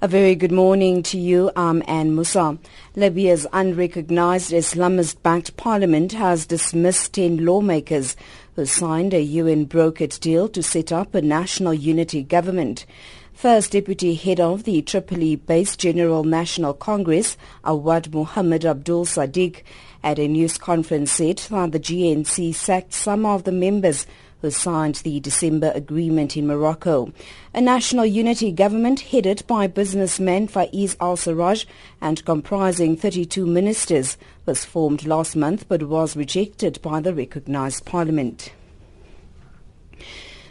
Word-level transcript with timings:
A 0.03 0.07
very 0.09 0.35
good 0.35 0.51
morning 0.51 1.01
to 1.03 1.17
you. 1.17 1.49
Um, 1.55 1.81
I'm 1.81 1.83
Anne 1.87 2.15
Musa. 2.15 2.57
Libya's 2.93 3.47
unrecognized 3.53 4.51
Islamist-backed 4.51 5.55
parliament 5.55 6.11
has 6.11 6.45
dismissed 6.45 7.13
10 7.13 7.45
lawmakers 7.45 8.17
who 8.57 8.65
signed 8.65 9.13
a 9.13 9.21
UN-brokered 9.21 10.19
deal 10.19 10.49
to 10.49 10.61
set 10.61 10.91
up 10.91 11.15
a 11.15 11.21
national 11.21 11.73
unity 11.73 12.21
government. 12.21 12.85
First 13.31 13.71
Deputy 13.71 14.13
Head 14.15 14.41
of 14.41 14.65
the 14.65 14.81
Tripoli-based 14.81 15.79
General 15.79 16.25
National 16.25 16.73
Congress, 16.73 17.37
Awad 17.63 18.13
Muhammad 18.13 18.65
Abdul 18.65 19.05
Sadiq, 19.05 19.61
at 20.03 20.19
a 20.19 20.27
news 20.27 20.57
conference 20.57 21.13
said 21.13 21.37
that 21.37 21.71
the 21.71 21.79
GNC 21.79 22.53
sacked 22.53 22.91
some 22.91 23.25
of 23.25 23.45
the 23.45 23.53
members 23.53 24.05
who 24.43 24.51
signed 24.51 24.95
the 24.95 25.21
December 25.21 25.71
agreement 25.73 26.35
in 26.35 26.45
Morocco. 26.45 27.13
A 27.53 27.61
national 27.61 28.05
unity 28.05 28.51
government 28.51 28.99
headed 28.99 29.41
by 29.47 29.67
businessman 29.67 30.49
Faiz 30.49 30.97
al-Sarraj 30.99 31.65
and 32.01 32.25
comprising 32.25 32.97
32 32.97 33.45
ministers 33.45 34.17
was 34.45 34.65
formed 34.65 35.05
last 35.05 35.37
month 35.37 35.65
but 35.69 35.83
was 35.83 36.17
rejected 36.17 36.77
by 36.81 36.99
the 36.99 37.13
recognized 37.13 37.85
parliament. 37.85 38.51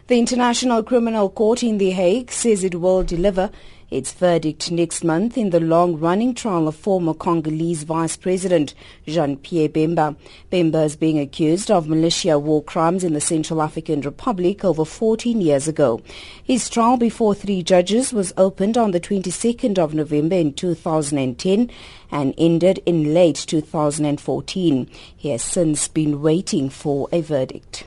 The 0.07 0.19
International 0.19 0.83
Criminal 0.83 1.29
Court 1.29 1.63
in 1.63 1.77
The 1.77 1.91
Hague 1.91 2.33
says 2.33 2.65
it 2.65 2.77
will 2.77 3.03
deliver 3.03 3.51
its 3.93 4.13
verdict 4.13 4.71
next 4.71 5.05
month 5.05 5.37
in 5.37 5.51
the 5.51 5.61
long-running 5.61 6.35
trial 6.35 6.67
of 6.67 6.75
former 6.75 7.13
Congolese 7.13 7.83
Vice 7.83 8.17
President 8.17 8.75
Jean-Pierre 9.07 9.69
Bemba. 9.69 10.17
Bemba 10.51 10.85
is 10.85 10.97
being 10.97 11.19
accused 11.19 11.71
of 11.71 11.89
militia 11.89 12.39
war 12.39 12.63
crimes 12.63 13.05
in 13.05 13.13
the 13.13 13.21
Central 13.21 13.61
African 13.61 14.01
Republic 14.01 14.65
over 14.65 14.85
14 14.85 15.41
years 15.41 15.69
ago. 15.69 16.01
His 16.43 16.71
trial 16.71 16.97
before 16.97 17.35
three 17.35 17.63
judges 17.63 18.13
was 18.13 18.33
opened 18.37 18.79
on 18.79 18.93
the 18.93 19.01
22nd 19.01 19.79
of 19.79 19.95
November 19.95 20.37
in 20.37 20.55
2010 20.55 21.71
and 22.11 22.35
ended 22.39 22.83
in 22.87 23.13
late 23.13 23.45
2014. 23.47 24.91
He 25.17 25.29
has 25.29 25.43
since 25.43 25.89
been 25.89 26.23
waiting 26.23 26.71
for 26.71 27.09
a 27.13 27.21
verdict. 27.21 27.85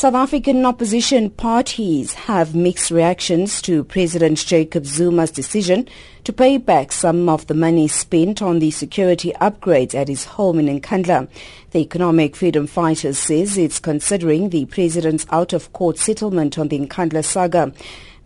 South 0.00 0.14
African 0.14 0.64
opposition 0.64 1.28
parties 1.28 2.14
have 2.14 2.54
mixed 2.54 2.90
reactions 2.90 3.60
to 3.60 3.84
President 3.84 4.38
Jacob 4.38 4.84
Zuma's 4.84 5.30
decision 5.30 5.86
to 6.24 6.32
pay 6.32 6.56
back 6.56 6.90
some 6.90 7.28
of 7.28 7.46
the 7.48 7.52
money 7.52 7.86
spent 7.86 8.40
on 8.40 8.60
the 8.60 8.70
security 8.70 9.34
upgrades 9.42 9.94
at 9.94 10.08
his 10.08 10.24
home 10.24 10.58
in 10.58 10.80
Nkandla. 10.80 11.28
The 11.72 11.80
Economic 11.80 12.34
Freedom 12.34 12.66
Fighters 12.66 13.18
says 13.18 13.58
it's 13.58 13.78
considering 13.78 14.48
the 14.48 14.64
president's 14.64 15.26
out-of-court 15.28 15.98
settlement 15.98 16.56
on 16.56 16.68
the 16.68 16.78
Nkandla 16.80 17.22
saga. 17.22 17.70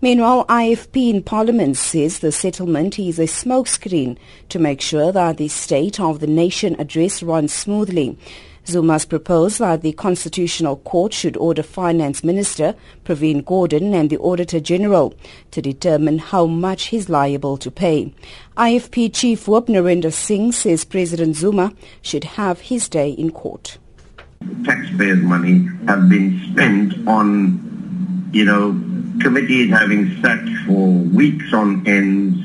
Meanwhile, 0.00 0.46
IFP 0.46 1.10
in 1.10 1.24
Parliament 1.24 1.76
says 1.76 2.20
the 2.20 2.30
settlement 2.30 3.00
is 3.00 3.18
a 3.18 3.24
smokescreen 3.24 4.16
to 4.50 4.60
make 4.60 4.80
sure 4.80 5.10
that 5.10 5.38
the 5.38 5.48
State 5.48 5.98
of 5.98 6.20
the 6.20 6.28
Nation 6.28 6.76
address 6.78 7.20
runs 7.20 7.52
smoothly. 7.52 8.16
Zuma's 8.66 9.04
proposed 9.04 9.58
that 9.58 9.82
the 9.82 9.92
Constitutional 9.92 10.76
Court 10.76 11.12
should 11.12 11.36
order 11.36 11.62
Finance 11.62 12.24
Minister 12.24 12.74
Pravin 13.04 13.42
Gordhan 13.42 13.92
and 13.92 14.08
the 14.08 14.16
Auditor 14.18 14.58
General 14.58 15.14
to 15.50 15.60
determine 15.60 16.18
how 16.18 16.46
much 16.46 16.86
he's 16.86 17.10
liable 17.10 17.58
to 17.58 17.70
pay. 17.70 18.14
IFP 18.56 19.12
Chief 19.12 19.46
Whip 19.46 19.66
Narinder 19.66 20.12
Singh 20.12 20.52
says 20.52 20.84
President 20.84 21.36
Zuma 21.36 21.74
should 22.00 22.24
have 22.24 22.60
his 22.60 22.88
day 22.88 23.10
in 23.10 23.32
court. 23.32 23.76
Taxpayers' 24.64 25.22
money 25.22 25.68
have 25.86 26.08
been 26.08 26.40
spent 26.50 27.06
on, 27.06 28.30
you 28.32 28.44
know, 28.46 28.72
committees 29.20 29.70
having 29.70 30.20
sat 30.22 30.42
for 30.66 30.88
weeks 30.88 31.52
on 31.52 31.86
ends, 31.86 32.38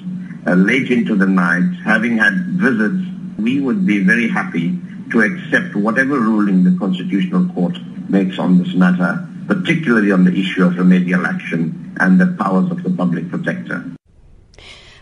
uh, 0.46 0.54
late 0.54 0.92
into 0.92 1.16
the 1.16 1.28
night, 1.28 1.64
having 1.86 2.18
had 2.18 2.34
visits. 2.60 3.06
We 3.38 3.62
would 3.62 3.86
be 3.86 4.04
very 4.04 4.28
happy 4.28 4.78
to 5.12 5.22
accept 5.22 5.76
whatever 5.76 6.20
ruling 6.20 6.64
the 6.64 6.78
Constitutional 6.78 7.48
Court 7.54 7.78
makes 8.10 8.40
on 8.40 8.58
this 8.62 8.74
matter, 8.76 9.28
particularly 9.48 10.12
on 10.12 10.26
the 10.26 10.34
issue 10.34 10.66
of 10.66 10.78
remedial 10.78 11.26
action 11.26 11.96
and 12.00 12.20
the 12.20 12.28
powers 12.40 12.70
of 12.72 12.84
the 12.84 12.90
public 12.90 13.30
protector. 13.30 13.84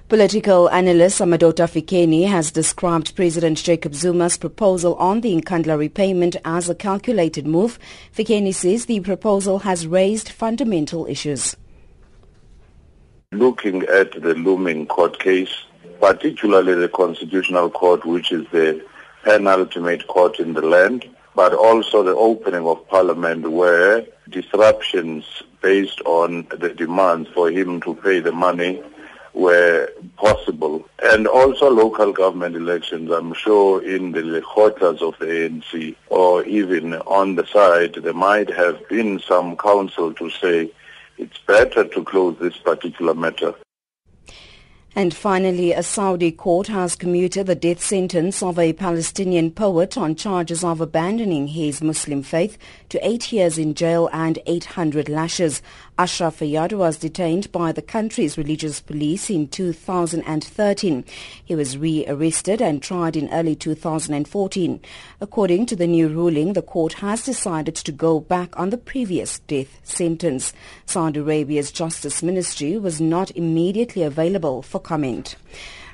Political 0.09 0.69
analyst 0.69 1.19
Somadoda 1.19 1.67
Fikeni 1.67 2.29
has 2.29 2.49
described 2.51 3.13
President 3.13 3.57
Jacob 3.57 3.91
Zuma's 3.91 4.37
proposal 4.37 4.95
on 4.95 5.19
the 5.19 5.35
Nkandla 5.35 5.77
repayment 5.77 6.37
as 6.45 6.69
a 6.69 6.75
calculated 6.75 7.45
move. 7.45 7.77
Fikeni 8.15 8.55
says 8.55 8.85
the 8.85 9.01
proposal 9.01 9.59
has 9.59 9.85
raised 9.85 10.29
fundamental 10.29 11.05
issues. 11.07 11.57
Looking 13.33 13.83
at 13.83 14.13
the 14.13 14.33
looming 14.33 14.87
court 14.87 15.19
case, 15.19 15.65
particularly 15.99 16.75
the 16.75 16.87
Constitutional 16.87 17.69
Court, 17.69 18.05
which 18.05 18.31
is 18.31 18.45
the 18.53 18.81
penultimate 19.23 20.07
court 20.07 20.39
in 20.39 20.53
the 20.53 20.61
land, 20.61 21.05
but 21.35 21.53
also 21.53 22.03
the 22.03 22.15
opening 22.15 22.65
of 22.65 22.87
parliament 22.87 23.51
where 23.51 24.05
disruptions 24.29 25.43
based 25.61 26.01
on 26.05 26.47
the 26.49 26.69
demands 26.69 27.29
for 27.29 27.49
him 27.51 27.79
to 27.81 27.93
pay 27.95 28.19
the 28.19 28.31
money 28.31 28.81
were 29.33 29.89
possible. 30.15 30.83
And 31.03 31.27
also 31.27 31.69
local 31.69 32.11
government 32.11 32.55
elections, 32.55 33.11
I'm 33.11 33.33
sure 33.33 33.83
in 33.83 34.11
the 34.11 34.41
quarters 34.41 35.01
of 35.01 35.17
the 35.19 35.25
ANC 35.25 35.95
or 36.07 36.43
even 36.45 36.95
on 36.95 37.35
the 37.35 37.45
side, 37.45 37.95
there 37.95 38.13
might 38.13 38.49
have 38.49 38.87
been 38.89 39.19
some 39.19 39.57
counsel 39.57 40.13
to 40.15 40.29
say 40.31 40.71
it's 41.17 41.37
better 41.39 41.83
to 41.83 42.03
close 42.03 42.37
this 42.39 42.57
particular 42.57 43.13
matter 43.13 43.53
and 44.97 45.13
finally, 45.13 45.73
a 45.73 45.83
Saudi 45.83 46.31
court 46.31 46.65
has 46.69 46.95
commuted 46.95 47.45
the 47.45 47.53
death 47.53 47.83
sentence 47.83 48.41
of 48.41 48.57
a 48.57 48.73
Palestinian 48.73 49.51
poet 49.51 49.95
on 49.95 50.15
charges 50.15 50.63
of 50.63 50.81
abandoning 50.81 51.49
his 51.49 51.83
Muslim 51.83 52.23
faith 52.23 52.57
to 52.89 53.07
eight 53.07 53.31
years 53.31 53.59
in 53.59 53.75
jail 53.75 54.09
and 54.11 54.39
800 54.47 55.07
lashes. 55.07 55.61
Ashraf 55.99 56.41
Fayyad 56.41 56.73
was 56.73 56.97
detained 56.97 57.51
by 57.51 57.71
the 57.71 57.81
country's 57.81 58.37
religious 58.37 58.79
police 58.79 59.31
in 59.31 59.47
2013. 59.47 61.03
He 61.43 61.55
was 61.55 61.75
rearrested 61.75 62.61
and 62.61 62.83
tried 62.83 63.15
in 63.15 63.27
early 63.33 63.55
2014. 63.55 64.79
According 65.19 65.65
to 65.65 65.75
the 65.75 65.87
new 65.87 66.07
ruling, 66.07 66.53
the 66.53 66.61
court 66.61 66.93
has 66.93 67.25
decided 67.25 67.73
to 67.73 67.91
go 67.91 68.19
back 68.19 68.59
on 68.59 68.69
the 68.69 68.77
previous 68.77 69.39
death 69.39 69.79
sentence. 69.83 70.53
Saudi 70.85 71.19
Arabia's 71.19 71.71
Justice 71.71 72.21
Ministry 72.21 72.77
was 72.77 73.01
not 73.01 73.31
immediately 73.31 74.03
available 74.03 74.61
for 74.61 74.79
comment. 74.79 75.35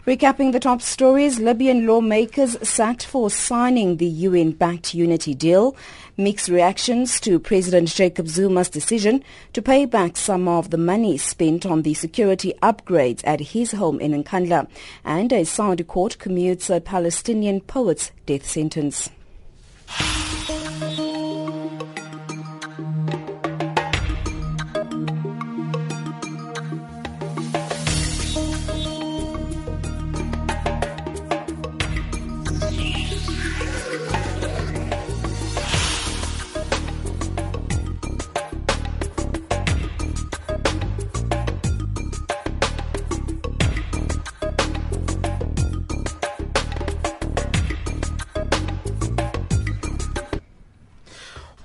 Recapping 0.06 0.52
the 0.52 0.60
top 0.60 0.82
stories, 0.82 1.40
Libyan 1.40 1.88
lawmakers 1.88 2.58
sacked 2.62 3.06
for 3.06 3.30
signing 3.30 3.96
the 3.96 4.06
UN-backed 4.06 4.94
unity 4.94 5.34
deal. 5.34 5.78
Mixed 6.18 6.50
reactions 6.50 7.22
to 7.22 7.40
President 7.40 7.88
Jacob 7.88 8.28
Zuma's 8.28 8.70
decision 8.70 9.24
to 9.54 9.62
pay 9.62 9.86
back 9.86 10.18
some 10.18 10.50
of 10.50 10.72
the 10.72 10.78
money 10.78 11.18
spent 11.18 11.66
on 11.66 11.84
the 11.84 11.94
security 11.94 12.54
upgrades 12.62 13.22
at 13.24 13.40
his 13.40 13.72
home 13.72 14.02
in 14.02 14.12
Nkandla. 14.22 14.68
And 15.06 15.32
a 15.32 15.46
Saudi 15.46 15.86
court 15.86 16.18
commutes 16.20 16.70
a 16.70 16.82
Palestinian 16.82 17.62
poet's 17.62 18.12
death 18.26 18.46
sentence. 18.46 19.10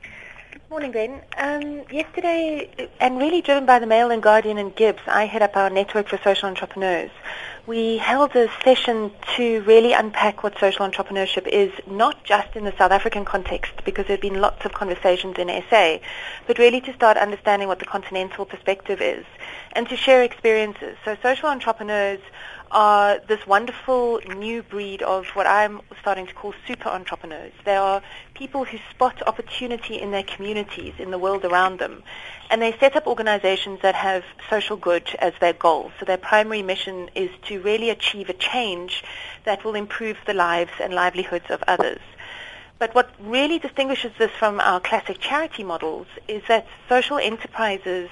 Morning, 0.69 0.91
Ben. 0.91 1.23
Um, 1.39 1.85
yesterday, 1.93 2.69
and 2.99 3.19
really 3.19 3.41
driven 3.41 3.67
by 3.67 3.79
the 3.79 3.87
Mail 3.87 4.11
and 4.11 4.21
Guardian 4.21 4.59
and 4.59 4.75
GIBS, 4.75 4.99
I 5.07 5.27
head 5.27 5.41
up 5.41 5.57
our 5.57 5.71
network 5.71 6.09
for 6.09 6.19
social 6.25 6.49
entrepreneurs. 6.49 7.13
We 7.69 7.99
held 7.99 8.35
a 8.35 8.49
session 8.65 9.13
to 9.37 9.61
really 9.63 9.93
unpack 9.93 10.43
what 10.43 10.59
social 10.59 10.85
entrepreneurship 10.85 11.47
is, 11.47 11.71
not 11.87 12.25
just 12.25 12.57
in 12.57 12.65
the 12.65 12.75
South 12.77 12.91
African 12.91 13.25
context, 13.25 13.75
because 13.85 14.07
there 14.07 14.17
have 14.17 14.21
been 14.21 14.41
lots 14.41 14.65
of 14.65 14.73
conversations 14.73 15.37
in 15.39 15.49
SA, 15.71 15.99
but 16.49 16.59
really 16.59 16.81
to 16.81 16.93
start 16.95 17.17
understanding 17.17 17.69
what 17.69 17.79
the 17.79 17.85
continental 17.85 18.45
perspective 18.45 19.01
is 19.01 19.25
and 19.73 19.89
to 19.89 19.97
share 19.97 20.25
experiences. 20.25 20.97
So 21.05 21.17
social 21.23 21.49
entrepreneurs 21.49 22.21
are 22.71 23.21
this 23.29 23.47
wonderful 23.47 24.21
new 24.37 24.63
breed 24.63 25.03
of 25.03 25.27
what 25.35 25.47
I'm 25.47 25.81
starting 26.01 26.27
to 26.27 26.35
call 26.35 26.55
super 26.67 26.89
entrepreneurs. 26.89 27.53
They 27.65 27.77
are 27.77 28.03
people 28.37 28.65
who 28.65 28.79
spot 28.91 29.27
opportunity 29.27 29.95
in 29.99 30.11
their 30.11 30.23
communities, 30.23 30.93
in 30.99 31.11
the 31.11 31.19
world 31.19 31.45
around 31.45 31.79
them, 31.79 32.03
and 32.51 32.61
they 32.61 32.77
set 32.79 32.95
up 32.95 33.07
organizations 33.07 33.81
that 33.81 33.95
have 33.95 34.25
social 34.51 34.77
good 34.77 35.09
as 35.19 35.33
their 35.41 35.55
goal. 35.55 35.91
So 35.99 36.05
their 36.05 36.19
primary 36.19 36.63
mission 36.63 37.09
is 37.15 37.31
to 37.49 37.63
really 37.63 37.89
achieve 37.89 38.29
a 38.29 38.35
change 38.35 39.03
that 39.45 39.65
will 39.65 39.75
improve 39.75 40.19
the 40.27 40.35
lives 40.35 40.73
and 40.83 40.93
livelihoods 40.93 41.51
of 41.51 41.65
others. 41.67 42.01
But 42.79 42.95
what 42.95 43.11
really 43.19 43.59
distinguishes 43.59 44.13
this 44.19 44.33
from 44.33 44.61
our 44.61 44.81
classic 44.81 45.19
charity 45.19 45.65
models 45.65 46.07
is 46.29 46.43
that 46.49 46.67
social 46.91 47.17
enterprises 47.17 48.11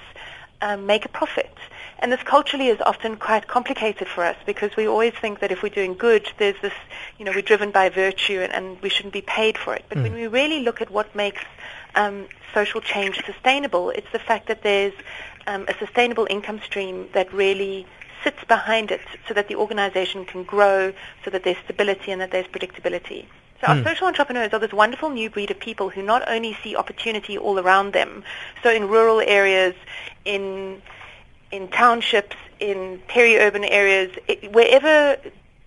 um, 0.59 0.87
make 0.87 1.05
a 1.05 1.09
profit. 1.09 1.55
And 1.99 2.11
this 2.11 2.21
culturally 2.23 2.67
is 2.67 2.79
often 2.81 3.15
quite 3.15 3.47
complicated 3.47 4.07
for 4.07 4.23
us 4.23 4.35
because 4.45 4.75
we 4.75 4.87
always 4.87 5.13
think 5.13 5.39
that 5.39 5.51
if 5.51 5.63
we're 5.63 5.69
doing 5.69 5.93
good, 5.95 6.29
there's 6.37 6.59
this, 6.61 6.73
you 7.17 7.25
know, 7.25 7.31
we're 7.33 7.41
driven 7.41 7.71
by 7.71 7.89
virtue 7.89 8.41
and, 8.41 8.53
and 8.53 8.81
we 8.81 8.89
shouldn't 8.89 9.13
be 9.13 9.21
paid 9.21 9.57
for 9.57 9.73
it. 9.73 9.85
But 9.87 9.99
mm. 9.99 10.03
when 10.03 10.13
we 10.13 10.27
really 10.27 10.59
look 10.59 10.81
at 10.81 10.91
what 10.91 11.15
makes 11.15 11.41
um, 11.95 12.27
social 12.53 12.81
change 12.81 13.23
sustainable, 13.25 13.91
it's 13.91 14.11
the 14.11 14.19
fact 14.19 14.47
that 14.47 14.61
there's 14.61 14.93
um, 15.47 15.65
a 15.67 15.73
sustainable 15.77 16.27
income 16.29 16.59
stream 16.63 17.07
that 17.13 17.31
really 17.33 17.87
sits 18.23 18.43
behind 18.45 18.91
it 18.91 19.01
so 19.27 19.33
that 19.33 19.47
the 19.47 19.55
organization 19.55 20.25
can 20.25 20.43
grow, 20.43 20.91
so 21.23 21.29
that 21.29 21.43
there's 21.43 21.57
stability 21.63 22.11
and 22.11 22.19
that 22.19 22.31
there's 22.31 22.47
predictability. 22.47 23.25
So 23.61 23.67
our 23.67 23.75
mm. 23.75 23.83
social 23.85 24.07
entrepreneurs 24.07 24.51
are 24.51 24.59
this 24.59 24.73
wonderful 24.73 25.09
new 25.09 25.29
breed 25.29 25.49
of 25.49 25.59
people 25.59 25.89
who 25.89 26.01
not 26.01 26.27
only 26.27 26.57
see 26.61 26.75
opportunity 26.75 27.37
all 27.37 27.57
around 27.57 27.93
them, 27.93 28.23
so 28.63 28.69
in 28.69 28.89
rural 28.89 29.21
areas, 29.21 29.75
in 30.25 30.81
in 31.55 31.69
townships, 31.69 32.35
in 32.59 33.01
peri-urban 33.07 33.63
areas, 33.63 34.11
it, 34.27 34.51
wherever 34.51 35.17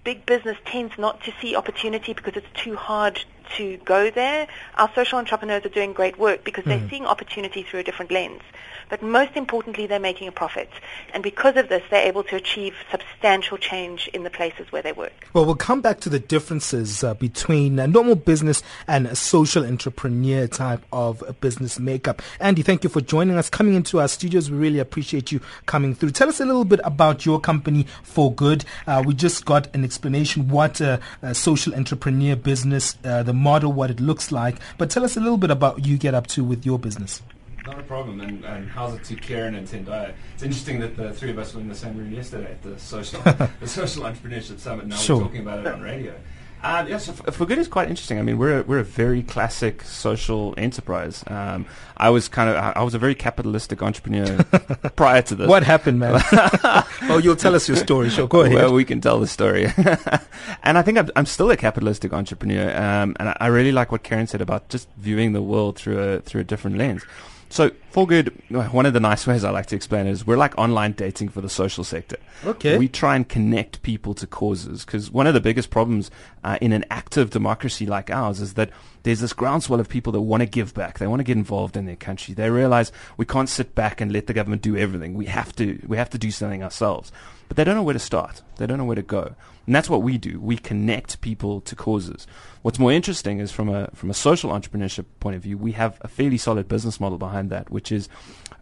big 0.04 0.25
business 0.26 0.57
tends 0.66 0.97
not 0.99 1.23
to 1.25 1.33
see 1.40 1.57
opportunity 1.57 2.12
because 2.12 2.37
it's 2.37 2.62
too 2.62 2.76
hard 2.76 3.25
to 3.57 3.76
go 3.78 4.11
there. 4.11 4.47
Our 4.76 4.90
social 4.95 5.19
entrepreneurs 5.19 5.64
are 5.64 5.71
doing 5.71 5.93
great 5.93 6.19
work 6.19 6.45
because 6.45 6.64
mm. 6.64 6.69
they're 6.69 6.88
seeing 6.88 7.07
opportunity 7.07 7.62
through 7.62 7.81
a 7.81 7.85
different 7.85 8.11
lens. 8.11 8.43
But 8.88 9.02
most 9.02 9.37
importantly, 9.37 9.87
they're 9.87 10.00
making 10.00 10.28
a 10.28 10.33
profit. 10.33 10.71
And 11.12 11.23
because 11.23 11.57
of 11.57 11.69
this, 11.69 11.83
they're 11.90 12.07
able 12.07 12.25
to 12.25 12.37
achieve 12.37 12.75
substantial 12.90 13.59
change 13.59 14.09
in 14.14 14.23
the 14.23 14.31
places 14.31 14.73
where 14.73 14.81
they 14.81 14.93
work. 14.93 15.28
Well, 15.35 15.45
we'll 15.45 15.57
come 15.57 15.83
back 15.83 16.00
to 16.00 16.09
the 16.09 16.19
differences 16.19 17.05
uh, 17.05 17.14
between 17.14 17.78
a 17.78 17.87
normal 17.87 18.14
business 18.14 18.62
and 18.87 19.07
a 19.07 19.14
social 19.14 19.64
entrepreneur 19.64 20.47
type 20.47 20.83
of 20.90 21.23
business 21.40 21.78
makeup. 21.78 22.23
Andy, 22.40 22.62
thank 22.62 22.83
you 22.83 22.88
for 22.88 23.02
joining 23.02 23.37
us, 23.37 23.50
coming 23.50 23.75
into 23.75 24.00
our 24.00 24.09
studios. 24.09 24.50
We 24.50 24.57
really 24.57 24.78
appreciate 24.78 25.33
you 25.33 25.40
coming 25.67 25.95
through. 25.95 26.12
Tell 26.12 26.28
us 26.28 26.40
a 26.40 26.47
little 26.47 26.64
bit 26.64 26.81
about 26.83 27.26
your 27.26 27.40
company, 27.40 27.87
Forgood. 28.02 28.64
Uh, 28.87 29.02
we 29.05 29.12
just 29.12 29.45
got 29.45 29.75
an 29.75 29.85
explanation 29.85 30.49
what 30.49 30.81
a, 30.81 31.00
a 31.21 31.35
social 31.35 31.75
entrepreneur 31.75 32.37
business, 32.37 32.97
uh, 33.05 33.23
the 33.23 33.35
model, 33.38 33.73
what 33.73 33.90
it 33.90 34.00
looks 34.00 34.30
like. 34.30 34.57
But 34.76 34.90
tell 34.90 35.04
us 35.04 35.16
a 35.16 35.21
little 35.21 35.38
bit 35.38 35.50
about 35.50 35.76
what 35.76 35.87
you 35.87 35.97
get 35.97 36.14
up 36.14 36.26
to 36.28 36.45
with 36.45 36.66
your 36.66 36.78
business. 36.78 37.23
Not 37.66 37.78
a 37.78 37.83
problem. 37.83 38.21
And, 38.21 38.45
and 38.45 38.71
how's 38.71 38.95
it 38.95 39.04
to 39.04 39.16
Kerryn 39.16 39.57
and 39.57 39.66
Tendai? 39.66 40.14
It's 40.35 40.42
interesting 40.42 40.80
that 40.80 40.97
the 40.97 41.12
three 41.12 41.30
of 41.30 41.38
us 41.38 41.54
were 41.54 41.61
in 41.61 41.68
the 41.68 41.75
same 41.75 41.97
room 41.97 42.12
yesterday 42.12 42.52
at 42.52 42.62
the 42.62 42.78
social 42.78 43.21
the 43.61 43.66
social 43.66 44.04
entrepreneurship 44.04 44.59
summit. 44.59 44.87
Now 44.87 44.97
sure. 44.97 45.18
we're 45.18 45.25
talking 45.25 45.40
about 45.42 45.61
it 45.61 45.66
on 45.66 45.83
radio. 45.83 46.14
Yeah, 46.62 46.98
so 46.98 47.12
Forgood 47.12 47.58
is 47.58 47.68
quite 47.68 47.88
interesting. 47.88 48.18
I 48.18 48.22
mean, 48.22 48.38
we're 48.38 48.60
a, 48.60 48.62
we're 48.62 48.78
a 48.78 48.84
very 48.84 49.22
classic 49.22 49.82
social 49.82 50.54
enterprise. 50.56 51.24
Um, 51.26 51.66
I 51.96 52.10
was 52.10 52.28
kind 52.28 52.50
of 52.50 52.56
I 52.56 52.82
was 52.82 52.94
a 52.94 52.98
very 52.98 53.14
capitalistic 53.14 53.82
entrepreneur 53.82 54.42
prior 54.96 55.22
to 55.22 55.34
this. 55.34 55.48
What 55.48 55.62
happened, 55.64 55.98
man? 55.98 56.20
oh, 56.32 57.20
you'll 57.22 57.36
tell 57.36 57.54
us 57.54 57.68
your 57.68 57.76
story. 57.76 58.10
Sure, 58.10 58.28
go 58.28 58.42
ahead. 58.42 58.54
Well, 58.54 58.72
we 58.72 58.84
can 58.84 59.00
tell 59.00 59.20
the 59.20 59.26
story. 59.26 59.66
and 60.62 60.78
I 60.78 60.82
think 60.82 60.98
I'm, 60.98 61.10
I'm 61.16 61.26
still 61.26 61.50
a 61.50 61.56
capitalistic 61.56 62.12
entrepreneur. 62.12 62.70
Um, 62.70 63.16
and 63.18 63.30
I, 63.30 63.36
I 63.40 63.46
really 63.48 63.72
like 63.72 63.90
what 63.92 64.04
Kerryn 64.04 64.28
said 64.28 64.40
about 64.40 64.68
just 64.68 64.88
viewing 64.96 65.32
the 65.32 65.42
world 65.42 65.76
through 65.76 65.98
a 65.98 66.20
through 66.20 66.42
a 66.42 66.44
different 66.44 66.78
lens. 66.78 67.04
So, 67.50 67.70
Forgood, 67.90 68.28
one 68.50 68.85
of 68.85 68.92
the 68.92 69.00
nice 69.00 69.26
ways 69.26 69.45
I 69.45 69.50
like 69.50 69.66
to 69.66 69.76
explain 69.76 70.07
it 70.07 70.11
is 70.11 70.26
we're 70.26 70.37
like 70.37 70.57
online 70.59 70.92
dating 70.92 71.30
for 71.30 71.40
the 71.40 71.49
social 71.49 71.85
sector. 71.85 72.18
Okay. 72.45 72.76
We 72.76 72.87
try 72.87 73.16
and 73.16 73.26
connect 73.26 73.83
people 73.83 74.14
to 74.14 74.26
causes 74.26 74.85
because 74.85 75.11
one 75.11 75.26
of 75.26 75.33
the 75.33 75.40
biggest 75.40 75.71
problems 75.71 76.11
uh, 76.45 76.59
in 76.61 76.73
an 76.73 76.85
active 76.90 77.30
democracy 77.30 77.87
like 77.87 78.11
ours 78.11 78.40
is 78.40 78.54
that 78.54 78.71
there's 79.04 79.21
this 79.21 79.33
groundswell 79.33 79.80
of 79.80 79.88
people 79.88 80.12
that 80.12 80.21
want 80.21 80.42
to 80.42 80.47
give 80.47 80.75
back. 80.75 80.99
They 80.99 81.07
want 81.07 81.21
to 81.21 81.25
get 81.25 81.38
involved 81.38 81.78
in 81.78 81.87
their 81.87 81.97
country. 81.97 82.35
They 82.35 82.50
realize 82.50 82.92
we 83.16 83.25
can't 83.25 83.49
sit 83.49 83.75
back 83.75 84.02
and 84.02 84.12
let 84.12 84.26
the 84.26 84.35
government 84.35 84.61
do 84.61 84.76
everything. 84.76 85.14
We 85.14 85.26
have 85.26 85.57
to, 85.57 85.80
we 85.87 85.97
have 85.97 86.11
to 86.11 86.18
do 86.18 86.30
something 86.30 86.62
ourselves. 86.62 87.11
But 87.49 87.57
they 87.57 87.64
don't 87.64 87.75
know 87.75 87.83
where 87.83 87.95
to 87.95 87.99
start. 87.99 88.42
They 88.57 88.66
don't 88.66 88.76
know 88.76 88.85
where 88.85 88.97
to 88.97 89.02
go. 89.02 89.35
And 89.66 89.75
that's 89.75 89.90
what 89.90 90.02
we 90.02 90.16
do. 90.16 90.40
We 90.40 90.57
connect 90.57 91.21
people 91.21 91.61
to 91.62 91.76
causes. 91.76 92.26
What's 92.62 92.78
more 92.78 92.92
interesting 92.92 93.38
is 93.38 93.52
from 93.52 93.68
a 93.68 93.90
from 93.95 94.11
a 94.11 94.14
social 94.14 94.50
entrepreneurship 94.50 95.04
point 95.21 95.37
of 95.37 95.42
view, 95.42 95.59
we 95.59 95.73
have 95.73 95.99
a 96.00 96.09
fairly 96.09 96.38
solid 96.38 96.68
business 96.68 96.99
model 96.99 97.18
behind 97.18 97.50
that, 97.50 97.71
which 97.71 97.88
is 97.92 98.09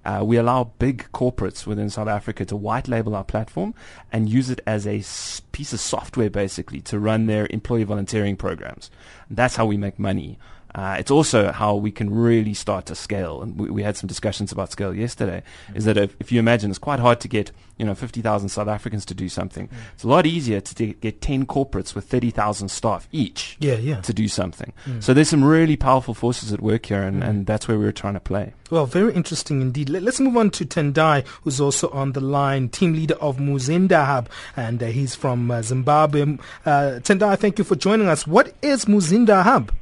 uh, 0.04 0.22
we 0.24 0.36
allow 0.36 0.64
big 0.78 1.06
corporates 1.12 1.66
within 1.66 1.90
South 1.90 2.06
Africa 2.08 2.44
to 2.44 2.56
white 2.56 2.86
label 2.86 3.14
our 3.16 3.24
platform 3.24 3.74
and 4.12 4.28
use 4.28 4.50
it 4.50 4.60
as 4.66 4.86
a 4.86 4.98
s- 4.98 5.42
piece 5.52 5.72
of 5.72 5.80
software 5.80 6.30
basically 6.30 6.80
to 6.82 6.98
run 6.98 7.26
their 7.26 7.48
employee 7.50 7.82
volunteering 7.84 8.36
programs. 8.36 8.90
And 9.28 9.36
that's 9.36 9.56
how 9.56 9.66
we 9.66 9.76
make 9.76 9.98
money. 9.98 10.38
Uh, 10.76 10.94
it's 10.98 11.10
also 11.10 11.50
how 11.52 11.74
we 11.74 11.90
can 11.90 12.14
really 12.14 12.52
start 12.52 12.84
to 12.84 12.94
scale. 12.94 13.40
And 13.40 13.58
we, 13.58 13.70
we 13.70 13.82
had 13.82 13.96
some 13.96 14.06
discussions 14.06 14.52
about 14.52 14.70
scale 14.70 14.94
yesterday. 14.94 15.42
Mm-hmm. 15.68 15.76
Is 15.78 15.84
that 15.86 15.96
if, 15.96 16.14
if, 16.20 16.30
you 16.30 16.38
imagine, 16.38 16.68
it's 16.68 16.78
quite 16.78 17.00
hard 17.00 17.18
to 17.20 17.28
get 17.28 17.50
you 17.78 17.86
know 17.86 17.94
50,000 17.94 18.50
South 18.50 18.68
Africans 18.68 19.06
to 19.06 19.14
do 19.14 19.30
something. 19.30 19.68
Mm-hmm. 19.68 19.76
It's 19.94 20.04
a 20.04 20.08
lot 20.08 20.26
easier 20.26 20.60
to 20.60 20.74
t- 20.74 20.92
get 21.00 21.22
10 21.22 21.46
corporates 21.46 21.94
with 21.94 22.04
30,000 22.04 22.68
staff 22.68 23.08
each 23.10 23.56
yeah, 23.58 23.76
yeah. 23.76 24.02
to 24.02 24.12
do 24.12 24.28
something. 24.28 24.74
Mm. 24.84 25.02
So 25.02 25.14
there's 25.14 25.30
some 25.30 25.42
really 25.42 25.76
powerful 25.76 26.12
forces 26.12 26.52
at 26.52 26.60
work 26.60 26.86
here, 26.86 27.02
and, 27.02 27.22
mm. 27.22 27.28
and 27.28 27.46
that's 27.46 27.66
where 27.68 27.78
we 27.78 27.84
were 27.86 27.92
trying 27.92 28.14
to 28.14 28.20
play. 28.20 28.52
Well, 28.70 28.84
very 28.84 29.14
interesting 29.14 29.62
indeed. 29.62 29.88
Let, 29.88 30.06
us 30.06 30.20
move 30.20 30.36
on 30.36 30.50
to 30.50 30.66
Tendai, 30.66 31.26
who's 31.42 31.60
also 31.60 31.88
on 31.90 32.12
the 32.12 32.20
line, 32.20 32.68
team 32.68 32.92
leader 32.92 33.14
of 33.14 33.38
Muzinda 33.38 34.04
Hub, 34.04 34.28
and 34.56 34.82
uh, 34.82 34.86
he's 34.86 35.14
from 35.14 35.50
uh, 35.50 35.62
Zimbabwe. 35.62 36.36
Uh, 36.66 37.00
Tendai, 37.00 37.38
thank 37.38 37.58
you 37.58 37.64
for 37.64 37.76
joining 37.76 38.08
us. 38.08 38.26
What 38.26 38.54
is 38.60 38.84
Muzinda 38.84 39.42
Hub? 39.42 39.72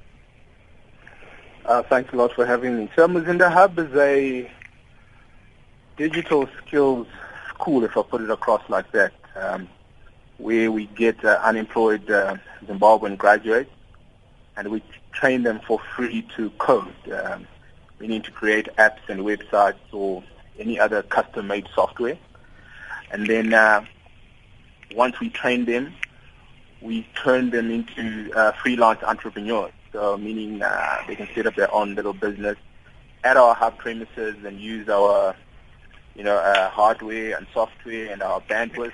Uh, 1.67 1.83
thanks 1.83 2.13
a 2.13 2.17
lot 2.17 2.31
for 2.35 2.45
having 2.45 2.77
me. 2.77 2.91
So 2.95 3.09
Muzinda 3.09 3.51
Hub 3.51 3.79
is 3.79 3.95
a 3.97 4.51
digital 5.97 6.47
skills 6.59 7.07
school, 7.49 7.85
if 7.85 7.97
I 7.97 8.03
put 8.03 8.21
it 8.21 8.31
across 8.31 8.69
like 8.69 8.93
that, 8.93 9.13
um, 9.35 9.69
where 10.37 10.71
we 10.71 10.87
get 10.87 11.25
uh, 11.25 11.41
unemployed 11.43 12.11
uh, 12.11 12.37
Zimbabwean 12.67 13.17
graduates 13.17 13.71
and 14.59 14.69
we 14.69 14.83
train 15.13 15.43
them 15.43 15.59
for 15.67 15.81
free 15.97 16.27
to 16.37 16.51
code, 16.59 16.95
um, 17.11 17.47
meaning 17.99 18.21
to 18.23 18.31
create 18.31 18.69
apps 18.77 19.01
and 19.09 19.21
websites 19.21 19.79
or 19.91 20.23
any 20.59 20.79
other 20.79 21.03
custom-made 21.03 21.67
software. 21.75 22.19
And 23.11 23.27
then 23.27 23.55
uh, 23.55 23.87
once 24.95 25.19
we 25.19 25.31
train 25.31 25.65
them, 25.65 25.95
we 26.83 27.09
turn 27.23 27.49
them 27.49 27.71
into 27.71 28.31
uh, 28.35 28.53
freelance 28.53 29.03
entrepreneurs 29.03 29.73
so 29.95 30.19
meaning 30.19 30.61
uh, 30.61 30.99
they 31.07 31.15
can 31.15 31.29
set 31.35 31.47
up 31.47 31.55
their 31.55 31.73
own 31.73 31.95
little 31.95 32.13
business 32.13 32.57
at 33.23 33.37
our 33.37 33.55
hub 33.55 33.79
premises 33.79 34.35
and 34.45 34.61
use 34.61 34.89
our, 34.89 35.37
you 36.17 36.25
know, 36.25 36.37
uh, 36.37 36.69
hardware 36.69 37.37
and 37.37 37.47
software 37.55 38.13
and 38.13 38.21
our 38.21 38.41
bandwidth 38.43 38.93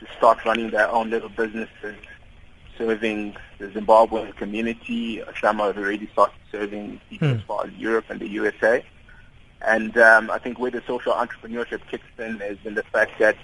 to 0.00 0.06
start 0.18 0.44
running 0.44 0.70
their 0.70 0.90
own 0.90 1.08
little 1.08 1.28
businesses, 1.28 1.96
serving 2.76 3.36
the 3.58 3.68
Zimbabwean 3.68 4.36
community. 4.36 5.22
Some 5.40 5.60
have 5.60 5.78
already 5.78 6.08
started 6.12 6.34
serving 6.50 7.00
people 7.08 7.28
hmm. 7.28 7.34
as 7.36 7.42
far 7.42 7.66
as 7.66 7.72
Europe 7.74 8.06
and 8.08 8.20
the 8.20 8.28
USA. 8.28 8.84
And 9.62 9.96
um, 9.96 10.32
I 10.32 10.38
think 10.38 10.58
where 10.58 10.72
the 10.72 10.82
social 10.84 11.12
entrepreneurship 11.12 11.80
kicks 11.88 12.04
in 12.18 12.42
is 12.42 12.58
in 12.64 12.74
the 12.74 12.82
fact 12.82 13.20
that 13.20 13.36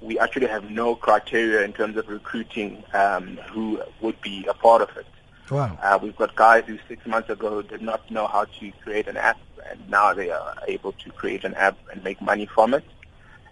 we 0.00 0.18
actually 0.18 0.46
have 0.46 0.70
no 0.70 0.94
criteria 0.94 1.62
in 1.62 1.74
terms 1.74 1.98
of 1.98 2.08
recruiting 2.08 2.82
um, 2.94 3.36
who 3.50 3.80
would 4.00 4.18
be 4.22 4.46
a 4.46 4.54
part 4.54 4.80
of 4.80 4.96
it. 4.96 5.06
Wow. 5.50 5.78
Uh, 5.82 5.98
we've 6.02 6.16
got 6.16 6.34
guys 6.34 6.64
who 6.66 6.78
six 6.88 7.06
months 7.06 7.30
ago 7.30 7.62
did 7.62 7.82
not 7.82 8.10
know 8.10 8.26
how 8.26 8.44
to 8.44 8.72
create 8.82 9.06
an 9.06 9.16
app, 9.16 9.38
and 9.70 9.88
now 9.88 10.12
they 10.12 10.30
are 10.30 10.56
able 10.66 10.92
to 10.92 11.10
create 11.12 11.44
an 11.44 11.54
app 11.54 11.78
and 11.92 12.02
make 12.02 12.20
money 12.20 12.46
from 12.46 12.74
it. 12.74 12.84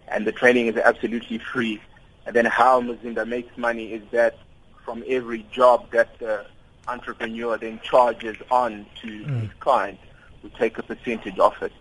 And 0.09 0.27
the 0.27 0.33
training 0.33 0.67
is 0.67 0.77
absolutely 0.77 1.39
free. 1.39 1.81
And 2.27 2.35
then 2.35 2.47
how 2.47 2.81
Muzinda 2.81 3.27
makes 3.27 3.57
money 3.57 3.93
is 3.93 4.03
that 4.11 4.39
from 4.85 5.05
every 5.07 5.47
job 5.51 5.91
that 5.93 6.19
the 6.19 6.47
entrepreneur 6.89 7.57
then 7.57 7.81
charges 7.83 8.37
on 8.51 8.87
to 9.03 9.07
mm. 9.07 9.41
his 9.43 9.51
client, 9.61 9.99
we 10.43 10.51
take 10.51 10.77
a 10.79 10.83
percentage 10.83 11.39
of 11.39 11.55
it. 11.63 11.73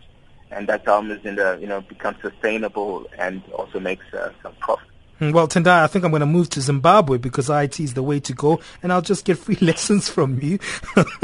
And 0.51 0.67
that's 0.67 0.85
how 0.85 1.01
Muzinda, 1.01 1.59
you 1.59 1.67
know, 1.67 1.81
becomes 1.81 2.21
sustainable 2.21 3.07
and 3.17 3.41
also 3.53 3.79
makes 3.79 4.05
uh, 4.13 4.31
some 4.41 4.53
profit. 4.59 4.87
Mm, 5.23 5.31
well, 5.31 5.47
Tendai, 5.47 5.83
I 5.83 5.87
think 5.87 6.03
I'm 6.03 6.11
going 6.11 6.19
to 6.19 6.25
move 6.25 6.49
to 6.49 6.61
Zimbabwe 6.61 7.17
because 7.17 7.49
IT 7.49 7.79
is 7.79 7.93
the 7.93 8.03
way 8.03 8.19
to 8.19 8.33
go, 8.33 8.59
and 8.81 8.91
I'll 8.91 9.01
just 9.01 9.23
get 9.23 9.37
free 9.37 9.55
lessons 9.61 10.09
from 10.09 10.39
you. 10.41 10.59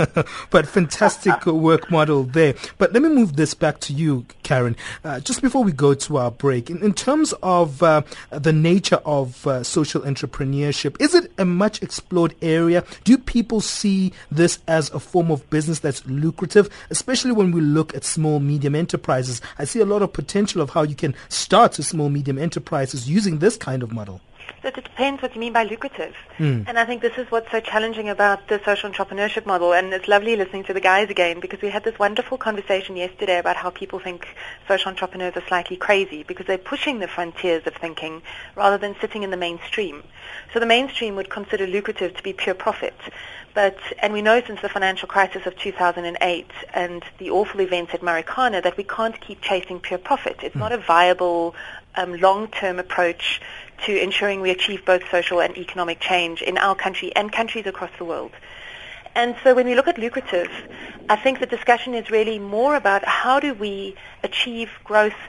but 0.50 0.68
fantastic 0.68 1.46
work 1.46 1.92
model 1.92 2.24
there. 2.24 2.56
But 2.78 2.94
let 2.94 3.04
me 3.04 3.10
move 3.10 3.36
this 3.36 3.54
back 3.54 3.80
to 3.82 3.94
you, 3.94 4.26
Kerryn. 4.44 4.78
Uh, 5.04 5.20
just 5.20 5.42
before 5.42 5.66
we 5.66 5.74
go 5.74 5.94
to 5.94 6.18
our 6.18 6.32
break, 6.32 6.70
in, 6.70 6.82
in 6.82 6.94
terms 6.94 7.34
of 7.44 7.84
uh, 7.84 8.04
the 8.32 8.54
nature 8.54 9.02
of 9.06 9.46
uh, 9.46 9.64
social 9.64 10.02
entrepreneurship, 10.02 10.96
is 11.02 11.14
it 11.14 11.32
a 11.38 11.44
much 11.44 11.84
explored 11.84 12.36
area? 12.42 12.86
Do 13.04 13.18
people 13.18 13.60
see 13.60 14.14
this 14.32 14.60
as 14.68 14.90
a 14.92 15.00
form 15.00 15.30
of 15.30 15.50
business 15.50 15.80
that's 15.80 16.06
lucrative, 16.06 16.70
especially 16.90 17.34
when 17.34 17.52
we 17.52 17.60
look 17.60 17.94
at 17.96 18.06
small, 18.06 18.40
medium 18.40 18.76
enterprises? 18.76 19.42
I 19.58 19.66
see 19.66 19.82
a 19.82 19.86
lot 19.86 20.02
of 20.02 20.14
potential 20.14 20.62
of 20.62 20.70
how 20.70 20.84
you 20.84 20.96
can 20.96 21.16
start 21.28 21.78
a 21.80 21.84
small, 21.84 22.10
medium 22.10 22.38
enterprises 22.38 23.10
using 23.10 23.40
this 23.40 23.58
kind 23.58 23.84
of 23.84 23.89
model? 23.92 24.22
That 24.64 24.78
it 24.78 24.84
depends 24.84 25.22
what 25.22 25.36
you 25.36 25.40
mean 25.40 25.54
by 25.54 25.64
lucrative. 25.64 26.16
Mm. 26.38 26.68
And 26.68 26.80
I 26.80 26.86
think 26.86 27.02
this 27.02 27.18
is 27.18 27.30
what's 27.30 27.52
so 27.52 27.60
challenging 27.60 28.10
about 28.10 28.48
the 28.48 28.60
social 28.66 28.90
entrepreneurship 28.90 29.46
model. 29.46 29.74
And 29.74 29.94
it's 29.94 30.08
lovely 30.08 30.36
listening 30.36 30.64
to 30.66 30.74
the 30.74 30.82
guys 30.82 31.10
again 31.10 31.40
because 31.40 31.62
we 31.62 31.70
had 31.70 31.84
this 31.84 32.00
wonderful 32.00 32.38
conversation 32.38 32.98
yesterday 32.98 33.38
about 33.38 33.56
how 33.56 33.70
people 33.70 34.00
think 34.00 34.28
social 34.68 34.90
entrepreneurs 34.90 35.36
are 35.36 35.48
slightly 35.48 35.78
crazy 35.78 36.24
because 36.24 36.46
they're 36.48 36.58
pushing 36.58 37.00
the 37.00 37.08
frontiers 37.08 37.66
of 37.68 37.76
thinking 37.76 38.22
rather 38.56 38.78
than 38.78 38.96
sitting 39.00 39.24
in 39.24 39.32
the 39.32 39.38
mainstream. 39.38 40.04
So 40.54 40.60
the 40.60 40.66
mainstream 40.66 41.16
would 41.16 41.30
consider 41.30 41.68
lucrative 41.68 42.16
to 42.18 42.24
be 42.24 42.34
pure 42.34 42.56
profit. 42.56 42.96
But, 43.54 43.78
and 44.00 44.14
we 44.14 44.22
know 44.22 44.42
since 44.46 44.62
the 44.62 44.70
financial 44.70 45.08
crisis 45.08 45.46
of 45.46 45.58
2008 45.58 46.48
and 46.74 47.04
the 47.18 47.32
awful 47.32 47.62
events 47.62 47.94
at 47.94 48.02
Marikana 48.02 48.64
that 48.64 48.78
we 48.78 48.84
can't 48.84 49.20
keep 49.20 49.42
chasing 49.42 49.80
pure 49.80 50.00
profit. 50.00 50.38
It's 50.44 50.56
mm. 50.56 50.60
not 50.60 50.72
a 50.72 50.78
viable 50.78 51.56
um, 51.96 52.20
long-term 52.20 52.80
approach 52.80 53.42
to 53.86 54.02
ensuring 54.02 54.42
we 54.42 54.52
achieve 54.52 54.86
both 54.86 55.04
social 55.10 55.42
and 55.42 55.58
economic 55.58 56.00
change 56.00 56.42
in 56.42 56.58
our 56.58 56.76
country 56.76 57.16
and 57.16 57.32
countries 57.32 57.66
across 57.66 57.92
the 57.98 58.06
world. 58.06 58.32
And 59.16 59.36
so 59.44 59.54
when 59.54 59.66
we 59.66 59.76
look 59.76 59.88
at 59.88 59.98
lucrative, 59.98 60.50
I 61.10 61.16
think 61.16 61.40
the 61.40 61.46
discussion 61.46 61.94
is 61.94 62.10
really 62.10 62.40
more 62.40 62.76
about 62.76 63.04
how 63.06 63.40
do 63.40 63.54
we 63.54 63.96
achieve 64.24 64.70
growth 64.84 65.20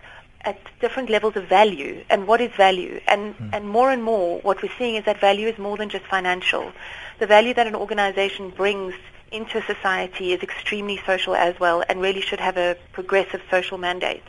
at 0.42 0.58
different 0.80 1.10
levels 1.10 1.36
of 1.36 1.44
value 1.48 2.04
and 2.08 2.26
what 2.26 2.40
is 2.40 2.50
value. 2.52 3.00
And, 3.06 3.36
mm. 3.36 3.50
and 3.52 3.68
more 3.68 3.90
and 3.90 4.02
more 4.02 4.40
what 4.40 4.62
we're 4.62 4.72
seeing 4.78 4.94
is 4.96 5.04
that 5.04 5.20
value 5.20 5.48
is 5.48 5.58
more 5.58 5.76
than 5.76 5.88
just 5.88 6.04
financial. 6.06 6.72
The 7.18 7.26
value 7.26 7.54
that 7.54 7.66
an 7.66 7.74
organization 7.74 8.50
brings 8.50 8.94
into 9.32 9.62
society 9.62 10.32
is 10.32 10.42
extremely 10.42 11.00
social 11.06 11.34
as 11.34 11.58
well 11.60 11.84
and 11.88 12.00
really 12.00 12.20
should 12.20 12.40
have 12.40 12.56
a 12.56 12.76
progressive 12.92 13.42
social 13.50 13.78
mandate. 13.78 14.24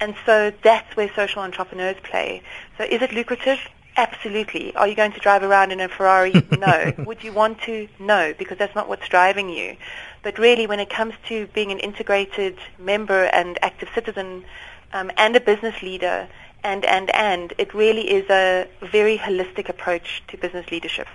And 0.00 0.14
so 0.24 0.52
that's 0.62 0.96
where 0.96 1.12
social 1.14 1.42
entrepreneurs 1.42 1.96
play. 2.02 2.42
So 2.78 2.84
is 2.84 3.02
it 3.02 3.12
lucrative? 3.12 3.60
Absolutely. 3.96 4.74
Are 4.76 4.88
you 4.88 4.94
going 4.94 5.12
to 5.12 5.20
drive 5.20 5.42
around 5.42 5.72
in 5.72 5.80
a 5.80 5.88
Ferrari? 5.88 6.32
No. 6.58 6.92
Would 7.06 7.22
you 7.22 7.32
want 7.32 7.60
to? 7.62 7.88
No, 7.98 8.34
because 8.38 8.58
that's 8.58 8.74
not 8.74 8.88
what's 8.88 9.08
driving 9.08 9.48
you. 9.48 9.76
But 10.22 10.38
really, 10.38 10.66
when 10.66 10.80
it 10.80 10.90
comes 10.90 11.14
to 11.28 11.46
being 11.48 11.70
an 11.72 11.78
integrated 11.78 12.58
member 12.78 13.24
and 13.24 13.58
active 13.62 13.88
citizen 13.94 14.44
um, 14.92 15.10
and 15.16 15.36
a 15.36 15.40
business 15.40 15.80
leader, 15.82 16.28
and, 16.62 16.84
and, 16.84 17.14
and, 17.14 17.54
it 17.56 17.72
really 17.72 18.10
is 18.10 18.28
a 18.28 18.68
very 18.82 19.16
holistic 19.16 19.70
approach 19.70 20.22
to 20.28 20.36
business 20.36 20.70
leadership. 20.70 21.08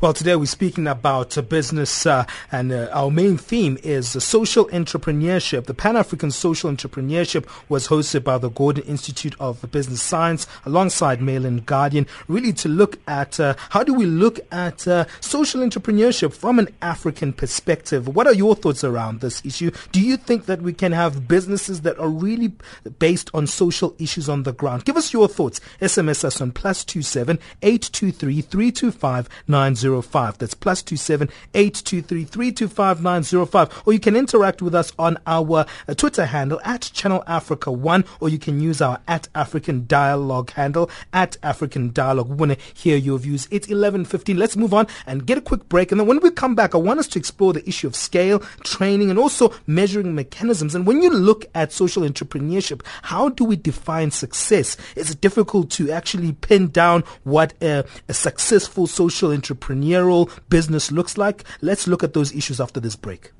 Well, 0.00 0.12
today 0.12 0.36
we're 0.36 0.46
speaking 0.46 0.86
about 0.86 1.38
uh, 1.38 1.42
business, 1.42 2.06
uh, 2.06 2.26
and 2.52 2.72
uh, 2.72 2.88
our 2.92 3.10
main 3.10 3.38
theme 3.38 3.78
is 3.82 4.10
social 4.22 4.66
entrepreneurship. 4.66 5.64
The 5.66 5.74
Pan 5.74 5.96
African 5.96 6.30
Social 6.30 6.70
Entrepreneurship 6.70 7.46
was 7.68 7.88
hosted 7.88 8.24
by 8.24 8.38
the 8.38 8.50
Gordon 8.50 8.84
Institute 8.84 9.34
of 9.40 9.70
Business 9.70 10.02
Science 10.02 10.46
alongside 10.64 11.22
Mail 11.22 11.46
and 11.46 11.64
Guardian, 11.64 12.06
really 12.28 12.52
to 12.54 12.68
look 12.68 12.98
at 13.06 13.40
uh, 13.40 13.54
how 13.70 13.82
do 13.82 13.94
we 13.94 14.06
look 14.06 14.40
at 14.52 14.86
uh, 14.86 15.06
social 15.20 15.60
entrepreneurship 15.60 16.32
from 16.32 16.58
an 16.58 16.68
African 16.82 17.32
perspective. 17.32 18.08
What 18.14 18.26
are 18.26 18.34
your 18.34 18.54
thoughts 18.54 18.84
around 18.84 19.20
this 19.20 19.44
issue? 19.44 19.70
Do 19.92 20.00
you 20.00 20.16
think 20.16 20.46
that 20.46 20.62
we 20.62 20.72
can 20.72 20.92
have 20.92 21.26
businesses 21.26 21.82
that 21.82 21.98
are 21.98 22.08
really 22.08 22.52
based 22.98 23.30
on 23.32 23.46
social 23.46 23.94
issues 23.98 24.28
on 24.28 24.42
the 24.42 24.52
ground? 24.52 24.84
Give 24.84 24.96
us 24.96 25.12
your 25.12 25.28
thoughts. 25.28 25.60
SMS 25.80 26.24
us 26.24 26.40
on 26.40 26.52
plus 26.52 26.84
two 26.84 27.02
seven 27.02 27.38
eight 27.62 27.88
two 27.92 28.12
three 28.12 28.40
three 28.40 28.70
two 28.70 28.90
five 28.90 29.28
nine 29.48 29.65
zero. 29.74 29.96
905. 29.96 30.38
That's 30.38 30.54
plus 30.54 30.82
two 30.82 30.96
seven 30.96 31.28
eight 31.54 31.74
two 31.74 32.02
three 32.02 32.24
three 32.24 32.52
two 32.52 32.68
five 32.68 33.02
nine 33.02 33.22
zero 33.22 33.46
five. 33.46 33.70
Or 33.86 33.92
you 33.92 34.00
can 34.00 34.16
interact 34.16 34.62
with 34.62 34.74
us 34.74 34.92
on 34.98 35.18
our 35.26 35.66
uh, 35.88 35.94
Twitter 35.94 36.26
handle 36.26 36.60
at 36.64 36.82
Channel 36.92 37.22
Africa 37.26 37.72
One, 37.72 38.04
or 38.20 38.28
you 38.28 38.38
can 38.38 38.60
use 38.60 38.80
our 38.80 39.00
at 39.08 39.28
African 39.34 39.86
Dialogue 39.86 40.50
handle 40.52 40.90
at 41.12 41.36
African 41.42 41.92
Dialogue. 41.92 42.28
We 42.28 42.36
want 42.36 42.52
to 42.52 42.58
hear 42.74 42.96
your 42.96 43.18
views. 43.18 43.48
It's 43.50 43.68
eleven 43.68 44.04
fifteen. 44.04 44.36
Let's 44.38 44.56
move 44.56 44.74
on 44.74 44.86
and 45.06 45.26
get 45.26 45.38
a 45.38 45.42
quick 45.42 45.68
break, 45.68 45.90
and 45.92 46.00
then 46.00 46.06
when 46.06 46.20
we 46.20 46.30
come 46.30 46.54
back, 46.54 46.74
I 46.74 46.78
want 46.78 47.00
us 47.00 47.08
to 47.08 47.18
explore 47.18 47.52
the 47.52 47.66
issue 47.68 47.86
of 47.86 47.96
scale, 47.96 48.40
training, 48.62 49.10
and 49.10 49.18
also 49.18 49.52
measuring 49.66 50.14
mechanisms. 50.14 50.74
And 50.74 50.86
when 50.86 51.02
you 51.02 51.10
look 51.10 51.46
at 51.54 51.72
social 51.72 52.02
entrepreneurship, 52.02 52.82
how 53.02 53.28
do 53.30 53.44
we 53.44 53.56
define 53.56 54.10
success? 54.10 54.76
It's 54.94 55.14
difficult 55.14 55.70
to 55.72 55.90
actually 55.90 56.32
pin 56.32 56.68
down 56.68 57.04
what 57.24 57.54
a, 57.62 57.84
a 58.08 58.14
successful 58.14 58.86
social 58.86 59.32
entrepreneur 59.32 59.55
entrepreneurial 59.56 60.30
business 60.48 60.90
looks 60.92 61.18
like. 61.18 61.44
Let's 61.60 61.86
look 61.86 62.02
at 62.02 62.14
those 62.14 62.34
issues 62.34 62.60
after 62.60 62.80
this 62.80 62.96
break. 62.96 63.32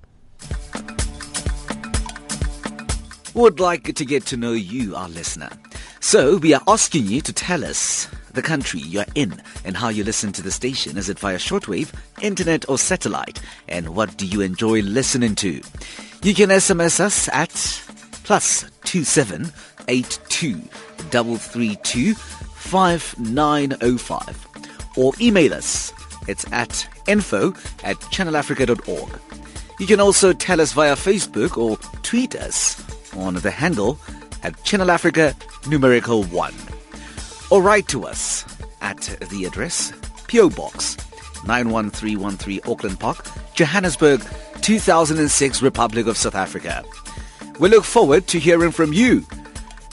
Would 3.34 3.60
like 3.60 3.94
to 3.94 4.04
get 4.04 4.24
to 4.26 4.36
know 4.36 4.52
you, 4.52 4.96
our 4.96 5.08
listener. 5.08 5.50
So 6.00 6.38
we 6.38 6.54
are 6.54 6.62
asking 6.66 7.06
you 7.06 7.20
to 7.20 7.32
tell 7.32 7.64
us 7.64 8.08
the 8.32 8.42
country 8.42 8.80
you're 8.80 9.04
in 9.14 9.42
and 9.64 9.76
how 9.76 9.88
you 9.88 10.04
listen 10.04 10.32
to 10.32 10.42
the 10.42 10.50
station. 10.50 10.96
Is 10.96 11.08
it 11.08 11.18
via 11.18 11.36
shortwave, 11.36 11.92
internet, 12.22 12.68
or 12.68 12.78
satellite? 12.78 13.40
And 13.68 13.90
what 13.94 14.16
do 14.16 14.26
you 14.26 14.40
enjoy 14.40 14.82
listening 14.82 15.34
to? 15.36 15.60
You 16.22 16.34
can 16.34 16.50
SMS 16.50 17.00
us 17.00 17.28
at 17.28 17.50
plus 18.24 18.64
two 18.84 19.04
seven 19.04 19.52
eight 19.88 20.18
two 20.28 20.60
double 21.10 21.36
three 21.36 21.76
two 21.76 22.14
five 22.14 23.14
nine 23.18 23.74
oh 23.82 23.96
five 23.98 24.46
or 24.96 25.12
email 25.20 25.54
us 25.54 25.92
it's 26.28 26.50
at 26.52 26.86
info 27.06 27.50
at 27.84 27.96
channelafrica.org. 28.12 29.20
You 29.78 29.86
can 29.86 30.00
also 30.00 30.32
tell 30.32 30.60
us 30.60 30.72
via 30.72 30.96
Facebook 30.96 31.56
or 31.58 31.76
tweet 32.02 32.34
us 32.34 32.82
on 33.14 33.34
the 33.34 33.50
handle 33.50 33.98
at 34.42 34.62
Channel 34.64 34.90
Africa 34.90 35.34
numerical 35.68 36.24
1. 36.24 36.54
Or 37.50 37.62
write 37.62 37.88
to 37.88 38.06
us 38.06 38.44
at 38.80 39.00
the 39.30 39.44
address 39.44 39.92
PO 40.28 40.50
Box 40.50 40.96
91313 41.46 42.60
Auckland 42.66 42.98
Park, 42.98 43.26
Johannesburg, 43.54 44.22
2006 44.62 45.62
Republic 45.62 46.06
of 46.06 46.16
South 46.16 46.34
Africa. 46.34 46.84
We 47.58 47.68
look 47.68 47.84
forward 47.84 48.26
to 48.28 48.38
hearing 48.38 48.72
from 48.72 48.92
you. 48.92 49.24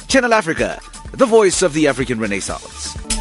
Channel 0.08 0.34
Africa, 0.34 0.80
the 1.12 1.25
voice 1.25 1.62
of 1.62 1.74
the 1.74 1.88
African 1.88 2.20
Renaissance. 2.20 3.12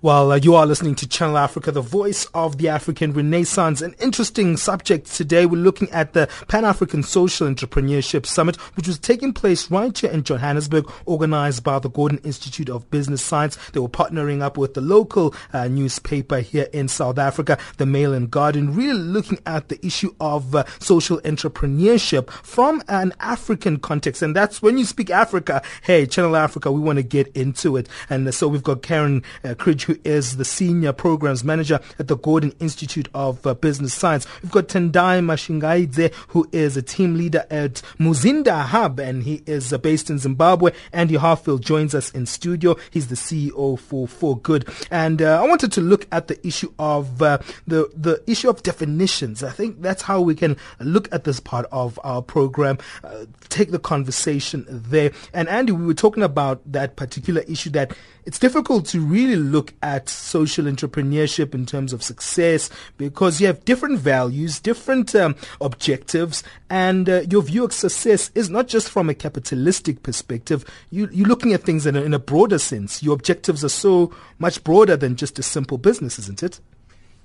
Well, 0.00 0.30
uh, 0.30 0.36
you 0.36 0.54
are 0.54 0.64
listening 0.64 0.94
to 0.94 1.08
Channel 1.08 1.36
Africa, 1.36 1.72
the 1.72 1.80
voice 1.80 2.24
of 2.26 2.58
the 2.58 2.68
African 2.68 3.12
Renaissance. 3.12 3.82
An 3.82 3.96
interesting 3.98 4.56
subject 4.56 5.12
today. 5.12 5.44
We're 5.44 5.60
looking 5.60 5.90
at 5.90 6.12
the 6.12 6.28
Pan 6.46 6.64
African 6.64 7.02
Social 7.02 7.48
Entrepreneurship 7.48 8.24
Summit, 8.24 8.54
which 8.76 8.86
was 8.86 8.96
taking 8.96 9.32
place 9.32 9.72
right 9.72 9.98
here 9.98 10.12
in 10.12 10.22
Johannesburg, 10.22 10.88
organized 11.04 11.64
by 11.64 11.80
the 11.80 11.90
Gordon 11.90 12.20
Institute 12.22 12.70
of 12.70 12.88
Business 12.92 13.22
Science. 13.22 13.58
They 13.72 13.80
were 13.80 13.88
partnering 13.88 14.40
up 14.40 14.56
with 14.56 14.74
the 14.74 14.80
local 14.80 15.34
uh, 15.52 15.66
newspaper 15.66 16.38
here 16.38 16.68
in 16.72 16.86
South 16.86 17.18
Africa, 17.18 17.58
the 17.78 17.86
Mail 17.86 18.14
and 18.14 18.30
Guardian, 18.30 18.76
really 18.76 19.00
looking 19.00 19.40
at 19.46 19.68
the 19.68 19.84
issue 19.84 20.14
of 20.20 20.54
uh, 20.54 20.62
social 20.78 21.20
entrepreneurship 21.22 22.30
from 22.30 22.84
an 22.86 23.14
African 23.18 23.80
context. 23.80 24.22
And 24.22 24.36
that's 24.36 24.62
when 24.62 24.78
you 24.78 24.84
speak 24.84 25.10
Africa, 25.10 25.60
hey, 25.82 26.06
Channel 26.06 26.36
Africa, 26.36 26.70
we 26.70 26.78
want 26.78 26.98
to 26.98 27.02
get 27.02 27.26
into 27.36 27.76
it. 27.76 27.88
And 28.08 28.32
so 28.32 28.46
we've 28.46 28.62
got 28.62 28.82
Kerryn 28.82 29.24
uh, 29.42 29.54
Krige 29.54 29.87
who 29.88 29.98
is 30.04 30.36
the 30.36 30.44
Senior 30.44 30.92
Programs 30.92 31.42
Manager 31.42 31.80
at 31.98 32.08
the 32.08 32.16
Gordon 32.16 32.52
Institute 32.60 33.08
of 33.14 33.44
uh, 33.46 33.54
Business 33.54 33.94
Science. 33.94 34.26
We've 34.42 34.52
got 34.52 34.68
Tendai 34.68 35.20
Mashingaidze, 35.24 36.12
who 36.28 36.46
is 36.52 36.76
a 36.76 36.82
team 36.82 37.16
leader 37.16 37.46
at 37.50 37.80
Muzinda 37.98 38.66
Hub, 38.66 39.00
and 39.00 39.22
he 39.22 39.42
is 39.46 39.72
uh, 39.72 39.78
based 39.78 40.10
in 40.10 40.18
Zimbabwe. 40.18 40.72
Andy 40.92 41.16
Hadfield 41.16 41.62
joins 41.62 41.94
us 41.94 42.10
in 42.10 42.26
studio. 42.26 42.76
He's 42.90 43.08
the 43.08 43.14
CEO 43.14 43.78
for 43.78 44.06
Forgood. 44.06 44.68
And 44.90 45.22
uh, 45.22 45.42
I 45.42 45.48
wanted 45.48 45.72
to 45.72 45.80
look 45.80 46.06
at 46.12 46.28
the 46.28 46.46
issue 46.46 46.70
of 46.78 47.22
uh, 47.22 47.38
the, 47.66 47.90
the 47.96 48.22
issue 48.26 48.50
of 48.50 48.62
definitions. 48.62 49.42
I 49.42 49.50
think 49.50 49.80
that's 49.80 50.02
how 50.02 50.20
we 50.20 50.34
can 50.34 50.58
look 50.80 51.08
at 51.12 51.24
this 51.24 51.40
part 51.40 51.64
of 51.72 51.98
our 52.04 52.20
program, 52.20 52.76
uh, 53.02 53.24
take 53.48 53.70
the 53.70 53.78
conversation 53.78 54.66
there. 54.68 55.12
And 55.32 55.48
Andy, 55.48 55.72
we 55.72 55.86
were 55.86 55.94
talking 55.94 56.22
about 56.22 56.60
that 56.70 56.96
particular 56.96 57.40
issue 57.48 57.70
that 57.70 57.96
it's 58.28 58.38
difficult 58.38 58.84
to 58.84 59.00
really 59.00 59.36
look 59.36 59.72
at 59.82 60.10
social 60.10 60.66
entrepreneurship 60.66 61.54
in 61.54 61.64
terms 61.64 61.94
of 61.94 62.02
success 62.02 62.68
because 62.98 63.40
you 63.40 63.46
have 63.46 63.64
different 63.64 63.98
values, 63.98 64.60
different 64.60 65.14
um, 65.14 65.34
objectives, 65.62 66.44
and 66.68 67.08
uh, 67.08 67.22
your 67.30 67.40
view 67.40 67.64
of 67.64 67.72
success 67.72 68.30
is 68.34 68.50
not 68.50 68.68
just 68.68 68.90
from 68.90 69.08
a 69.08 69.14
capitalistic 69.14 70.02
perspective. 70.02 70.62
You, 70.90 71.06
are 71.06 71.26
looking 71.26 71.54
at 71.54 71.62
things 71.62 71.86
in 71.86 71.96
a, 71.96 72.02
in 72.02 72.12
a 72.12 72.18
broader 72.18 72.58
sense. 72.58 73.02
Your 73.02 73.14
objectives 73.14 73.64
are 73.64 73.70
so 73.70 74.14
much 74.38 74.62
broader 74.62 74.94
than 74.94 75.16
just 75.16 75.38
a 75.38 75.42
simple 75.42 75.78
business, 75.78 76.18
isn't 76.18 76.42
it? 76.42 76.60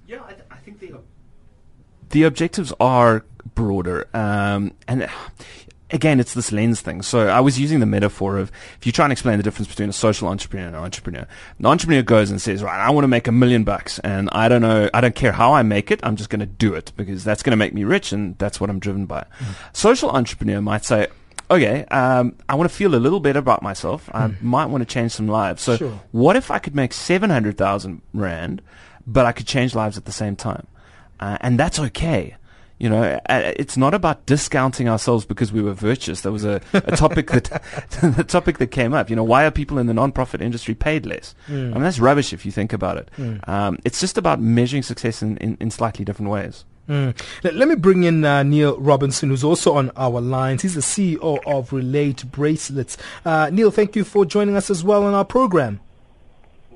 Yeah, 0.07 0.23
I, 0.23 0.31
th- 0.31 0.47
I 0.51 0.55
think 0.55 0.79
the 0.79 0.93
the 2.11 2.23
objectives 2.23 2.71
are 2.79 3.25
broader, 3.55 4.07
um, 4.13 4.71
and 4.87 5.09
again, 5.93 6.19
it's 6.19 6.33
this 6.33 6.51
lens 6.51 6.81
thing. 6.81 7.01
So 7.01 7.27
I 7.27 7.39
was 7.39 7.59
using 7.59 7.79
the 7.79 7.85
metaphor 7.85 8.37
of 8.37 8.51
if 8.79 8.85
you 8.85 8.91
try 8.91 9.05
and 9.05 9.11
explain 9.11 9.37
the 9.37 9.43
difference 9.43 9.67
between 9.67 9.89
a 9.89 9.93
social 9.93 10.27
entrepreneur 10.27 10.67
and 10.67 10.75
an 10.75 10.81
entrepreneur, 10.81 11.27
the 11.59 11.69
entrepreneur 11.69 12.01
goes 12.01 12.31
and 12.31 12.41
says, 12.41 12.63
right, 12.63 12.79
I 12.79 12.89
want 12.89 13.03
to 13.03 13.07
make 13.07 13.27
a 13.27 13.31
million 13.31 13.63
bucks 13.63 13.99
and 13.99 14.29
I 14.31 14.49
don't 14.49 14.63
know, 14.63 14.89
I 14.93 14.99
don't 14.99 15.15
care 15.15 15.31
how 15.31 15.53
I 15.53 15.61
make 15.61 15.91
it. 15.91 15.99
I'm 16.03 16.15
just 16.15 16.29
going 16.29 16.41
to 16.41 16.45
do 16.45 16.73
it 16.73 16.91
because 16.97 17.23
that's 17.23 17.43
going 17.43 17.51
to 17.51 17.57
make 17.57 17.73
me 17.73 17.83
rich 17.83 18.11
and 18.11 18.37
that's 18.39 18.59
what 18.59 18.69
I'm 18.69 18.79
driven 18.79 19.05
by. 19.05 19.21
Mm-hmm. 19.21 19.53
Social 19.73 20.09
entrepreneur 20.09 20.61
might 20.61 20.83
say, 20.83 21.07
okay, 21.49 21.85
um, 21.85 22.35
I 22.49 22.55
want 22.55 22.69
to 22.69 22.75
feel 22.75 22.95
a 22.95 22.97
little 22.97 23.19
better 23.19 23.39
about 23.39 23.61
myself. 23.61 24.09
I 24.13 24.27
mm. 24.27 24.41
might 24.41 24.65
want 24.65 24.81
to 24.81 24.91
change 24.91 25.11
some 25.11 25.27
lives. 25.27 25.61
So 25.61 25.77
sure. 25.77 26.01
what 26.11 26.35
if 26.35 26.49
I 26.49 26.57
could 26.57 26.75
make 26.75 26.93
700,000 26.93 28.01
Rand, 28.13 28.61
but 29.05 29.25
I 29.25 29.31
could 29.31 29.45
change 29.45 29.75
lives 29.75 29.97
at 29.97 30.05
the 30.05 30.11
same 30.11 30.35
time? 30.35 30.67
Uh, 31.19 31.37
and 31.41 31.59
that's 31.59 31.79
okay. 31.79 32.35
You 32.83 32.89
know, 32.89 33.17
it's 33.29 33.77
not 33.77 33.93
about 33.93 34.25
discounting 34.25 34.89
ourselves 34.89 35.25
because 35.25 35.53
we 35.53 35.61
were 35.61 35.71
virtuous. 35.71 36.19
There 36.19 36.33
was 36.33 36.43
a, 36.43 36.59
a 36.73 36.97
topic 36.97 37.31
that 37.31 37.45
the 38.01 38.25
topic 38.25 38.57
that 38.57 38.71
came 38.71 38.93
up. 38.93 39.09
You 39.09 39.15
know, 39.15 39.23
why 39.23 39.45
are 39.45 39.51
people 39.51 39.77
in 39.77 39.87
the 39.87 39.93
non-profit 39.93 40.41
industry 40.41 40.75
paid 40.75 41.05
less? 41.05 41.33
Mm. 41.47 41.69
I 41.69 41.73
mean, 41.75 41.83
that's 41.83 41.97
rubbish 41.97 42.33
if 42.33 42.45
you 42.45 42.51
think 42.51 42.73
about 42.73 42.97
it. 42.97 43.09
Mm. 43.17 43.47
Um, 43.47 43.79
it's 43.85 44.01
just 44.01 44.17
about 44.17 44.41
measuring 44.41 44.83
success 44.83 45.21
in, 45.21 45.37
in, 45.37 45.55
in 45.61 45.71
slightly 45.71 46.03
different 46.03 46.29
ways. 46.29 46.65
Mm. 46.89 47.15
Let 47.43 47.69
me 47.69 47.75
bring 47.75 48.03
in 48.03 48.25
uh, 48.25 48.43
Neil 48.43 48.77
Robinson, 48.77 49.29
who's 49.29 49.45
also 49.45 49.75
on 49.75 49.89
our 49.95 50.19
lines. 50.19 50.63
He's 50.63 50.75
the 50.75 50.81
CEO 50.81 51.39
of 51.47 51.71
Relate 51.71 52.29
Bracelets. 52.33 52.97
Uh, 53.23 53.49
Neil, 53.49 53.71
thank 53.71 53.95
you 53.95 54.03
for 54.03 54.25
joining 54.25 54.57
us 54.57 54.69
as 54.69 54.83
well 54.83 55.05
on 55.05 55.13
our 55.13 55.23
program. 55.23 55.79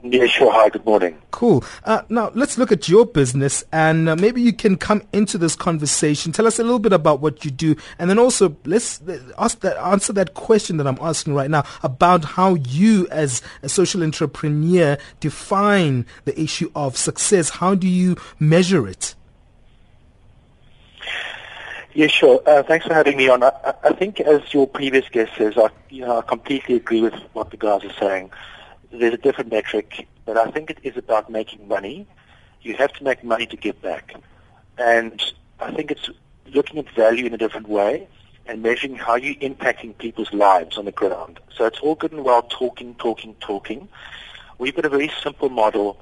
Yeah, 0.10 0.26
sure. 0.26 0.54
Hi, 0.54 0.70
good 0.70 0.86
morning. 0.86 1.22
Cool. 1.32 1.66
Uh, 1.84 2.02
now, 2.08 2.32
let's 2.34 2.58
look 2.58 2.72
at 2.72 2.88
your 2.88 3.06
business 3.06 3.66
and 3.74 4.08
uh, 4.08 4.16
maybe 4.16 4.42
you 4.42 4.54
can 4.54 4.78
come 4.78 5.04
into 5.12 5.38
this 5.38 5.54
conversation. 5.54 6.32
Tell 6.32 6.48
us 6.48 6.60
a 6.60 6.64
little 6.64 6.80
bit 6.80 6.94
about 6.94 7.20
what 7.20 7.44
you 7.44 7.52
do 7.52 7.76
and 8.00 8.10
then 8.10 8.18
also 8.18 8.56
let's 8.64 9.02
ask 9.38 9.60
that, 9.62 9.78
answer 9.78 10.14
that 10.14 10.34
question 10.34 10.78
that 10.78 10.88
I'm 10.88 10.98
asking 11.02 11.34
right 11.34 11.50
now 11.50 11.66
about 11.84 12.24
how 12.24 12.56
you 12.56 13.06
as 13.12 13.42
a 13.64 13.68
social 13.68 14.02
entrepreneur 14.02 14.98
define 15.20 16.06
the 16.24 16.40
issue 16.40 16.72
of 16.74 16.96
success. 16.96 17.50
How 17.50 17.76
do 17.76 17.88
you 17.88 18.16
measure 18.40 18.88
it? 18.88 19.14
Yeah, 21.94 22.08
sure. 22.08 22.42
Uh, 22.46 22.64
thanks 22.64 22.86
for 22.86 22.94
having 22.94 23.18
me 23.18 23.28
on. 23.28 23.44
I, 23.44 23.52
I, 23.84 23.92
think 23.92 24.22
as 24.22 24.54
your 24.54 24.68
previous 24.68 25.10
guest 25.10 25.32
says, 25.38 25.58
I, 25.58 25.68
you 25.90 26.06
know, 26.06 26.20
I 26.20 26.22
completely 26.22 26.76
agree 26.76 27.02
with 27.02 27.16
what 27.34 27.52
the 27.52 27.58
guys 27.58 27.84
are 27.84 27.94
saying 27.94 28.32
there's 28.92 29.14
a 29.14 29.18
different 29.18 29.52
metric, 29.52 30.08
but 30.26 30.38
I 30.38 30.50
think 30.52 30.70
it 30.70 30.80
is 30.84 30.98
about 30.98 31.30
making 31.30 31.68
money. 31.68 32.08
You 32.62 32.76
have 32.76 32.94
to 32.94 33.04
make 33.04 33.24
money 33.24 33.46
to 33.48 33.58
give 33.58 33.82
back. 33.82 34.16
And 34.78 35.22
I 35.60 35.72
think 35.72 35.92
it's 35.92 36.10
looking 36.54 36.80
at 36.80 36.90
value 36.92 37.26
in 37.26 37.34
a 37.34 37.38
different 37.38 37.68
way 37.68 38.08
and 38.46 38.62
measuring 38.62 38.96
how 38.96 39.16
you're 39.16 39.36
impacting 39.36 39.98
people's 39.98 40.32
lives 40.34 40.78
on 40.78 40.86
the 40.86 40.92
ground. 40.92 41.40
So 41.56 41.66
it's 41.66 41.80
all 41.80 41.96
good 41.96 42.12
and 42.12 42.24
well 42.24 42.44
talking, 42.44 42.96
talking, 42.96 43.36
talking. 43.40 43.90
We've 44.58 44.76
got 44.76 44.86
a 44.86 44.90
very 44.90 45.12
simple 45.22 45.50
model 45.50 46.02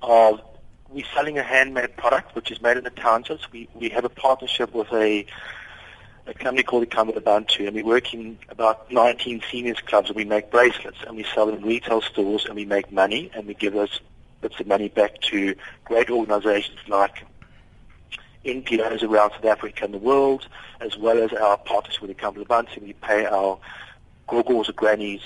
of 0.00 0.40
we're 0.88 1.04
selling 1.14 1.38
a 1.38 1.42
handmade 1.42 1.96
product 1.96 2.34
which 2.34 2.50
is 2.50 2.60
made 2.60 2.76
in 2.76 2.84
the 2.84 2.90
townships. 2.90 3.50
We, 3.50 3.68
we 3.74 3.88
have 3.90 4.04
a 4.04 4.10
partnership 4.10 4.74
with 4.74 4.92
a 4.92 5.26
a 6.26 6.34
company 6.34 6.62
called 6.62 6.82
the 6.82 6.86
Ikamva 6.86 7.16
Labantu, 7.16 7.66
and 7.66 7.74
we 7.74 7.82
work 7.82 8.14
in 8.14 8.38
about 8.48 8.90
19 8.92 9.42
seniors 9.50 9.80
clubs, 9.80 10.08
and 10.08 10.16
we 10.16 10.24
make 10.24 10.50
bracelets, 10.50 10.98
and 11.06 11.16
we 11.16 11.24
sell 11.24 11.46
them 11.46 11.56
in 11.56 11.64
retail 11.64 12.00
stores, 12.00 12.44
and 12.46 12.54
we 12.54 12.64
make 12.64 12.92
money, 12.92 13.30
and 13.34 13.46
we 13.46 13.54
give 13.54 13.72
those 13.72 14.00
bits 14.40 14.58
of 14.60 14.66
money 14.66 14.88
back 14.88 15.20
to 15.20 15.54
great 15.84 16.10
organizations 16.10 16.78
like 16.88 17.24
NPOs 18.44 19.02
around 19.02 19.30
South 19.32 19.44
Africa 19.44 19.84
and 19.84 19.94
the 19.94 19.98
world, 19.98 20.46
as 20.80 20.96
well 20.96 21.18
as 21.18 21.32
our 21.32 21.56
partners 21.58 22.00
with 22.00 22.16
Ikamva 22.16 22.44
Labantu. 22.44 22.76
And 22.76 22.86
we 22.86 22.92
pay 22.92 23.26
our 23.26 23.58
gogos 24.28 24.68
or 24.68 24.72
grannies 24.72 25.22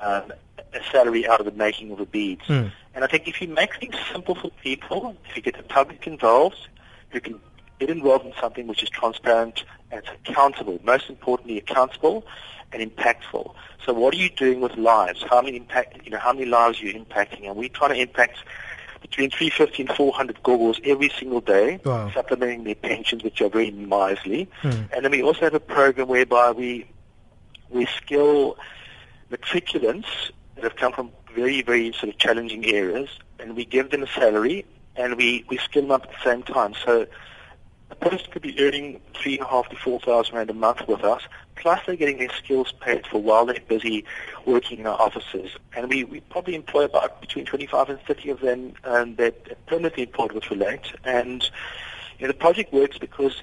um, 0.00 0.32
a 0.72 0.82
salary 0.90 1.26
out 1.26 1.40
of 1.40 1.46
the 1.46 1.52
making 1.52 1.90
of 1.90 1.98
the 1.98 2.06
beads. 2.06 2.42
Mm. 2.46 2.72
And 2.94 3.04
I 3.04 3.06
think 3.06 3.28
if 3.28 3.40
you 3.40 3.48
make 3.48 3.76
things 3.76 3.96
simple 4.12 4.34
for 4.34 4.50
people, 4.62 5.16
if 5.28 5.36
you 5.36 5.42
get 5.42 5.56
the 5.56 5.62
public 5.62 6.06
involved, 6.06 6.68
you 7.12 7.20
can 7.20 7.40
get 7.78 7.90
involved 7.90 8.26
in 8.26 8.32
something 8.40 8.66
which 8.66 8.82
is 8.82 8.88
transparent 8.88 9.64
and 9.90 10.02
it's 10.02 10.08
accountable. 10.24 10.78
Most 10.84 11.08
importantly, 11.08 11.58
accountable 11.58 12.26
and 12.72 12.82
impactful. 12.82 13.54
So 13.84 13.92
what 13.92 14.14
are 14.14 14.18
you 14.18 14.30
doing 14.30 14.60
with 14.60 14.76
lives? 14.76 15.24
How 15.28 15.42
many 15.42 15.56
impact, 15.56 16.04
you 16.04 16.10
know, 16.10 16.18
how 16.18 16.32
many 16.32 16.46
lives 16.46 16.80
are 16.80 16.86
you 16.86 16.94
impacting? 16.94 17.46
And 17.46 17.56
we 17.56 17.68
try 17.68 17.88
to 17.88 17.94
impact 17.94 18.38
between 19.00 19.30
350 19.30 19.82
and 19.84 19.96
400 19.96 20.42
gogos 20.42 20.78
every 20.84 21.08
single 21.08 21.40
day, 21.40 21.80
wow. 21.84 22.10
supplementing 22.12 22.64
their 22.64 22.74
pensions, 22.74 23.24
which 23.24 23.40
are 23.40 23.48
very 23.48 23.70
miserly. 23.70 24.48
Hmm. 24.60 24.82
And 24.92 25.04
then 25.04 25.10
we 25.10 25.22
also 25.22 25.40
have 25.40 25.54
a 25.54 25.60
program 25.60 26.08
whereby 26.08 26.52
we 26.52 26.86
we 27.70 27.86
skill 27.86 28.56
matriculants 29.30 30.30
that 30.56 30.64
have 30.64 30.76
come 30.76 30.92
from 30.92 31.12
very, 31.34 31.62
very 31.62 31.92
sort 31.92 32.12
of 32.12 32.18
challenging 32.18 32.66
areas, 32.66 33.08
and 33.38 33.56
we 33.56 33.64
give 33.64 33.90
them 33.90 34.02
a 34.02 34.06
salary, 34.08 34.64
and 34.96 35.16
we, 35.16 35.44
we 35.48 35.56
skill 35.58 35.82
them 35.82 35.92
up 35.92 36.02
at 36.02 36.10
the 36.10 36.30
same 36.30 36.42
time. 36.42 36.74
So 36.84 37.06
person 38.00 38.30
could 38.30 38.42
be 38.42 38.58
earning 38.60 39.00
three 39.14 39.38
and 39.38 39.46
a 39.46 39.48
half 39.48 39.68
to 39.68 39.76
four 39.76 40.00
thousand 40.00 40.36
rand 40.36 40.50
a 40.50 40.54
month 40.54 40.86
with 40.88 41.04
us, 41.04 41.22
plus 41.56 41.80
they're 41.86 41.96
getting 41.96 42.18
their 42.18 42.32
skills 42.32 42.72
paid 42.80 43.06
for 43.06 43.20
while 43.20 43.46
they're 43.46 43.58
busy 43.68 44.04
working 44.46 44.80
in 44.80 44.86
our 44.86 45.00
offices. 45.00 45.50
And 45.76 45.88
we, 45.88 46.04
we 46.04 46.20
probably 46.20 46.54
employ 46.54 46.84
about 46.84 47.20
between 47.20 47.44
25 47.44 47.90
and 47.90 48.00
30 48.02 48.30
of 48.30 48.40
them 48.40 48.72
um, 48.84 49.16
that 49.16 49.34
are 49.50 49.56
permanently 49.66 50.04
employed 50.04 50.32
with 50.32 50.50
Relate. 50.50 50.92
And 51.04 51.42
you 52.18 52.26
know, 52.26 52.28
the 52.28 52.38
project 52.38 52.72
works 52.72 52.98
because 52.98 53.42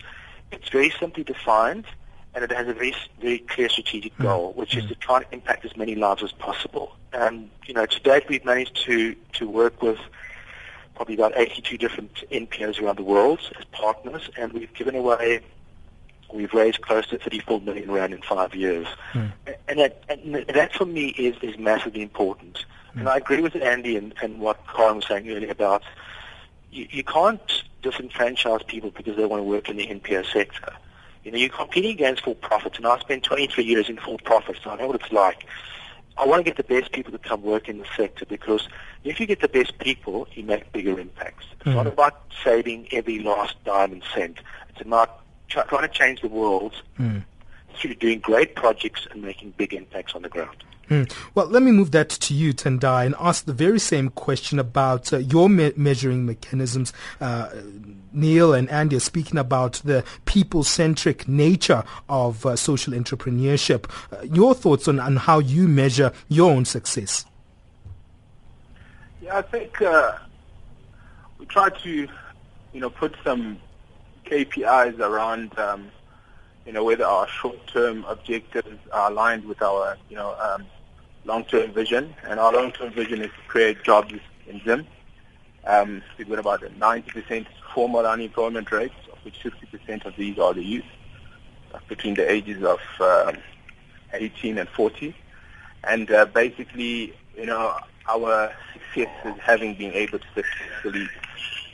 it's 0.51 0.69
very 0.69 0.89
simply 0.99 1.23
defined 1.23 1.85
and 2.33 2.43
it 2.43 2.51
has 2.51 2.67
a 2.67 2.73
very, 2.73 2.93
very 3.19 3.39
clear 3.39 3.67
strategic 3.67 4.13
hmm. 4.13 4.23
goal, 4.23 4.53
which 4.53 4.73
mm. 4.73 4.83
is 4.83 4.85
to 4.85 4.95
try 4.95 5.17
and 5.17 5.25
impact 5.31 5.65
as 5.65 5.75
many 5.75 5.95
lives 5.95 6.21
as 6.21 6.31
possible. 6.31 6.95
And, 7.11 7.49
you 7.65 7.73
know, 7.73 7.87
to 7.87 7.99
date 8.01 8.25
we've 8.29 8.45
managed 8.45 8.75
to, 8.85 9.15
to 9.33 9.49
work 9.49 9.81
with 9.81 9.97
probably 10.97 11.13
about 11.13 11.31
82 11.37 11.77
different 11.77 12.23
NPOs 12.31 12.81
around 12.81 12.97
the 12.97 13.03
world 13.03 13.39
as 13.57 13.63
partners, 13.65 14.29
and 14.35 14.51
we've 14.51 14.73
given 14.73 14.95
away, 14.95 15.41
we've 16.33 16.53
raised 16.53 16.81
close 16.81 17.05
to 17.07 17.19
34 17.19 17.61
million 17.61 17.91
rand 17.91 18.13
in 18.13 18.21
five 18.23 18.55
years. 18.55 18.87
Mm. 19.13 19.31
And, 19.67 19.79
that, 19.79 20.03
and 20.09 20.33
that 20.53 20.73
for 20.73 20.85
me 20.85 21.09
is, 21.09 21.35
is 21.43 21.57
massively 21.59 22.01
important. 22.01 22.65
Mm. 22.95 23.01
And 23.01 23.09
I 23.09 23.17
agree 23.17 23.41
with 23.41 23.55
Andy 23.55 23.95
and, 23.95 24.11
and 24.23 24.39
what 24.39 24.65
Kerryn 24.65 24.95
was 24.95 25.07
saying 25.07 25.29
earlier 25.29 25.51
about 25.51 25.83
you, 26.71 26.87
you 26.89 27.03
can't 27.03 27.63
disenfranchise 27.83 28.65
people 28.65 28.89
because 28.89 29.15
they 29.15 29.25
want 29.25 29.39
to 29.39 29.43
work 29.43 29.69
in 29.69 29.77
the 29.77 29.85
NPO 29.85 30.33
sector. 30.33 30.73
You 31.23 31.31
know, 31.31 31.37
you're 31.37 31.49
competing 31.49 31.91
against 31.91 32.23
for 32.23 32.33
profits, 32.33 32.77
and 32.77 32.87
I 32.87 32.97
spent 32.99 33.23
23 33.23 33.63
years 33.63 33.87
in 33.87 33.97
for 33.97 34.17
profits, 34.23 34.61
so 34.63 34.71
I 34.71 34.77
know 34.77 34.87
what 34.87 34.95
it's 34.95 35.11
like. 35.11 35.45
I 36.17 36.25
want 36.25 36.43
to 36.43 36.51
get 36.51 36.57
the 36.57 36.63
best 36.63 36.91
people 36.91 37.11
to 37.11 37.19
come 37.19 37.43
work 37.43 37.69
in 37.69 37.77
the 37.77 37.85
sector 37.95 38.25
because 38.25 38.67
if 39.03 39.19
you 39.19 39.25
get 39.25 39.41
the 39.41 39.47
best 39.47 39.77
people, 39.77 40.27
you 40.33 40.43
make 40.43 40.71
bigger 40.71 40.99
impacts. 40.99 41.45
It's 41.53 41.63
mm-hmm. 41.63 41.75
not 41.75 41.87
about 41.87 42.23
saving 42.43 42.87
every 42.91 43.19
last 43.19 43.55
dime 43.63 43.93
and 43.93 44.03
cent. 44.15 44.39
It's 44.69 44.81
about 44.81 45.21
trying 45.47 45.81
to 45.81 45.87
change 45.87 46.21
the 46.21 46.27
world 46.27 46.73
mm. 46.99 47.23
through 47.75 47.95
doing 47.95 48.19
great 48.19 48.55
projects 48.55 49.07
and 49.11 49.21
making 49.21 49.53
big 49.57 49.73
impacts 49.73 50.13
on 50.15 50.23
the 50.23 50.29
ground. 50.29 50.63
Mm. 50.89 51.11
Well, 51.35 51.47
let 51.47 51.63
me 51.63 51.71
move 51.71 51.91
that 51.91 52.09
to 52.09 52.33
you, 52.33 52.53
Tendai, 52.53 53.05
and 53.05 53.15
ask 53.19 53.45
the 53.45 53.53
very 53.53 53.79
same 53.79 54.09
question 54.09 54.57
about 54.57 55.11
uh, 55.11 55.17
your 55.17 55.49
me- 55.49 55.73
measuring 55.75 56.25
mechanisms. 56.25 56.93
Uh, 57.19 57.49
Neil 58.13 58.53
and 58.53 58.69
Andy 58.69 58.95
are 58.95 59.01
speaking 59.01 59.37
about 59.37 59.73
the 59.83 60.05
people-centric 60.25 61.27
nature 61.27 61.83
of 62.07 62.45
uh, 62.45 62.55
social 62.55 62.93
entrepreneurship. 62.93 63.89
Uh, 64.11 64.23
your 64.23 64.55
thoughts 64.55 64.87
on, 64.87 64.99
on 64.99 65.17
how 65.17 65.39
you 65.39 65.67
measure 65.67 66.13
your 66.29 66.51
own 66.51 66.63
success? 66.63 67.25
Yeah, 69.21 69.37
I 69.37 69.41
think 69.41 69.81
uh, 69.81 70.13
we 71.37 71.45
try 71.47 71.69
to, 71.69 71.89
you 71.91 72.79
know, 72.79 72.89
put 72.89 73.13
some 73.25 73.57
KPIs 74.25 74.99
around 74.99 75.57
um, 75.59 75.91
you 76.67 76.73
know, 76.73 76.83
whether 76.83 77.05
our 77.05 77.27
short-term 77.29 78.03
objectives 78.09 78.77
are 78.91 79.09
aligned 79.09 79.45
with 79.45 79.61
our, 79.61 79.97
you 80.09 80.17
know, 80.17 80.35
um, 80.37 80.65
long-term 81.27 81.73
vision, 81.73 82.15
and 82.23 82.39
our 82.39 82.53
long-term 82.53 82.93
vision 82.93 83.21
is 83.21 83.27
to 83.27 83.47
create 83.47 83.83
jobs 83.83 84.13
in 84.47 84.61
Zim. 84.63 84.87
Um, 85.65 86.01
we've 86.17 86.29
got 86.29 86.39
about 86.39 86.63
a 86.63 86.69
90% 86.69 87.45
formal 87.73 88.07
unemployment 88.07 88.71
rate, 88.71 88.93
of 89.11 89.19
which 89.23 89.43
50% 89.43 90.05
of 90.05 90.15
these 90.15 90.39
are 90.39 90.53
the 90.53 90.63
youth, 90.63 90.85
between 91.89 92.15
the 92.15 92.31
ages 92.31 92.63
of 92.63 92.79
uh, 93.01 93.33
18 94.13 94.57
and 94.57 94.69
40. 94.69 95.13
And 95.83 96.09
uh, 96.09 96.25
basically, 96.25 97.13
you 97.35 97.45
know, 97.45 97.77
our 98.07 98.53
success 98.73 99.13
is 99.25 99.39
having 99.41 99.75
been 99.75 99.91
able 99.91 100.19
to 100.19 100.25
successfully 100.33 101.07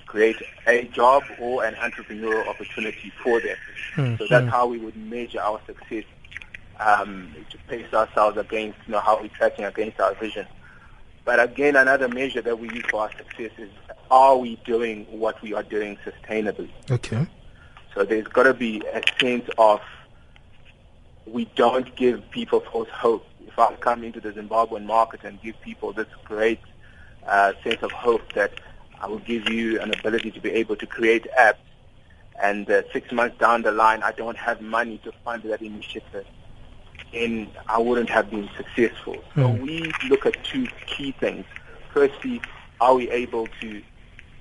create 0.08 0.42
a 0.68 0.86
job 0.86 1.24
or 1.40 1.64
an 1.64 1.76
entrepreneurial 1.76 2.48
opportunity 2.48 3.12
for 3.24 3.40
them. 3.40 3.58
Mm-hmm. 3.96 4.16
So 4.18 4.28
that's 4.28 4.50
how 4.50 4.68
we 4.68 4.80
would 4.80 4.96
measure 4.96 5.40
our 5.40 5.60
success 5.68 6.04
um, 6.80 7.36
to 7.50 7.58
pace 7.68 7.92
ourselves 7.94 8.38
against, 8.38 8.78
you 8.86 8.94
know, 8.94 9.00
how 9.00 9.22
we're 9.22 9.28
tracking 9.30 9.66
against 9.66 10.00
our 10.00 10.14
vision. 10.16 10.48
But 11.26 11.40
again, 11.40 11.76
another 11.76 12.08
measure 12.08 12.42
that 12.42 12.60
we 12.60 12.70
use 12.70 12.86
for 12.90 13.02
our 13.02 13.12
success 13.12 13.52
is 13.58 13.70
are 14.12 14.38
we 14.38 14.58
doing 14.66 15.06
what 15.06 15.42
we 15.42 15.54
are 15.54 15.64
doing 15.64 15.98
sustainably? 16.06 16.70
Okay. 16.92 17.26
So 17.94 18.04
there's 18.04 18.28
got 18.28 18.44
to 18.44 18.54
be 18.54 18.82
a 18.92 19.02
sense 19.20 19.50
of 19.58 19.82
we 21.26 21.46
don't 21.56 21.96
give 21.96 22.30
people 22.32 22.60
false 22.60 22.90
hope. 22.90 23.26
If 23.48 23.58
I 23.58 23.74
come 23.76 24.04
into 24.04 24.20
the 24.20 24.32
Zimbabwean 24.32 24.86
market 24.86 25.24
and 25.24 25.42
give 25.42 25.60
people 25.62 25.94
this 25.94 26.08
great 26.26 26.60
uh, 27.28 27.54
sense 27.64 27.82
of 27.82 27.92
hope 27.92 28.34
that 28.34 28.60
I 29.00 29.08
will 29.08 29.20
give 29.20 29.50
you 29.50 29.80
an 29.80 29.94
ability 29.94 30.32
to 30.32 30.42
be 30.42 30.50
able 30.52 30.76
to 30.78 30.88
create 30.88 31.28
apps, 31.38 31.56
and 32.42 32.70
uh, 32.70 32.82
six 32.92 33.12
months 33.12 33.38
down 33.38 33.62
the 33.62 33.72
line, 33.72 34.02
I 34.02 34.12
don't 34.12 34.38
have 34.38 34.60
money 34.60 34.98
to 35.04 35.12
fund 35.24 35.44
that 35.44 35.62
initiative 35.62 36.26
then 37.14 37.50
I 37.68 37.80
wouldn't 37.80 38.10
have 38.10 38.30
been 38.30 38.50
successful. 38.58 39.16
Mm. 39.16 39.36
So 39.36 39.48
hmm. 39.48 39.62
we 39.62 39.92
look 40.10 40.26
at 40.26 40.44
two 40.44 40.68
key 40.88 41.12
things. 41.20 41.46
Firstly, 41.94 42.42
are 42.82 42.96
we 42.96 43.10
able 43.12 43.48
to 43.62 43.82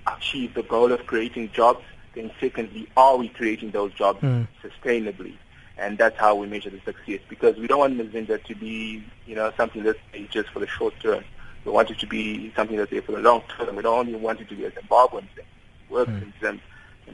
achieve 0.06 0.54
the 0.54 0.62
goal 0.62 0.90
of 0.90 1.06
creating 1.06 1.52
jobs? 1.52 1.84
Then 2.14 2.30
secondly, 2.40 2.88
are 2.96 3.16
we 3.16 3.28
creating 3.28 3.70
those 3.70 3.92
jobs 3.92 4.20
mm. 4.20 4.46
sustainably? 4.62 5.36
And 5.78 5.96
that's 5.98 6.18
how 6.18 6.34
we 6.34 6.46
measure 6.46 6.70
the 6.70 6.80
success 6.84 7.20
because 7.28 7.56
we 7.56 7.66
don't 7.66 7.78
want 7.78 7.96
Muzinda 7.96 8.42
to 8.44 8.54
be, 8.54 9.04
you 9.26 9.34
know, 9.34 9.52
something 9.56 9.82
that's 9.82 9.98
just 10.30 10.50
for 10.50 10.58
the 10.60 10.66
short 10.66 10.94
term. 11.00 11.24
We 11.64 11.72
want 11.72 11.90
it 11.90 11.98
to 12.00 12.06
be 12.06 12.52
something 12.54 12.76
that's 12.76 12.90
there 12.90 13.02
for 13.02 13.12
the 13.12 13.18
long 13.18 13.42
term. 13.56 13.76
We 13.76 13.82
don't 13.82 13.98
only 13.98 14.14
want 14.14 14.40
it 14.40 14.48
to 14.48 14.56
be 14.56 14.64
a 14.64 14.70
Zimbabwean 14.70 15.28
thing. 15.34 15.46
It 15.88 15.90
works 15.90 16.10
mm. 16.10 16.22
in 16.22 16.32
Zim. 16.40 16.60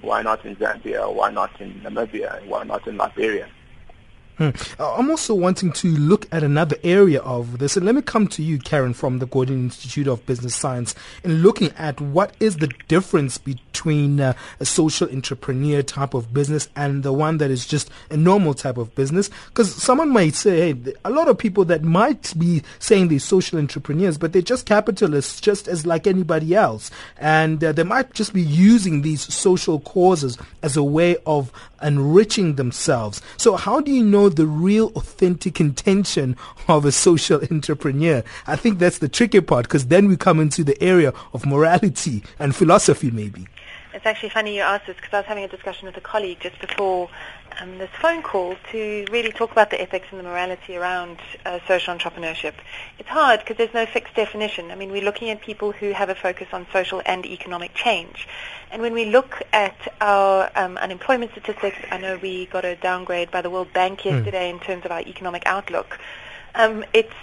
Why 0.00 0.22
not 0.22 0.44
in 0.44 0.56
Zambia? 0.56 1.12
Why 1.12 1.30
not 1.30 1.60
in 1.60 1.80
Namibia? 1.80 2.44
Why 2.46 2.64
not 2.64 2.86
in 2.86 2.96
Liberia? 2.96 3.48
Hmm. 4.38 4.51
I'm 4.79 5.11
also 5.11 5.35
wanting 5.35 5.72
to 5.72 5.88
look 5.88 6.29
at 6.31 6.44
another 6.44 6.77
area 6.85 7.20
of 7.22 7.59
this. 7.59 7.77
And 7.77 7.85
let 7.85 7.96
me 7.96 8.03
come 8.03 8.29
to 8.29 8.42
you, 8.42 8.61
Kerryn, 8.61 8.94
from 8.94 9.18
the 9.18 9.27
Gordon 9.27 9.64
Institute 9.64 10.07
of 10.07 10.24
Business 10.27 10.55
Science, 10.55 10.94
in 11.24 11.42
looking 11.42 11.72
at 11.77 12.01
what 12.01 12.35
is 12.38 12.59
the 12.59 12.68
difference 12.87 13.37
between 13.37 14.20
uh, 14.20 14.35
a 14.61 14.64
social 14.64 15.11
entrepreneur 15.11 15.83
type 15.83 16.14
of 16.14 16.33
business 16.33 16.68
and 16.77 17.03
the 17.03 17.12
one 17.12 17.38
that 17.38 17.51
is 17.51 17.66
just 17.66 17.90
a 18.11 18.16
normal 18.16 18.55
type 18.55 18.79
of 18.79 18.94
business. 18.94 19.29
Because 19.48 19.74
someone 19.74 20.11
might 20.11 20.37
say, 20.37 20.72
hey, 20.72 20.94
a 21.05 21.11
lot 21.11 21.27
of 21.27 21.37
people 21.37 21.64
that 21.64 21.83
might 21.83 22.33
be 22.38 22.62
saying 22.79 23.09
they're 23.09 23.18
social 23.18 23.59
entrepreneurs, 23.59 24.18
but 24.18 24.33
they're 24.33 24.40
just 24.40 24.66
capitalists, 24.66 25.40
just 25.40 25.66
as 25.66 25.85
like 25.85 26.07
anybody 26.07 26.55
else. 26.55 26.92
And 27.16 27.64
uh, 27.64 27.72
they 27.72 27.83
might 27.83 28.14
just 28.14 28.33
be 28.33 28.42
using 28.42 29.03
these 29.03 29.35
social 29.35 29.81
causes 29.81 30.38
as 30.62 30.77
a 30.77 30.83
way 30.85 31.16
of 31.27 31.53
enriching 31.83 32.55
themselves. 32.55 33.20
So 33.37 33.57
how 33.57 33.81
do 33.81 33.90
you 33.90 34.05
know 34.05 34.27
the 34.36 34.46
real 34.46 34.92
authentic 34.96 35.60
intention 35.60 36.36
of 36.68 36.84
a 36.84 36.92
social 36.92 37.40
entrepreneur? 37.50 38.22
I 38.46 38.56
think 38.56 38.78
that's 38.78 38.98
the 38.98 39.08
tricky 39.08 39.40
part 39.40 39.64
because 39.64 39.86
then 39.86 40.08
we 40.08 40.16
come 40.16 40.40
into 40.40 40.64
the 40.64 40.80
area 40.82 41.12
of 41.32 41.46
morality 41.46 42.22
and 42.38 42.54
philosophy 42.54 43.10
maybe. 43.10 43.46
It's 43.94 44.06
actually 44.06 44.30
funny 44.30 44.56
you 44.56 44.62
asked 44.62 44.86
this 44.86 44.96
because 44.96 45.12
I 45.12 45.18
was 45.18 45.26
having 45.26 45.44
a 45.44 45.48
discussion 45.48 45.86
with 45.86 45.96
a 45.96 46.00
colleague 46.00 46.38
just 46.40 46.60
before 46.60 47.10
um, 47.60 47.78
this 47.78 47.90
phone 48.00 48.22
call 48.22 48.56
to 48.70 49.06
really 49.10 49.32
talk 49.32 49.50
about 49.50 49.70
the 49.70 49.80
ethics 49.80 50.06
and 50.10 50.20
the 50.20 50.24
morality 50.24 50.76
around 50.76 51.18
uh, 51.44 51.58
social 51.66 51.94
entrepreneurship. 51.94 52.54
It's 52.98 53.08
hard 53.08 53.40
because 53.40 53.56
there's 53.56 53.74
no 53.74 53.86
fixed 53.86 54.14
definition. 54.14 54.70
I 54.70 54.74
mean, 54.74 54.90
we're 54.90 55.04
looking 55.04 55.30
at 55.30 55.40
people 55.40 55.72
who 55.72 55.92
have 55.92 56.08
a 56.08 56.14
focus 56.14 56.48
on 56.52 56.66
social 56.72 57.02
and 57.04 57.26
economic 57.26 57.74
change. 57.74 58.28
And 58.70 58.82
when 58.82 58.92
we 58.92 59.06
look 59.06 59.42
at 59.52 59.76
our 60.00 60.50
um, 60.54 60.76
unemployment 60.78 61.32
statistics, 61.32 61.78
I 61.90 61.98
know 61.98 62.18
we 62.20 62.46
got 62.46 62.64
a 62.64 62.76
downgrade 62.76 63.30
by 63.30 63.42
the 63.42 63.50
World 63.50 63.72
Bank 63.72 64.02
hmm. 64.02 64.10
yesterday 64.10 64.50
mm. 64.50 64.54
in 64.54 64.60
terms 64.60 64.84
of 64.84 64.92
our 64.92 65.00
economic 65.00 65.42
outlook. 65.46 65.98
Um, 66.54 66.84
it's 66.92 67.14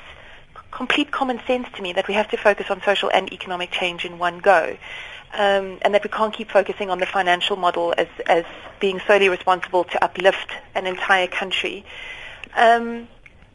complete 0.71 1.11
common 1.11 1.39
sense 1.47 1.67
to 1.75 1.81
me 1.81 1.93
that 1.93 2.07
we 2.07 2.13
have 2.13 2.29
to 2.29 2.37
focus 2.37 2.69
on 2.69 2.81
social 2.83 3.09
and 3.13 3.31
economic 3.31 3.71
change 3.71 4.03
in 4.03 4.17
one 4.17 4.39
go 4.39 4.77
um, 5.35 5.77
and 5.81 5.93
that 5.93 6.03
we 6.03 6.09
can't 6.09 6.33
keep 6.33 6.49
focusing 6.49 6.89
on 6.89 6.99
the 6.99 7.05
financial 7.05 7.57
model 7.57 7.93
as, 7.97 8.07
as 8.25 8.45
being 8.79 9.01
solely 9.05 9.29
responsible 9.29 9.83
to 9.83 10.03
uplift 10.03 10.51
an 10.73 10.87
entire 10.87 11.27
country. 11.27 11.85
Um, 12.55 13.07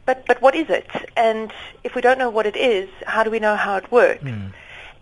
but, 0.05 0.25
but 0.27 0.41
what 0.41 0.55
is 0.55 0.69
it? 0.69 0.87
And 1.17 1.51
if 1.83 1.95
we 1.95 2.01
don't 2.01 2.17
know 2.17 2.29
what 2.29 2.45
it 2.45 2.55
is, 2.55 2.89
how 3.05 3.23
do 3.23 3.31
we 3.31 3.39
know 3.39 3.55
how 3.55 3.77
it 3.77 3.91
works? 3.91 4.23
Mm. 4.23 4.53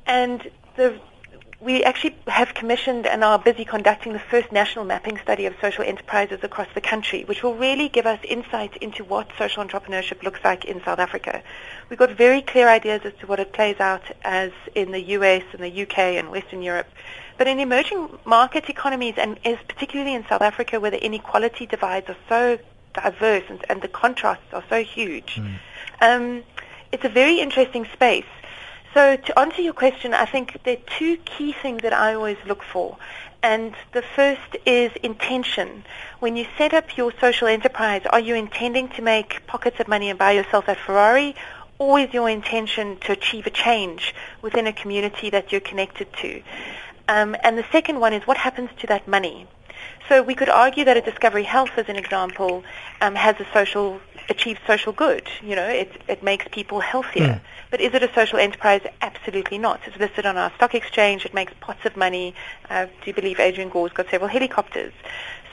And 0.06 0.52
the, 0.76 1.00
we 1.62 1.84
actually 1.84 2.16
have 2.28 2.54
commissioned 2.54 3.06
and 3.06 3.22
are 3.22 3.38
busy 3.38 3.66
conducting 3.66 4.14
the 4.14 4.20
first 4.20 4.50
national 4.52 4.86
mapping 4.86 5.18
study 5.18 5.46
of 5.46 5.54
social 5.60 5.84
enterprises 5.84 6.40
across 6.42 6.68
the 6.74 6.80
country, 6.80 7.24
which 7.26 7.44
will 7.44 7.56
really 7.56 7.90
give 7.90 8.06
us 8.06 8.20
insight 8.24 8.78
into 8.78 9.04
what 9.04 9.28
social 9.38 9.64
entrepreneurship 9.64 10.24
looks 10.24 10.40
like 10.44 10.64
in 10.64 10.82
South 10.84 11.00
Africa. 11.00 11.44
We've 11.90 12.00
got 12.00 12.12
very 12.12 12.42
clear 12.42 12.70
ideas 12.70 13.02
as 13.04 13.12
to 13.20 13.28
what 13.28 13.42
it 13.42 13.52
plays 13.52 13.80
out 13.82 14.04
as 14.24 14.52
in 14.74 14.92
the 14.92 15.02
US 15.18 15.44
and 15.52 15.62
the 15.62 15.82
UK 15.82 15.98
and 15.98 16.32
Western 16.32 16.62
Europe. 16.62 16.88
But 17.38 17.48
in 17.48 17.60
emerging 17.60 18.20
market 18.24 18.70
economies, 18.70 19.16
and 19.18 19.38
is 19.44 19.58
particularly 19.68 20.14
in 20.14 20.26
South 20.28 20.42
Africa 20.42 20.80
where 20.80 20.92
the 20.92 21.04
inequality 21.04 21.66
divides 21.66 22.08
are 22.10 22.18
so 22.30 22.58
diverse 22.94 23.44
and, 23.50 23.64
and 23.70 23.82
the 23.82 23.88
contrasts 23.90 24.54
are 24.54 24.64
so 24.70 24.82
huge, 24.82 25.36
mm. 25.36 25.60
um, 26.00 26.44
it's 26.94 27.04
a 27.04 27.10
very 27.10 27.40
interesting 27.42 27.86
space. 27.94 28.26
So 28.94 29.16
to 29.16 29.40
answer 29.40 29.62
your 29.62 29.74
question, 29.74 30.14
I 30.16 30.26
think 30.26 30.64
there 30.64 30.78
are 30.78 30.98
two 30.98 31.18
key 31.18 31.54
things 31.54 31.84
that 31.84 31.94
I 31.94 32.16
always 32.16 32.38
look 32.48 32.64
for. 32.64 32.98
And 33.44 33.76
the 33.94 34.02
first 34.02 34.58
is 34.66 34.92
intention. 35.04 35.86
When 36.20 36.36
you 36.36 36.46
set 36.58 36.74
up 36.74 36.98
your 36.98 37.14
social 37.22 37.48
enterprise, 37.48 38.02
are 38.10 38.20
you 38.20 38.36
intending 38.36 38.90
to 38.90 39.02
make 39.02 39.46
pockets 39.46 39.80
of 39.80 39.88
money 39.88 40.10
and 40.10 40.18
buy 40.18 40.32
yourself 40.32 40.68
a 40.68 40.76
Ferrari? 40.76 41.36
Or 41.78 42.00
is 42.00 42.14
your 42.14 42.30
intention 42.30 42.98
to 43.02 43.14
achieve 43.14 43.46
a 43.46 43.52
change 43.52 44.14
within 44.42 44.66
a 44.66 44.74
community 44.74 45.30
that 45.30 45.52
you're 45.52 45.62
connected 45.62 46.12
to? 46.22 46.42
Um, 47.08 47.36
and 47.44 47.58
the 47.58 47.66
second 47.72 48.00
one 48.00 48.14
is 48.14 48.26
what 48.26 48.38
happens 48.38 48.72
to 48.80 48.88
that 48.88 49.08
money? 49.08 49.48
So 50.10 50.24
we 50.24 50.34
could 50.34 50.50
argue 50.50 50.86
that 50.86 50.98
a 50.98 51.02
Discovery 51.02 51.44
Health, 51.44 51.72
as 51.78 51.88
an 51.88 51.96
example, 51.96 52.64
um, 53.00 53.16
has 53.16 53.40
a 53.40 53.46
social 53.54 54.02
achieves 54.30 54.60
social 54.68 54.94
good. 54.94 55.28
You 55.42 55.56
know, 55.56 55.68
it 55.68 55.92
it 56.08 56.24
makes 56.24 56.46
people 56.52 56.80
healthier. 56.80 57.36
Mm. 57.36 57.42
But 57.72 57.82
is 57.82 57.94
it 57.94 58.04
a 58.04 58.12
social 58.14 58.40
enterprise? 58.40 58.82
Absolutely 59.02 59.58
not. 59.58 59.82
It's 59.86 59.98
listed 59.98 60.26
on 60.26 60.38
our 60.38 60.52
stock 60.56 60.74
exchange. 60.74 61.26
It 61.26 61.34
makes 61.34 61.54
pots 61.60 61.86
of 61.86 61.96
money. 61.96 62.34
Uh, 62.70 62.86
do 62.86 63.06
you 63.06 63.14
believe 63.14 63.40
Adrian 63.40 63.70
Gore's 63.70 63.92
got 63.92 64.10
several 64.10 64.30
helicopters? 64.30 64.94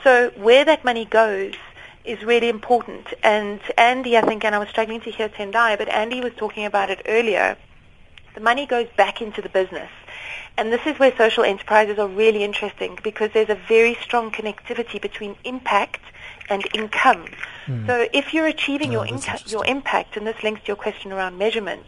So 0.03 0.31
where 0.35 0.65
that 0.65 0.83
money 0.83 1.05
goes 1.05 1.53
is 2.05 2.23
really 2.23 2.49
important. 2.49 3.13
And 3.21 3.59
Andy, 3.77 4.17
I 4.17 4.21
think, 4.21 4.45
and 4.45 4.55
I 4.55 4.59
was 4.59 4.69
struggling 4.69 5.01
to 5.01 5.11
hear 5.11 5.29
Tendai, 5.29 5.77
but 5.77 5.89
Andy 5.89 6.21
was 6.21 6.33
talking 6.35 6.65
about 6.65 6.89
it 6.89 7.01
earlier. 7.07 7.57
The 8.33 8.41
money 8.41 8.65
goes 8.65 8.87
back 8.95 9.21
into 9.21 9.41
the 9.41 9.49
business. 9.49 9.89
And 10.57 10.71
this 10.71 10.87
is 10.87 10.97
where 10.97 11.15
social 11.15 11.43
enterprises 11.43 11.99
are 11.99 12.07
really 12.07 12.43
interesting 12.43 12.97
because 13.03 13.31
there's 13.33 13.49
a 13.49 13.59
very 13.67 13.95
strong 14.01 14.31
connectivity 14.31 14.99
between 14.99 15.35
impact 15.43 16.01
and 16.49 16.63
income. 16.73 17.25
Mm. 17.67 17.85
So 17.85 18.07
if 18.13 18.33
you're 18.33 18.47
achieving 18.47 18.89
oh, 18.89 19.03
your, 19.03 19.05
inca- 19.05 19.41
your 19.47 19.65
impact, 19.65 20.17
and 20.17 20.25
this 20.25 20.41
links 20.43 20.61
to 20.61 20.67
your 20.67 20.77
question 20.77 21.11
around 21.11 21.37
measurement, 21.37 21.85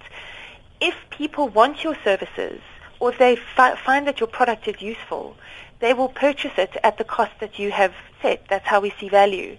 if 0.80 0.96
people 1.10 1.48
want 1.50 1.84
your 1.84 1.96
services 2.04 2.62
or 3.00 3.12
if 3.12 3.18
they 3.18 3.36
fi- 3.36 3.76
find 3.76 4.08
that 4.08 4.20
your 4.20 4.28
product 4.28 4.68
is 4.68 4.82
useful, 4.82 5.36
they 5.80 5.94
will 5.94 6.10
purchase 6.10 6.52
it 6.58 6.76
at 6.84 6.98
the 6.98 7.04
cost 7.04 7.32
that 7.39 7.58
you 7.58 7.72
have 7.72 7.94
set. 8.22 8.46
That's 8.50 8.68
how 8.68 8.82
we 8.82 8.94
see 9.00 9.10
value. 9.10 9.58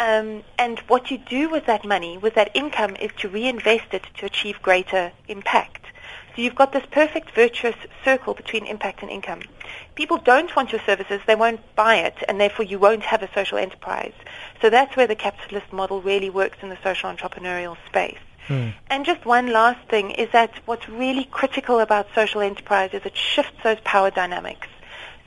Um, 0.00 0.44
and 0.58 0.78
what 0.86 1.10
you 1.10 1.18
do 1.18 1.50
with 1.50 1.66
that 1.66 1.84
money, 1.84 2.16
with 2.18 2.34
that 2.34 2.50
income, 2.54 2.94
is 2.96 3.10
to 3.18 3.28
reinvest 3.28 3.92
it 3.92 4.04
to 4.18 4.26
achieve 4.26 4.62
greater 4.62 5.10
impact. 5.26 5.77
So 6.34 6.42
you've 6.42 6.54
got 6.54 6.72
this 6.72 6.84
perfect 6.90 7.34
virtuous 7.34 7.74
circle 8.04 8.34
between 8.34 8.66
impact 8.66 9.02
and 9.02 9.10
income. 9.10 9.42
People 9.94 10.18
don't 10.18 10.54
want 10.54 10.72
your 10.72 10.80
services, 10.86 11.20
they 11.26 11.34
won't 11.34 11.60
buy 11.74 11.96
it, 11.96 12.14
and 12.28 12.40
therefore 12.40 12.64
you 12.64 12.78
won't 12.78 13.02
have 13.02 13.22
a 13.22 13.32
social 13.34 13.58
enterprise. 13.58 14.12
So 14.62 14.70
that's 14.70 14.96
where 14.96 15.06
the 15.06 15.16
capitalist 15.16 15.72
model 15.72 16.00
really 16.00 16.30
works 16.30 16.58
in 16.62 16.68
the 16.68 16.78
social 16.82 17.12
entrepreneurial 17.12 17.76
space. 17.86 18.18
Hmm. 18.46 18.68
And 18.88 19.04
just 19.04 19.26
one 19.26 19.52
last 19.52 19.86
thing 19.88 20.12
is 20.12 20.30
that 20.32 20.52
what's 20.64 20.88
really 20.88 21.24
critical 21.24 21.80
about 21.80 22.06
social 22.14 22.40
enterprise 22.40 22.90
is 22.94 23.04
it 23.04 23.16
shifts 23.16 23.58
those 23.62 23.78
power 23.84 24.10
dynamics. 24.10 24.68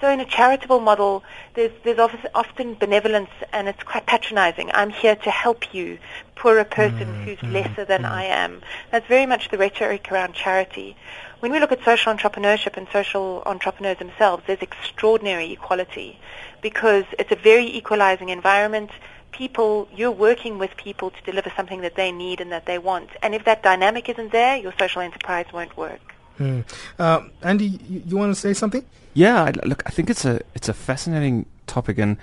So 0.01 0.09
in 0.09 0.19
a 0.19 0.25
charitable 0.25 0.79
model, 0.79 1.23
there's, 1.53 1.71
there's 1.83 1.99
often 2.33 2.73
benevolence 2.73 3.29
and 3.53 3.67
it's 3.67 3.83
quite 3.83 4.07
patronizing. 4.07 4.71
I'm 4.73 4.89
here 4.89 5.15
to 5.15 5.29
help 5.29 5.75
you, 5.75 5.99
poorer 6.33 6.63
person 6.63 7.05
mm, 7.05 7.23
who's 7.23 7.37
mm, 7.37 7.53
lesser 7.53 7.85
than 7.85 8.01
mm. 8.01 8.09
I 8.09 8.23
am. 8.23 8.63
That's 8.89 9.05
very 9.05 9.27
much 9.27 9.49
the 9.49 9.59
rhetoric 9.59 10.11
around 10.11 10.33
charity. 10.33 10.97
When 11.39 11.51
we 11.51 11.59
look 11.59 11.71
at 11.71 11.83
social 11.85 12.11
entrepreneurship 12.11 12.77
and 12.77 12.87
social 12.91 13.43
entrepreneurs 13.45 13.99
themselves, 13.99 14.41
there's 14.47 14.63
extraordinary 14.63 15.53
equality 15.53 16.19
because 16.63 17.05
it's 17.19 17.31
a 17.31 17.35
very 17.35 17.67
equalizing 17.67 18.29
environment. 18.29 18.89
People, 19.31 19.87
you're 19.95 20.09
working 20.09 20.57
with 20.57 20.75
people 20.77 21.11
to 21.11 21.21
deliver 21.23 21.51
something 21.55 21.81
that 21.81 21.93
they 21.93 22.11
need 22.11 22.41
and 22.41 22.51
that 22.51 22.65
they 22.65 22.79
want. 22.79 23.11
And 23.21 23.35
if 23.35 23.45
that 23.45 23.61
dynamic 23.61 24.09
isn't 24.09 24.31
there, 24.31 24.57
your 24.57 24.73
social 24.79 25.03
enterprise 25.03 25.45
won't 25.53 25.77
work. 25.77 26.15
Mm. 26.41 26.63
Uh, 26.97 27.21
Andy, 27.43 27.79
you, 27.87 28.03
you 28.07 28.17
want 28.17 28.33
to 28.33 28.39
say 28.39 28.53
something? 28.53 28.83
Yeah, 29.13 29.43
I, 29.43 29.51
look, 29.65 29.83
I 29.85 29.91
think 29.91 30.09
it's 30.09 30.25
a 30.25 30.41
it's 30.55 30.69
a 30.69 30.73
fascinating 30.73 31.45
topic, 31.67 31.97
and 31.97 32.17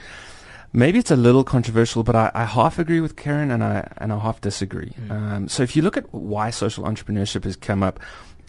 maybe 0.72 0.98
it's 0.98 1.11
a 1.11 1.16
little 1.16 1.44
controversial, 1.44 2.02
but 2.02 2.16
I, 2.16 2.31
I 2.35 2.44
half 2.44 2.78
agree 2.78 3.00
with 3.00 3.16
Kerryn, 3.16 3.52
and 3.52 3.62
I 3.62 3.87
and 3.98 4.12
I 4.12 4.18
half 4.18 4.40
disagree. 4.40 4.92
Mm. 5.07 5.11
Um, 5.11 5.48
so 5.48 5.62
if 5.62 5.76
you 5.76 5.83
look 5.83 5.96
at 5.96 6.12
why 6.12 6.50
social 6.50 6.85
entrepreneurship 6.85 7.44
has 7.44 7.57
come 7.57 7.83
up, 7.83 8.00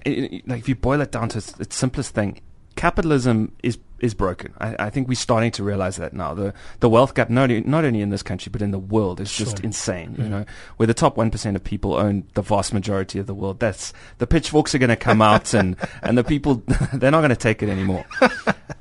it, 0.05 0.34
it, 0.34 0.47
like 0.47 0.60
if 0.60 0.69
you 0.69 0.75
boil 0.75 1.01
it 1.01 1.12
down 1.12 1.29
to 1.29 1.38
its, 1.38 1.60
its 1.60 1.75
simplest 1.75 2.15
thing, 2.15 2.41
capitalism 2.80 3.52
is 3.62 3.78
is 4.00 4.13
broken. 4.13 4.54
I, 4.58 4.88
I, 4.88 4.89
think 4.89 5.10
we're 5.10 5.15
starting 5.15 5.52
to 5.52 5.63
realize 5.65 5.98
that 5.98 6.13
now. 6.13 6.34
The 6.34 6.54
the 6.80 6.88
wealth 6.88 7.13
gap, 7.13 7.30
not, 7.30 7.50
not 7.50 7.84
only 7.84 8.00
in 8.00 8.10
this 8.10 8.24
country 8.24 8.50
but 8.50 8.62
in 8.62 8.72
the 8.72 8.80
world, 8.80 9.20
is 9.20 9.36
just 9.36 9.60
insane. 9.60 10.12
Mm-hmm. 10.12 10.22
You 10.24 10.30
know, 10.30 10.46
where 10.78 10.88
the 10.88 10.94
top 10.94 11.18
one 11.18 11.30
percent 11.30 11.58
of 11.58 11.63
people 11.65 11.96
own 11.96 12.24
the 12.36 12.42
vast 12.42 12.74
majority 12.74 13.20
of 13.20 13.28
the 13.28 13.34
world. 13.34 13.60
That's 13.60 13.92
the 14.20 14.26
pitchforks 14.28 14.74
are 14.74 14.78
going 14.78 14.89
to 14.92 14.96
come 14.96 15.22
out, 15.22 15.54
and 15.60 15.76
and 16.02 16.18
the 16.18 16.24
people 16.24 16.63
they're 16.94 17.12
not 17.12 17.20
going 17.20 17.30
to 17.32 17.36
take 17.36 17.62
it 17.62 17.68
anymore. 17.68 18.06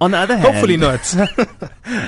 on 0.00 0.12
the 0.12 0.18
other 0.18 0.36
hand, 0.36 0.54
hopefully 0.54 0.76
not. 0.76 1.02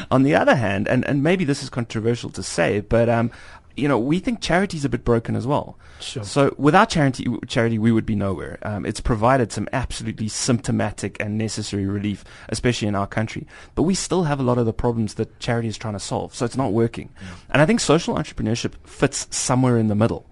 on 0.13 0.23
the 0.23 0.37
other 0.37 0.55
hand, 0.55 0.87
and 0.87 1.05
and 1.05 1.25
maybe 1.25 1.45
this 1.45 1.65
is 1.65 1.71
controversial 1.71 2.31
to 2.31 2.43
say, 2.45 2.79
but 2.79 3.09
um, 3.09 3.33
you 3.77 3.89
know, 3.89 3.99
we 3.99 4.19
think 4.19 4.41
charity's 4.41 4.85
a 4.85 4.89
bit 4.89 5.05
broken 5.05 5.37
as 5.37 5.47
well. 5.47 5.79
Sure. 6.01 6.25
So 6.25 6.55
without 6.59 6.91
charity, 6.91 7.27
charity, 7.47 7.79
we 7.79 7.93
would 7.93 8.07
be 8.07 8.15
nowhere. 8.15 8.59
Um, 8.63 8.87
it's 8.87 9.01
provided 9.01 9.53
some 9.53 9.69
absolutely 9.73 10.29
symptomatic 10.29 11.17
and 11.21 11.37
necessary 11.37 11.87
relief, 11.87 12.25
especially 12.49 12.89
in 12.89 12.95
our 12.95 13.07
country. 13.07 13.47
But 13.75 13.83
we 13.83 13.95
still 13.95 14.25
have 14.25 14.41
a 14.41 14.43
lot 14.43 14.59
of 14.59 14.67
the 14.67 14.73
problems 14.73 15.15
that 15.15 15.39
charity 15.39 15.69
is 15.69 15.79
trying 15.79 15.95
to 15.95 16.01
solve. 16.01 16.35
So 16.35 16.45
it's 16.45 16.57
not 16.57 16.73
working. 16.73 17.09
Mm. 17.09 17.27
And 17.51 17.63
I 17.63 17.67
think 17.67 17.81
social 17.81 18.15
entrepreneurship 18.15 18.75
fits 18.85 19.29
somewhere 19.31 19.79
in 19.79 19.89
the 19.89 19.95
middle. 19.95 20.27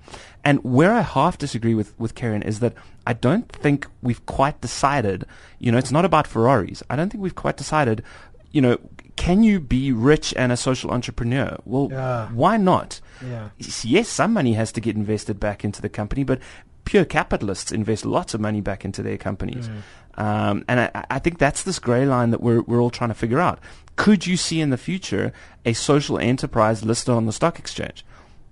And 0.45 0.63
where 0.63 0.93
I 0.93 1.01
half 1.01 1.37
disagree 1.37 1.75
with, 1.75 1.99
with 1.99 2.15
Kerryn 2.15 2.45
is 2.45 2.61
that 2.61 2.75
I 3.07 3.13
don't 3.13 3.51
think 3.51 3.87
we've 4.03 4.25
quite 4.27 4.61
decided, 4.61 5.25
you 5.59 5.73
know, 5.73 5.79
it's 5.79 5.91
not 5.91 6.05
about 6.05 6.27
Ferraris. 6.27 6.83
I 6.89 6.97
don't 6.97 7.11
think 7.11 7.23
we've 7.23 7.35
quite 7.35 7.57
decided, 7.57 8.03
you 8.51 8.61
know, 8.61 8.79
can 9.17 9.43
you 9.43 9.59
be 9.61 9.93
rich 9.93 10.33
and 10.37 10.53
a 10.53 10.57
social 10.57 10.91
entrepreneur? 10.91 11.59
Well, 11.65 11.89
Yeah. 11.91 12.29
why 12.33 12.57
not? 12.57 13.01
Yeah. 13.25 13.49
Yes, 13.83 14.09
some 14.09 14.33
money 14.33 14.53
has 14.55 14.71
to 14.73 14.81
get 14.81 14.95
invested 14.97 15.41
back 15.41 15.65
into 15.65 15.83
the 15.83 15.89
company, 15.89 16.23
but 16.25 16.39
pure 16.85 17.05
capitalists 17.05 17.73
invest 17.73 18.05
lots 18.07 18.33
of 18.33 18.41
money 18.41 18.61
back 18.61 18.85
into 18.85 19.03
their 19.03 19.17
companies. 19.19 19.69
Um, 20.15 20.65
and 20.69 20.81
I, 20.81 21.05
I 21.11 21.19
think 21.19 21.39
that's 21.39 21.63
this 21.63 21.79
grey 21.79 22.07
line 22.07 22.31
that 22.31 22.41
we're, 22.41 22.63
we're 22.63 22.81
all 22.81 22.91
trying 22.91 23.11
to 23.11 23.15
figure 23.15 23.41
out. 23.41 23.59
Could 23.97 24.27
you 24.27 24.37
see 24.37 24.61
in 24.61 24.71
the 24.71 24.77
future 24.79 25.33
a 25.65 25.73
social 25.75 26.19
enterprise 26.19 26.85
listed 26.85 27.15
on 27.15 27.27
the 27.27 27.33
stock 27.33 27.59
exchange? 27.59 28.05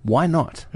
Why 0.02 0.26
not? 0.26 0.66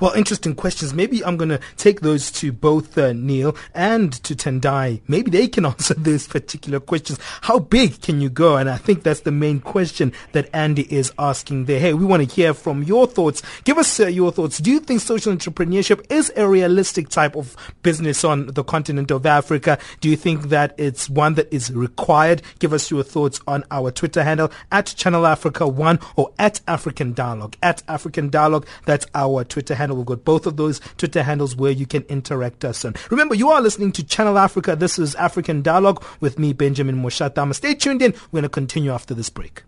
Well, 0.00 0.12
interesting 0.12 0.54
questions. 0.54 0.94
Maybe 0.94 1.24
I'm 1.24 1.36
going 1.36 1.48
to 1.50 1.60
take 1.76 2.00
those 2.00 2.30
to 2.32 2.52
both 2.52 2.96
uh, 2.96 3.12
Neil 3.12 3.56
and 3.74 4.12
to 4.24 4.34
Tendai. 4.34 5.00
Maybe 5.08 5.30
they 5.30 5.48
can 5.48 5.66
answer 5.72 5.94
those 5.94 6.26
particular 6.26 6.80
questions. 6.80 7.18
How 7.42 7.58
big 7.58 8.00
can 8.00 8.20
you 8.20 8.30
go? 8.30 8.56
And 8.56 8.70
I 8.70 8.76
think 8.76 9.02
that's 9.02 9.20
the 9.20 9.32
main 9.32 9.60
question 9.60 10.12
that 10.32 10.48
Andy 10.52 10.92
is 10.92 11.12
asking 11.18 11.64
there. 11.64 11.80
Hey, 11.80 11.94
we 11.94 12.04
want 12.04 12.28
to 12.28 12.34
hear 12.34 12.54
from 12.54 12.82
your 12.82 13.06
thoughts. 13.06 13.42
Give 13.64 13.78
us 13.78 14.00
uh, 14.00 14.06
your 14.06 14.32
thoughts. 14.32 14.58
Do 14.58 14.70
you 14.70 14.80
think 14.80 15.00
social 15.00 15.32
entrepreneurship 15.32 16.10
is 16.10 16.32
a 16.36 16.48
realistic 16.48 17.08
type 17.08 17.36
of 17.36 17.56
business 17.82 18.24
on 18.24 18.46
the 18.46 18.64
continent 18.64 19.10
of 19.10 19.26
Africa? 19.26 19.78
Do 20.00 20.08
you 20.08 20.16
think 20.16 20.48
that 20.50 20.74
it's 20.78 21.10
one 21.10 21.34
that 21.34 21.52
is 21.52 21.72
required? 21.72 22.42
Give 22.58 22.72
us 22.72 22.90
your 22.90 23.02
thoughts 23.02 23.40
on 23.46 23.64
our 23.70 23.90
Twitter 23.90 24.22
handle 24.22 24.50
at 24.70 24.86
Channel 24.86 25.26
Africa 25.26 25.66
One 25.66 25.98
or 26.16 26.32
at 26.38 26.60
African 26.66 27.14
Dialogue. 27.14 27.56
At 27.62 27.82
African 27.88 28.30
Dialogue, 28.30 28.66
that's 28.84 29.06
our 29.14 29.44
Twitter 29.44 29.67
handle. 29.74 29.96
We've 29.96 30.06
got 30.06 30.24
both 30.24 30.46
of 30.46 30.56
those 30.56 30.80
Twitter 30.96 31.22
handles 31.22 31.56
where 31.56 31.72
you 31.72 31.86
can 31.86 32.02
interact 32.04 32.64
us 32.64 32.84
on. 32.84 32.94
Remember, 33.10 33.34
you 33.34 33.50
are 33.50 33.60
listening 33.60 33.92
to 33.92 34.04
Channel 34.04 34.38
Africa. 34.38 34.76
This 34.76 34.98
is 34.98 35.14
African 35.16 35.62
Dialogue 35.62 36.04
with 36.20 36.38
me, 36.38 36.52
Benjamin 36.52 36.96
Moshatama. 36.96 37.54
Stay 37.54 37.74
tuned 37.74 38.02
in. 38.02 38.12
We're 38.32 38.40
going 38.40 38.42
to 38.44 38.48
continue 38.48 38.92
after 38.92 39.14
this 39.14 39.30
break. 39.30 39.62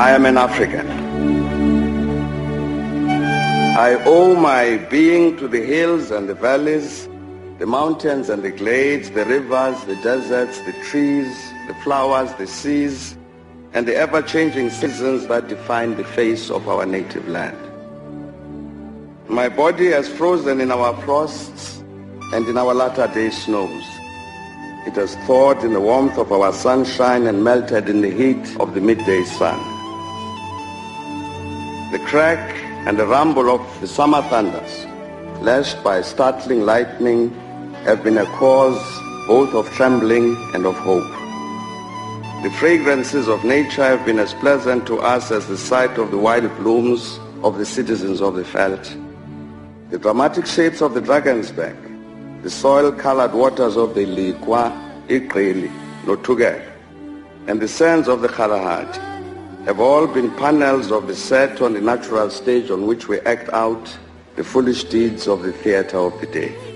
I 0.00 0.12
am 0.12 0.26
an 0.26 0.38
African. 0.38 0.88
I 3.76 3.94
owe 4.06 4.34
my 4.34 4.76
being 4.90 5.36
to 5.38 5.48
the 5.48 5.60
hills 5.60 6.12
and 6.12 6.28
the 6.28 6.34
valleys, 6.34 7.08
the 7.58 7.66
mountains 7.66 8.28
and 8.28 8.42
the 8.44 8.52
glades, 8.52 9.10
the 9.10 9.24
rivers, 9.24 9.84
the 9.86 9.96
deserts, 9.96 10.60
the 10.60 10.72
trees, 10.84 11.52
the 11.66 11.74
flowers, 11.82 12.32
the 12.34 12.46
seas, 12.46 13.17
and 13.72 13.86
the 13.86 13.94
ever-changing 13.94 14.70
seasons 14.70 15.26
that 15.26 15.48
define 15.48 15.96
the 15.96 16.04
face 16.04 16.50
of 16.50 16.68
our 16.68 16.86
native 16.86 17.28
land. 17.28 17.56
My 19.28 19.48
body 19.48 19.88
has 19.88 20.08
frozen 20.08 20.60
in 20.60 20.72
our 20.72 20.96
frosts 21.02 21.78
and 22.32 22.46
in 22.48 22.56
our 22.56 22.72
latter-day 22.72 23.30
snows. 23.30 23.84
It 24.86 24.94
has 24.94 25.16
thawed 25.26 25.62
in 25.64 25.74
the 25.74 25.80
warmth 25.80 26.16
of 26.16 26.32
our 26.32 26.52
sunshine 26.52 27.26
and 27.26 27.44
melted 27.44 27.88
in 27.88 28.00
the 28.00 28.10
heat 28.10 28.58
of 28.58 28.74
the 28.74 28.80
midday 28.80 29.22
sun. 29.24 29.58
The 31.92 31.98
crack 32.06 32.54
and 32.86 32.98
the 32.98 33.06
rumble 33.06 33.50
of 33.50 33.80
the 33.80 33.86
summer 33.86 34.22
thunders, 34.22 34.86
lashed 35.42 35.82
by 35.84 36.00
startling 36.00 36.62
lightning, 36.62 37.34
have 37.84 38.02
been 38.02 38.16
a 38.16 38.26
cause 38.36 38.82
both 39.26 39.52
of 39.52 39.68
trembling 39.72 40.36
and 40.54 40.64
of 40.64 40.74
hope. 40.78 41.17
The 42.40 42.50
fragrances 42.52 43.26
of 43.26 43.42
nature 43.42 43.82
have 43.82 44.06
been 44.06 44.20
as 44.20 44.32
pleasant 44.32 44.86
to 44.86 45.00
us 45.00 45.32
as 45.32 45.48
the 45.48 45.58
sight 45.58 45.98
of 45.98 46.12
the 46.12 46.18
wild 46.18 46.56
blooms 46.58 47.18
of 47.42 47.58
the 47.58 47.66
citizens 47.66 48.20
of 48.20 48.36
the 48.36 48.44
veldt. 48.44 48.96
The 49.90 49.98
dramatic 49.98 50.46
shapes 50.46 50.80
of 50.80 50.94
the 50.94 51.00
Drakensberg, 51.00 51.76
the 52.44 52.48
soil-colored 52.48 53.32
waters 53.32 53.76
of 53.76 53.96
the 53.96 54.06
Lekoa, 54.06 54.70
Iqili, 55.08 55.68
Notugel, 56.04 56.62
and 57.48 57.60
the 57.60 57.66
sands 57.66 58.06
of 58.06 58.20
the 58.20 58.28
Kalahari 58.28 58.86
have 59.64 59.80
all 59.80 60.06
been 60.06 60.30
panels 60.36 60.92
of 60.92 61.08
the 61.08 61.16
set 61.16 61.60
on 61.60 61.72
the 61.72 61.80
natural 61.80 62.30
stage 62.30 62.70
on 62.70 62.86
which 62.86 63.08
we 63.08 63.18
act 63.22 63.48
out 63.48 63.98
the 64.36 64.44
foolish 64.44 64.84
deeds 64.84 65.26
of 65.26 65.42
the 65.42 65.52
theater 65.52 65.98
of 65.98 66.20
the 66.20 66.26
day. 66.28 66.67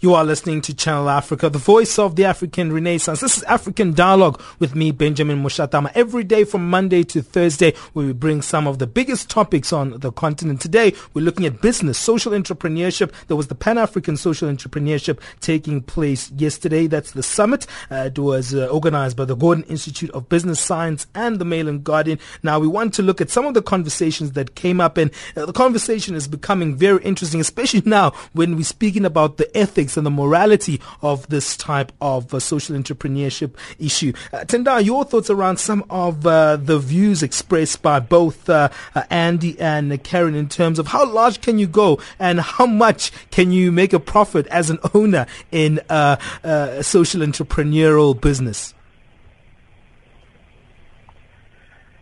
You 0.00 0.14
are 0.14 0.24
listening 0.24 0.60
to 0.60 0.74
Channel 0.76 1.10
Africa, 1.10 1.50
the 1.50 1.58
voice 1.58 1.98
of 1.98 2.14
the 2.14 2.24
African 2.24 2.72
Renaissance. 2.72 3.20
This 3.20 3.38
is 3.38 3.42
African 3.42 3.94
Dialogue 3.94 4.40
with 4.60 4.76
me, 4.76 4.92
Benjamin 4.92 5.42
Mushatama, 5.42 5.90
every 5.92 6.22
day 6.22 6.44
from 6.44 6.70
Monday 6.70 7.02
to 7.02 7.20
Thursday, 7.20 7.74
where 7.94 8.06
we 8.06 8.12
bring 8.12 8.40
some 8.40 8.68
of 8.68 8.78
the 8.78 8.86
biggest 8.86 9.28
topics 9.28 9.72
on 9.72 9.98
the 9.98 10.12
continent. 10.12 10.60
Today, 10.60 10.92
we're 11.14 11.24
looking 11.24 11.46
at 11.46 11.60
business, 11.60 11.98
social 11.98 12.30
entrepreneurship. 12.30 13.12
There 13.26 13.36
was 13.36 13.48
the 13.48 13.56
Pan-African 13.56 14.16
Social 14.16 14.48
Entrepreneurship 14.48 15.18
taking 15.40 15.82
place 15.82 16.30
yesterday. 16.30 16.86
That's 16.86 17.10
the 17.10 17.24
summit. 17.24 17.66
Uh, 17.90 18.08
it 18.14 18.20
was 18.20 18.54
uh, 18.54 18.66
organized 18.66 19.16
by 19.16 19.24
the 19.24 19.34
Gordon 19.34 19.64
Institute 19.64 20.10
of 20.10 20.28
Business 20.28 20.60
Science 20.60 21.08
and 21.16 21.40
the 21.40 21.44
Mail 21.44 21.66
and 21.66 21.82
Guardian. 21.82 22.20
Now, 22.44 22.60
we 22.60 22.68
want 22.68 22.94
to 22.94 23.02
look 23.02 23.20
at 23.20 23.30
some 23.30 23.46
of 23.46 23.54
the 23.54 23.62
conversations 23.62 24.32
that 24.32 24.54
came 24.54 24.80
up, 24.80 24.96
and 24.96 25.10
uh, 25.36 25.44
the 25.44 25.52
conversation 25.52 26.14
is 26.14 26.28
becoming 26.28 26.76
very 26.76 27.02
interesting, 27.02 27.40
especially 27.40 27.82
now 27.84 28.12
when 28.32 28.54
we're 28.54 28.62
speaking 28.62 29.04
about 29.04 29.38
the 29.38 29.56
ethics 29.58 29.87
and 29.96 30.06
the 30.06 30.10
morality 30.10 30.80
of 31.02 31.28
this 31.28 31.56
type 31.56 31.92
of 32.00 32.32
uh, 32.32 32.40
social 32.40 32.76
entrepreneurship 32.76 33.54
issue. 33.78 34.12
Uh, 34.32 34.38
Tendai, 34.44 34.84
your 34.84 35.04
thoughts 35.04 35.30
around 35.30 35.58
some 35.58 35.84
of 35.90 36.26
uh, 36.26 36.56
the 36.56 36.78
views 36.78 37.22
expressed 37.22 37.82
by 37.82 38.00
both 38.00 38.48
uh, 38.48 38.68
uh, 38.94 39.02
Andy 39.10 39.58
and 39.60 39.92
Kerryn 40.04 40.34
in 40.34 40.48
terms 40.48 40.78
of 40.78 40.88
how 40.88 41.10
large 41.10 41.40
can 41.40 41.58
you 41.58 41.66
go 41.66 41.98
and 42.18 42.40
how 42.40 42.66
much 42.66 43.12
can 43.30 43.52
you 43.52 43.72
make 43.72 43.92
a 43.92 44.00
profit 44.00 44.46
as 44.48 44.70
an 44.70 44.78
owner 44.94 45.26
in 45.50 45.80
uh, 45.88 46.16
uh, 46.44 46.68
a 46.70 46.82
social 46.82 47.20
entrepreneurial 47.20 48.18
business? 48.18 48.74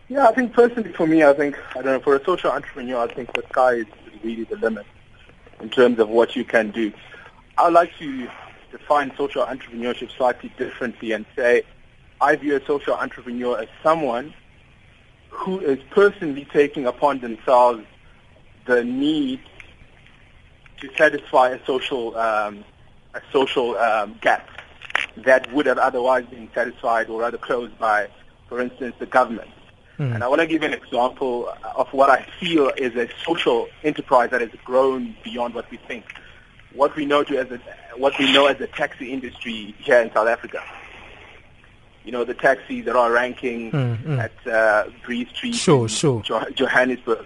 Yeah, 0.09 0.27
I 0.27 0.33
think 0.33 0.53
personally 0.53 0.93
for 0.93 1.05
me, 1.05 1.23
I 1.23 1.33
think, 1.33 1.57
I 1.71 1.81
don't 1.81 1.85
know, 1.85 1.99
for 1.99 2.15
a 2.15 2.23
social 2.23 2.49
entrepreneur, 2.51 2.99
I 2.99 3.13
think 3.13 3.33
the 3.33 3.43
sky 3.49 3.73
is 3.73 3.87
really 4.23 4.45
the 4.45 4.55
limit 4.55 4.85
in 5.59 5.69
terms 5.69 5.99
of 5.99 6.07
what 6.07 6.35
you 6.35 6.45
can 6.45 6.71
do. 6.71 6.93
I 7.57 7.65
would 7.65 7.73
like 7.73 7.97
to 7.97 8.29
define 8.71 9.11
social 9.17 9.45
entrepreneurship 9.45 10.15
slightly 10.15 10.51
differently 10.57 11.11
and 11.13 11.25
say 11.35 11.63
I 12.21 12.35
view 12.35 12.55
a 12.55 12.65
social 12.65 12.93
entrepreneur 12.93 13.59
as 13.59 13.67
someone 13.81 14.33
who 15.29 15.59
is 15.59 15.79
personally 15.91 16.47
taking 16.51 16.85
upon 16.85 17.19
themselves 17.19 17.83
the 18.65 18.83
need 18.83 19.39
to 20.81 20.89
satisfy 20.95 21.49
a 21.49 21.65
social 21.65 22.15
um, 22.17 22.63
a 23.13 23.21
social 23.31 23.77
um, 23.77 24.17
gap 24.21 24.47
that 25.15 25.51
would 25.53 25.65
have 25.65 25.77
otherwise 25.77 26.25
been 26.25 26.49
satisfied 26.53 27.09
or 27.09 27.21
rather 27.21 27.37
closed 27.37 27.77
by, 27.79 28.07
for 28.47 28.61
instance, 28.61 28.95
the 28.99 29.05
government. 29.05 29.49
Hmm. 29.97 30.13
And 30.13 30.23
I 30.23 30.27
want 30.27 30.41
to 30.41 30.47
give 30.47 30.61
an 30.61 30.73
example 30.73 31.51
of 31.75 31.87
what 31.91 32.09
I 32.09 32.27
feel 32.39 32.71
is 32.77 32.95
a 32.95 33.09
social 33.25 33.67
enterprise 33.83 34.29
that 34.29 34.41
has 34.41 34.51
grown 34.63 35.15
beyond 35.23 35.55
what 35.55 35.69
we 35.71 35.77
think. 35.77 36.05
What 36.77 36.95
we 36.95 37.05
know 37.05 37.23
to 37.23 37.37
as 37.37 37.49
a, 37.51 37.59
what 37.97 38.13
we 38.19 38.31
know 38.31 38.45
as 38.45 38.57
the 38.59 38.67
taxi 38.67 39.11
industry 39.11 39.75
here 39.79 39.99
in 39.99 40.11
South 40.13 40.27
Africa. 40.27 40.63
You 42.05 42.11
know, 42.11 42.23
the 42.23 42.35
taxis 42.35 42.85
that 42.85 42.95
are 42.95 43.11
ranking 43.11 43.71
Mm, 43.71 43.97
mm. 44.03 44.19
at 44.19 44.47
uh, 44.47 44.89
Bree 45.03 45.25
Street 45.33 45.55
Sure, 45.55 45.81
in 45.83 45.87
sure. 45.89 46.21
Jo- 46.21 46.45
Johannesburg. 46.55 47.25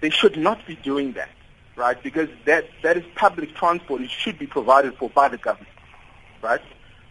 They 0.00 0.10
should 0.10 0.36
not 0.38 0.64
be 0.66 0.76
doing 0.76 1.12
that, 1.12 1.28
right? 1.76 2.00
Because 2.02 2.28
that, 2.46 2.64
that 2.82 2.96
is 2.96 3.04
public 3.16 3.54
transport. 3.54 4.00
It 4.00 4.10
should 4.10 4.38
be 4.38 4.46
provided 4.46 4.94
for 4.96 5.10
by 5.10 5.28
the 5.28 5.36
government, 5.36 5.74
right? 6.40 6.62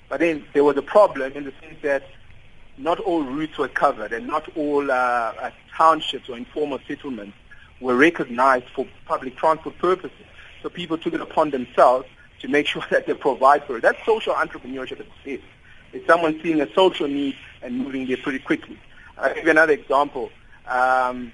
But 0.08 0.22
then 0.22 0.44
there 0.54 0.64
was 0.64 0.76
a 0.78 0.82
problem 0.82 1.34
in 1.34 1.44
the 1.44 1.54
sense 1.62 1.76
that 1.84 2.04
not 2.78 3.00
all 3.00 3.22
routes 3.24 3.58
were 3.60 3.68
covered 3.68 4.12
and 4.14 4.26
not 4.26 4.50
all 4.56 4.90
uh, 4.90 4.94
uh, 4.96 5.52
townships 5.78 6.30
or 6.30 6.38
informal 6.38 6.80
settlements 6.88 7.36
were 7.82 7.96
recognized 7.96 8.66
for 8.74 8.88
public 9.06 9.36
transport 9.38 9.78
purposes. 9.78 10.26
So 10.62 10.70
people 10.70 10.98
took 10.98 11.14
it 11.14 11.22
upon 11.22 11.52
themselves 11.52 12.08
to 12.40 12.48
make 12.48 12.68
sure 12.68 12.84
that 12.92 13.06
they 13.08 13.14
provide 13.14 13.64
for 13.66 13.78
it. 13.78 13.82
That's 13.82 14.04
social 14.06 14.34
entrepreneurship 14.34 15.00
at 15.00 15.08
its. 15.26 15.44
It's 15.92 16.06
someone 16.06 16.40
seeing 16.44 16.62
a 16.62 16.72
social 16.74 17.08
need 17.08 17.36
and 17.62 17.78
moving 17.78 18.08
there 18.08 18.18
pretty 18.18 18.40
quickly. 18.40 18.78
I'll 19.18 19.34
give 19.34 19.46
you 19.46 19.52
another 19.52 19.74
example. 19.74 20.30
Um, 20.68 21.34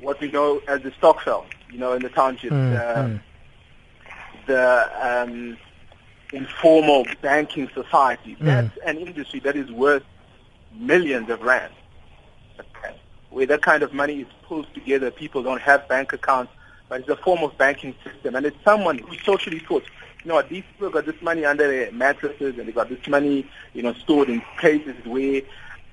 what 0.00 0.20
we 0.20 0.30
know 0.30 0.62
as 0.68 0.82
the 0.82 0.92
stokvel, 0.92 1.44
you 1.70 1.78
know, 1.78 1.92
in 1.92 2.02
the 2.02 2.08
township, 2.08 2.52
Mm, 2.52 2.76
uh, 2.76 3.02
mm. 3.02 3.20
the 4.46 4.90
um, 5.22 5.56
informal 6.32 7.04
banking 7.20 7.68
society. 7.74 8.36
Mm. 8.36 8.44
That's 8.46 8.78
an 8.86 8.98
industry 8.98 9.40
that 9.40 9.56
is 9.56 9.70
worth 9.70 10.04
millions 10.74 11.28
of 11.30 11.42
rand. 11.42 11.72
Okay. 12.58 12.94
Where 13.30 13.46
that 13.46 13.62
kind 13.62 13.82
of 13.82 13.92
money 13.92 14.20
is 14.20 14.26
pulled 14.44 14.72
together, 14.72 15.10
people 15.10 15.42
don't 15.42 15.60
have 15.60 15.88
bank 15.88 16.12
accounts, 16.12 16.52
but 16.90 17.00
it's 17.00 17.08
a 17.08 17.16
form 17.16 17.42
of 17.42 17.56
banking 17.56 17.94
system. 18.04 18.34
And 18.34 18.44
it's 18.44 18.62
someone 18.64 18.98
who 18.98 19.16
socially 19.18 19.60
thought, 19.60 19.84
you 20.24 20.28
know 20.28 20.34
what, 20.34 20.50
these 20.50 20.64
people 20.72 20.90
got 20.90 21.06
this 21.06 21.22
money 21.22 21.46
under 21.46 21.66
their 21.66 21.90
mattresses 21.92 22.58
and 22.58 22.68
they 22.68 22.72
got 22.72 22.90
this 22.90 23.06
money, 23.08 23.46
you 23.72 23.82
know, 23.82 23.94
stored 23.94 24.28
in 24.28 24.42
places 24.58 24.96
where 25.06 25.40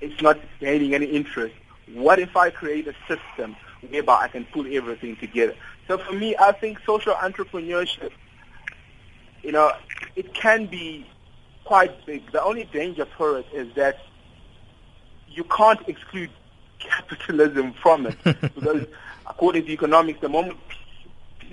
it's 0.02 0.20
not 0.20 0.38
gaining 0.58 0.94
any 0.94 1.06
interest. 1.06 1.54
What 1.94 2.18
if 2.18 2.36
I 2.36 2.50
create 2.50 2.88
a 2.88 2.94
system 3.06 3.56
whereby 3.88 4.22
I 4.22 4.28
can 4.28 4.44
pull 4.46 4.66
everything 4.70 5.16
together? 5.16 5.54
So 5.86 5.98
for 5.98 6.12
me, 6.12 6.36
I 6.36 6.52
think 6.52 6.80
social 6.84 7.14
entrepreneurship, 7.14 8.10
you 9.44 9.52
know, 9.52 9.72
it 10.16 10.34
can 10.34 10.66
be 10.66 11.06
quite 11.64 12.04
big. 12.06 12.30
The 12.32 12.42
only 12.42 12.64
danger 12.64 13.06
for 13.16 13.38
it 13.38 13.46
is 13.52 13.72
that 13.76 13.98
you 15.30 15.44
can't 15.44 15.80
exclude 15.88 16.30
capitalism 16.80 17.72
from 17.72 18.06
it 18.06 18.16
because 18.24 18.84
according 19.28 19.66
to 19.66 19.72
economics, 19.72 20.20
the 20.20 20.28
moment 20.28 20.58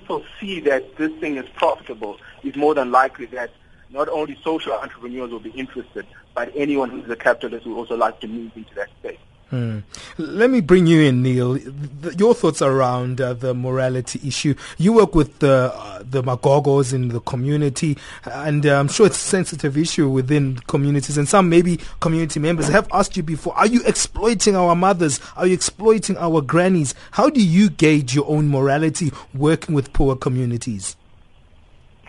people 0.06 0.22
see 0.40 0.60
that 0.60 0.96
this 0.98 1.10
thing 1.14 1.36
is 1.36 1.48
profitable, 1.56 2.16
it's 2.44 2.56
more 2.56 2.74
than 2.74 2.92
likely 2.92 3.26
that 3.26 3.50
not 3.90 4.08
only 4.08 4.38
social 4.44 4.72
entrepreneurs 4.72 5.32
will 5.32 5.40
be 5.40 5.50
interested, 5.50 6.06
but 6.32 6.52
anyone 6.54 6.90
who's 6.90 7.10
a 7.10 7.16
capitalist 7.16 7.66
will 7.66 7.74
also 7.74 7.96
like 7.96 8.20
to 8.20 8.28
move 8.28 8.52
into 8.54 8.72
that 8.76 8.88
space. 9.00 9.18
Hmm. 9.56 9.78
Let 10.18 10.50
me 10.50 10.60
bring 10.60 10.86
you 10.86 11.00
in, 11.00 11.22
Neil. 11.22 11.56
your 11.56 12.34
thoughts 12.34 12.60
around 12.60 13.22
uh, 13.22 13.32
the 13.32 13.54
morality 13.54 14.20
issue. 14.22 14.54
You 14.76 14.92
work 14.92 15.14
with 15.14 15.38
the 15.38 15.72
uh, 15.74 16.02
the 16.02 16.22
magogos 16.22 16.92
in 16.92 17.08
the 17.08 17.20
community, 17.20 17.96
and 18.26 18.66
uh, 18.66 18.78
I'm 18.78 18.88
sure 18.88 19.06
it's 19.06 19.16
a 19.16 19.28
sensitive 19.28 19.78
issue 19.78 20.10
within 20.10 20.56
communities. 20.66 21.16
And 21.16 21.26
some 21.26 21.48
maybe 21.48 21.80
community 22.00 22.38
members 22.38 22.68
have 22.68 22.86
asked 22.92 23.16
you 23.16 23.22
before: 23.22 23.54
Are 23.56 23.66
you 23.66 23.80
exploiting 23.86 24.56
our 24.56 24.76
mothers? 24.76 25.20
Are 25.38 25.46
you 25.46 25.54
exploiting 25.54 26.18
our 26.18 26.42
grannies? 26.42 26.94
How 27.12 27.30
do 27.30 27.42
you 27.42 27.70
gauge 27.70 28.14
your 28.14 28.28
own 28.28 28.50
morality 28.50 29.10
working 29.32 29.74
with 29.74 29.90
poor 29.94 30.16
communities? 30.16 30.96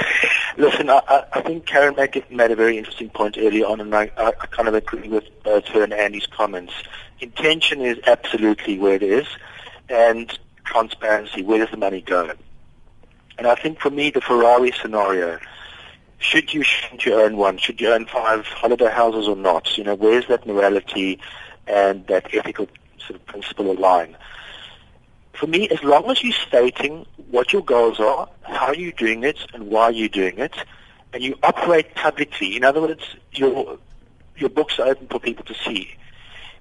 Listen, 0.58 0.90
I, 0.90 1.26
I 1.34 1.42
think 1.42 1.66
Kerryn 1.66 1.98
made, 1.98 2.32
made 2.32 2.52
a 2.52 2.56
very 2.56 2.78
interesting 2.78 3.10
point 3.10 3.38
earlier 3.38 3.66
on, 3.66 3.82
and 3.82 3.94
I, 3.94 4.10
I 4.18 4.32
kind 4.32 4.70
of 4.70 4.74
agree 4.74 5.10
with 5.10 5.26
both 5.44 5.66
her 5.68 5.84
and 5.84 5.92
Andy's 5.92 6.28
comments. 6.28 6.74
Intention 7.20 7.82
is 7.82 7.98
absolutely 8.08 8.80
where 8.80 8.96
it 8.96 9.04
is, 9.04 9.28
and 9.90 10.38
transparency, 10.64 11.42
where 11.42 11.60
does 11.60 11.72
the 11.72 11.78
money 11.78 12.00
go? 12.00 12.32
And 13.38 13.48
I 13.48 13.56
think 13.56 13.82
for 13.82 13.90
me, 13.90 14.12
the 14.12 14.22
Ferrari 14.22 14.72
scenario, 14.72 15.40
should 16.20 16.54
you, 16.54 16.64
should 16.64 17.06
you 17.06 17.16
own 17.16 17.36
one? 17.36 17.58
Should 17.58 17.82
you 17.82 17.92
own 17.92 18.06
five 18.06 18.46
holiday 18.46 18.90
houses 18.90 19.28
or 19.28 19.36
not? 19.36 19.78
You 19.78 19.84
know, 19.84 19.96
where's 19.96 20.28
that 20.28 20.48
morality 20.48 21.20
and 21.68 22.08
that 22.08 22.34
ethical 22.34 22.70
sort 22.98 23.20
of 23.20 23.26
principle 23.26 23.72
align? 23.72 24.16
For 25.36 25.48
me, 25.48 25.68
as 25.70 25.84
long 25.84 26.10
as 26.10 26.24
you're 26.24 26.34
stating 26.34 27.06
what 27.30 27.54
your 27.54 27.64
goals 27.64 28.00
are, 28.00 28.30
how 28.44 28.72
you're 28.72 28.92
doing 28.92 29.24
it, 29.24 29.38
and 29.54 29.68
why 29.68 29.90
you're 29.90 30.10
doing 30.10 30.38
it, 30.38 30.54
and 31.14 31.24
you 31.24 31.38
operate 31.44 31.96
publicly, 31.96 32.56
in 32.56 32.64
other 32.64 32.82
words, 32.82 33.04
your 33.32 33.78
your 34.38 34.50
books 34.50 34.80
are 34.80 34.88
open 34.88 35.08
for 35.08 35.20
people 35.20 35.46
to 35.46 35.54
see. 35.54 35.96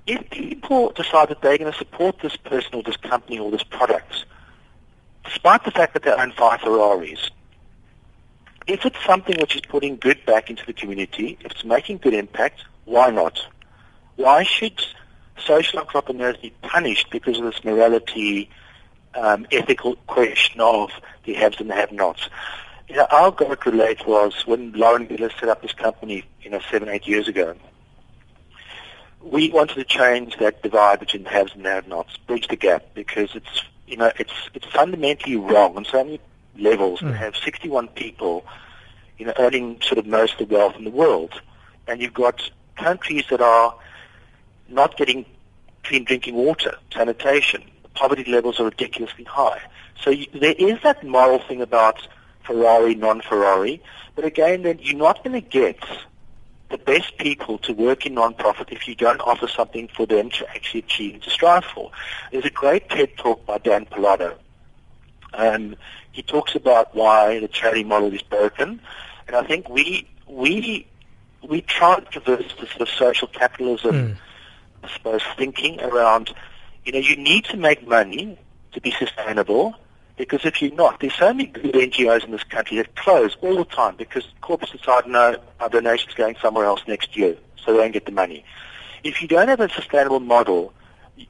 If 0.06 0.30
people 0.30 0.92
decide 0.92 1.28
that 1.30 1.42
they're 1.42 1.58
going 1.58 1.72
to 1.72 1.76
support 1.76 2.20
this 2.20 2.36
person 2.36 2.74
or 2.74 2.82
this 2.82 2.96
company 2.96 3.38
or 3.38 3.50
this 3.50 3.64
product, 3.64 4.24
despite 5.24 5.64
the 5.64 5.72
fact 5.72 5.94
that 5.94 6.04
they 6.04 6.12
own 6.12 6.30
five 6.32 6.60
Ferraris, 6.60 7.30
if 8.66 8.86
it's 8.86 9.04
something 9.04 9.36
which 9.40 9.56
is 9.56 9.62
putting 9.62 9.96
good 9.96 10.24
back 10.24 10.50
into 10.50 10.64
the 10.66 10.72
community, 10.72 11.36
if 11.40 11.52
it's 11.52 11.64
making 11.64 11.98
good 11.98 12.14
impact, 12.14 12.64
why 12.84 13.10
not? 13.10 13.44
Why 14.16 14.44
should 14.44 14.84
social 15.38 15.80
entrepreneurs 15.80 16.36
be 16.36 16.52
punished 16.62 17.10
because 17.10 17.38
of 17.38 17.44
this 17.44 17.64
morality 17.64 18.48
um, 19.16 19.46
ethical 19.50 19.96
question 20.06 20.60
of 20.60 20.90
the 21.24 21.34
haves 21.34 21.60
and 21.60 21.70
the 21.70 21.74
have-nots. 21.74 22.28
You 22.88 22.96
know, 22.96 23.06
our 23.10 23.30
GOAT 23.30 23.64
Relate 23.64 24.06
was 24.06 24.46
when 24.46 24.72
Lauren 24.72 25.06
Miller 25.08 25.30
set 25.38 25.48
up 25.48 25.62
this 25.62 25.72
company, 25.72 26.24
you 26.42 26.50
know, 26.50 26.60
seven, 26.70 26.88
eight 26.88 27.06
years 27.06 27.28
ago. 27.28 27.54
We 29.22 29.50
wanted 29.50 29.76
to 29.76 29.84
change 29.84 30.36
that 30.38 30.62
divide 30.62 31.00
between 31.00 31.24
the 31.24 31.30
haves 31.30 31.52
and 31.54 31.64
the 31.64 31.70
have-nots, 31.70 32.16
bridge 32.26 32.48
the 32.48 32.56
gap, 32.56 32.84
because 32.94 33.34
it's, 33.34 33.62
you 33.86 33.96
know, 33.96 34.12
it's 34.18 34.34
it's 34.52 34.66
fundamentally 34.66 35.36
wrong 35.36 35.76
on 35.76 35.86
so 35.86 36.04
many 36.04 36.20
levels 36.58 37.00
mm. 37.00 37.08
to 37.08 37.16
have 37.16 37.34
61 37.36 37.88
people, 37.88 38.44
you 39.18 39.24
know, 39.26 39.32
owning 39.38 39.80
sort 39.80 39.98
of 39.98 40.06
most 40.06 40.38
of 40.40 40.48
the 40.48 40.54
wealth 40.54 40.76
in 40.76 40.84
the 40.84 40.90
world, 40.90 41.40
and 41.88 42.02
you've 42.02 42.14
got 42.14 42.50
countries 42.76 43.24
that 43.30 43.40
are 43.40 43.74
not 44.68 44.96
getting 44.96 45.24
clean 45.84 46.04
drinking 46.04 46.34
water, 46.34 46.76
sanitation, 46.92 47.62
poverty 47.94 48.30
levels 48.30 48.60
are 48.60 48.64
ridiculously 48.64 49.24
high. 49.24 49.60
So 50.02 50.10
you, 50.10 50.26
there 50.34 50.54
is 50.58 50.78
that 50.82 51.04
moral 51.04 51.38
thing 51.38 51.60
about 51.60 52.06
Ferrari, 52.42 52.94
non-Ferrari, 52.94 53.82
but 54.14 54.24
again, 54.24 54.62
then 54.62 54.78
you're 54.80 54.96
not 54.98 55.24
going 55.24 55.40
to 55.40 55.48
get 55.48 55.78
the 56.70 56.78
best 56.78 57.16
people 57.18 57.58
to 57.58 57.72
work 57.72 58.04
in 58.06 58.14
non-profit 58.14 58.68
if 58.70 58.88
you 58.88 58.94
don't 58.94 59.20
offer 59.20 59.46
something 59.46 59.88
for 59.88 60.06
them 60.06 60.30
to 60.30 60.48
actually 60.50 60.80
achieve 60.80 61.14
and 61.14 61.22
to 61.22 61.30
strive 61.30 61.64
for. 61.64 61.90
There's 62.32 62.44
a 62.44 62.50
great 62.50 62.88
TED 62.88 63.16
talk 63.16 63.46
by 63.46 63.58
Dan 63.58 63.86
Pallotta. 63.86 64.36
Um, 65.34 65.76
he 66.12 66.22
talks 66.22 66.54
about 66.54 66.94
why 66.94 67.40
the 67.40 67.48
charity 67.48 67.84
model 67.84 68.12
is 68.12 68.22
broken, 68.22 68.80
and 69.26 69.36
I 69.36 69.42
think 69.44 69.68
we 69.68 70.08
we 70.28 70.86
we 71.42 71.60
try 71.60 72.00
to 72.00 72.20
reverse 72.20 72.54
the 72.60 72.66
sort 72.66 72.80
of 72.82 72.88
social 72.88 73.28
capitalism, 73.28 73.94
mm. 73.94 74.16
I 74.84 74.88
suppose, 74.92 75.22
thinking 75.36 75.80
around 75.80 76.32
you 76.84 76.92
know, 76.92 76.98
you 76.98 77.16
need 77.16 77.44
to 77.46 77.56
make 77.56 77.86
money 77.86 78.38
to 78.72 78.80
be 78.80 78.90
sustainable 78.90 79.74
because 80.16 80.44
if 80.44 80.62
you're 80.62 80.74
not, 80.74 81.00
there's 81.00 81.14
so 81.14 81.32
many 81.32 81.46
good 81.46 81.74
NGOs 81.74 82.24
in 82.24 82.30
this 82.30 82.44
country 82.44 82.76
that 82.76 82.94
close 82.94 83.36
all 83.40 83.56
the 83.56 83.64
time 83.64 83.96
because 83.96 84.24
corporates 84.42 84.72
decide, 84.72 85.06
no, 85.06 85.36
our 85.58 85.68
donation's 85.68 86.14
going 86.14 86.36
somewhere 86.40 86.66
else 86.66 86.82
next 86.86 87.16
year, 87.16 87.36
so 87.56 87.72
they 87.72 87.78
don't 87.78 87.92
get 87.92 88.06
the 88.06 88.12
money. 88.12 88.44
If 89.02 89.20
you 89.20 89.28
don't 89.28 89.48
have 89.48 89.60
a 89.60 89.68
sustainable 89.68 90.20
model, 90.20 90.72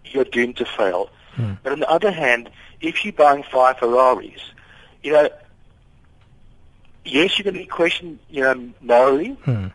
you're 0.05 0.24
doomed 0.24 0.59
to 0.59 0.66
fail. 0.66 1.09
Hmm. 1.34 1.55
But 1.62 1.72
on 1.72 1.80
the 1.80 1.88
other 1.88 2.11
hand, 2.11 2.50
if 2.80 3.05
you're 3.05 3.12
buying 3.12 3.42
five 3.42 3.78
Ferraris, 3.78 4.40
you 5.02 5.12
know, 5.12 5.28
yes, 7.05 7.38
you're 7.38 7.44
going 7.44 7.55
to 7.55 7.61
be 7.61 7.66
questioned, 7.66 8.18
you 8.28 8.42
know, 8.42 8.70
morally, 8.82 9.30
hmm. 9.44 9.68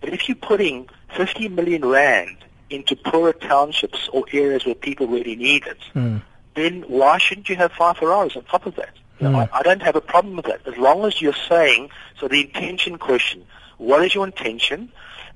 but 0.00 0.12
if 0.12 0.28
you're 0.28 0.36
putting 0.36 0.88
50 1.16 1.48
million 1.48 1.84
rand 1.84 2.36
into 2.70 2.96
poorer 2.96 3.32
townships 3.32 4.08
or 4.12 4.24
areas 4.32 4.64
where 4.64 4.74
people 4.74 5.06
really 5.06 5.36
need 5.36 5.66
it, 5.66 5.78
mm. 5.94 6.22
then 6.54 6.82
why 6.88 7.18
shouldn't 7.18 7.48
you 7.48 7.56
have 7.56 7.72
five 7.72 7.96
Ferraris 7.98 8.36
on 8.36 8.44
top 8.44 8.66
of 8.66 8.76
that? 8.76 8.94
Mm. 9.20 9.34
I, 9.34 9.48
I 9.58 9.62
don't 9.62 9.82
have 9.82 9.96
a 9.96 10.00
problem 10.00 10.36
with 10.36 10.46
that 10.46 10.66
as 10.66 10.76
long 10.76 11.04
as 11.04 11.20
you're 11.20 11.34
saying. 11.48 11.90
So 12.18 12.28
the 12.28 12.40
intention 12.40 12.96
question: 12.98 13.44
What 13.78 14.04
is 14.04 14.14
your 14.14 14.26
intention, 14.26 14.90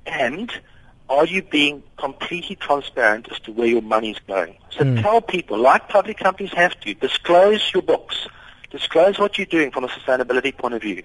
and 0.07 0.51
are 1.09 1.27
you 1.27 1.43
being 1.43 1.83
completely 1.99 2.57
transparent 2.57 3.29
as 3.31 3.39
to 3.41 3.53
where 3.53 3.67
your 3.67 3.83
money 3.83 4.13
is 4.13 4.19
going? 4.27 4.57
So 4.71 4.85
mm. 4.85 5.03
tell 5.03 5.21
people, 5.21 5.59
like 5.59 5.89
public 5.89 6.19
companies 6.19 6.53
have 6.55 6.79
to, 6.81 6.95
disclose 6.95 7.73
your 7.75 7.83
books, 7.83 8.27
disclose 8.71 9.19
what 9.19 9.37
you're 9.37 9.47
doing 9.47 9.71
from 9.71 9.85
a 9.85 9.89
sustainability 9.89 10.57
point 10.57 10.75
of 10.75 10.83
view, 10.83 11.03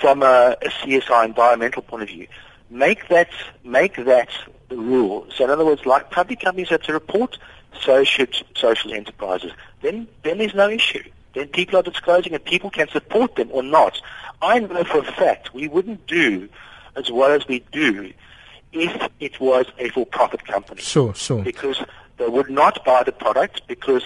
from 0.00 0.22
a, 0.22 0.56
a 0.62 0.68
CSI 0.68 1.24
environmental 1.24 1.82
point 1.82 2.04
of 2.04 2.08
view. 2.08 2.28
Make 2.70 3.08
that 3.08 3.30
make 3.62 3.96
that 4.04 4.28
rule. 4.70 5.26
So 5.34 5.44
in 5.44 5.50
other 5.50 5.64
words, 5.64 5.86
like 5.86 6.10
public 6.10 6.40
companies 6.40 6.68
have 6.68 6.82
to 6.82 6.92
report, 6.92 7.38
so 7.80 8.04
should 8.04 8.34
social 8.56 8.92
enterprises. 8.92 9.52
Then, 9.82 10.08
then 10.22 10.38
there's 10.38 10.54
no 10.54 10.68
issue. 10.68 11.02
Then 11.34 11.48
people 11.48 11.78
are 11.78 11.82
disclosing 11.82 12.32
and 12.34 12.44
people 12.44 12.70
can 12.70 12.88
support 12.88 13.36
them 13.36 13.48
or 13.52 13.62
not. 13.62 14.00
I 14.40 14.60
know 14.60 14.84
for 14.84 14.98
a 14.98 15.12
fact 15.12 15.52
we 15.54 15.68
wouldn't 15.68 16.06
do 16.06 16.48
as 16.96 17.10
well 17.10 17.32
as 17.32 17.46
we 17.48 17.64
do 17.72 18.12
if 18.72 19.10
it 19.20 19.40
was 19.40 19.66
a 19.78 19.88
for-profit 19.90 20.44
company. 20.44 20.80
Sure, 20.80 21.14
sure. 21.14 21.42
Because 21.42 21.82
they 22.18 22.28
would 22.28 22.50
not 22.50 22.84
buy 22.84 23.02
the 23.02 23.12
product 23.12 23.62
because 23.66 24.02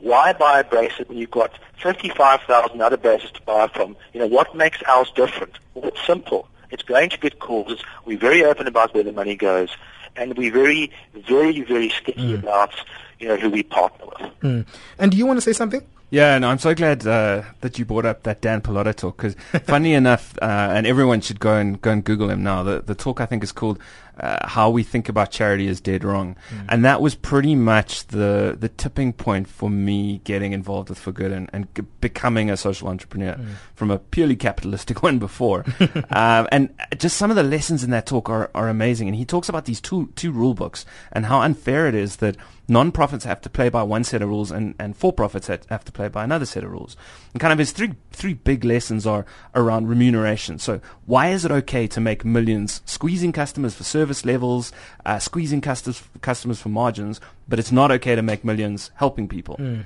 why 0.00 0.32
buy 0.32 0.60
a 0.60 0.64
bracelet 0.64 1.08
when 1.08 1.18
you've 1.18 1.30
got 1.30 1.52
55,000 1.82 2.80
other 2.80 2.96
bracelets 2.96 3.32
to 3.34 3.42
buy 3.42 3.68
from? 3.68 3.96
You 4.12 4.20
know, 4.20 4.26
what 4.26 4.54
makes 4.54 4.82
ours 4.86 5.10
different? 5.14 5.58
Well, 5.74 5.88
it's 5.88 6.04
simple. 6.06 6.48
It's 6.70 6.82
going 6.82 7.10
to 7.10 7.18
good 7.18 7.38
causes. 7.38 7.82
We're 8.04 8.18
very 8.18 8.44
open 8.44 8.66
about 8.66 8.94
where 8.94 9.04
the 9.04 9.12
money 9.12 9.36
goes, 9.36 9.76
and 10.16 10.36
we're 10.36 10.52
very, 10.52 10.90
very, 11.14 11.60
very 11.62 11.90
sticky 11.90 12.32
mm. 12.32 12.38
about 12.38 12.74
you 13.18 13.28
know 13.28 13.36
who 13.36 13.50
we 13.50 13.62
partner 13.62 14.06
with. 14.06 14.40
Mm. 14.40 14.66
And 14.98 15.12
do 15.12 15.18
you 15.18 15.26
want 15.26 15.38
to 15.38 15.42
say 15.42 15.52
something? 15.52 15.82
Yeah, 16.10 16.38
no, 16.38 16.48
I'm 16.50 16.58
so 16.58 16.72
glad 16.72 17.04
uh, 17.04 17.42
that 17.62 17.80
you 17.80 17.84
brought 17.84 18.06
up 18.06 18.22
that 18.22 18.40
Dan 18.40 18.60
Pallotta 18.60 18.94
talk 18.94 19.16
because, 19.16 19.34
funny 19.64 19.92
enough, 19.92 20.38
uh, 20.40 20.70
and 20.72 20.86
everyone 20.86 21.20
should 21.20 21.40
go 21.40 21.56
and 21.56 21.80
go 21.82 21.90
and 21.90 22.04
Google 22.04 22.30
him 22.30 22.44
now. 22.44 22.62
The 22.62 22.80
the 22.80 22.94
talk 22.94 23.20
I 23.20 23.26
think 23.26 23.42
is 23.42 23.50
called 23.50 23.80
uh, 24.18 24.46
"How 24.48 24.70
We 24.70 24.82
Think 24.82 25.08
About 25.08 25.30
Charity 25.30 25.66
Is 25.66 25.80
Dead 25.80 26.04
Wrong," 26.04 26.36
mm. 26.50 26.64
and 26.68 26.84
that 26.84 27.00
was 27.00 27.14
pretty 27.14 27.54
much 27.54 28.06
the 28.08 28.56
the 28.58 28.68
tipping 28.68 29.12
point 29.12 29.48
for 29.48 29.70
me 29.70 30.20
getting 30.24 30.52
involved 30.52 30.88
with 30.88 30.98
Forgood 30.98 31.32
and, 31.32 31.50
and 31.52 31.74
g- 31.74 31.82
becoming 32.00 32.50
a 32.50 32.56
social 32.56 32.88
entrepreneur 32.88 33.34
mm. 33.34 33.46
from 33.74 33.90
a 33.90 33.98
purely 33.98 34.36
capitalistic 34.36 35.02
one 35.02 35.18
before. 35.18 35.64
um, 36.10 36.48
and 36.52 36.74
just 36.98 37.16
some 37.16 37.30
of 37.30 37.36
the 37.36 37.42
lessons 37.42 37.84
in 37.84 37.90
that 37.90 38.06
talk 38.06 38.28
are, 38.28 38.50
are 38.54 38.68
amazing. 38.68 39.08
And 39.08 39.16
he 39.16 39.24
talks 39.24 39.48
about 39.48 39.64
these 39.64 39.80
two 39.80 40.12
two 40.16 40.32
rule 40.32 40.54
books 40.54 40.84
and 41.12 41.26
how 41.26 41.40
unfair 41.40 41.86
it 41.86 41.94
is 41.94 42.16
that 42.16 42.36
non-profits 42.68 43.24
have 43.24 43.40
to 43.40 43.50
play 43.50 43.68
by 43.68 43.82
one 43.82 44.04
set 44.04 44.22
of 44.22 44.28
rules 44.28 44.50
and, 44.50 44.74
and 44.78 44.96
for-profits 44.96 45.46
have 45.46 45.84
to 45.84 45.92
play 45.92 46.08
by 46.08 46.24
another 46.24 46.46
set 46.46 46.64
of 46.64 46.70
rules. 46.70 46.96
And 47.32 47.40
kind 47.40 47.52
of 47.52 47.58
his 47.58 47.72
three, 47.72 47.94
three 48.10 48.34
big 48.34 48.64
lessons 48.64 49.06
are 49.06 49.24
around 49.54 49.88
remuneration. 49.88 50.58
So 50.58 50.80
why 51.04 51.28
is 51.28 51.44
it 51.44 51.52
okay 51.52 51.86
to 51.86 52.00
make 52.00 52.24
millions 52.24 52.82
squeezing 52.84 53.32
customers 53.32 53.74
for 53.74 53.84
service 53.84 54.05
levels, 54.24 54.72
uh, 55.04 55.18
squeezing 55.18 55.60
customers, 55.60 56.02
customers 56.20 56.60
for 56.60 56.68
margins, 56.68 57.20
but 57.48 57.58
it's 57.58 57.72
not 57.72 57.90
okay 57.92 58.14
to 58.14 58.22
make 58.22 58.44
millions 58.44 58.90
helping 58.94 59.28
people? 59.28 59.56
Mm. 59.56 59.84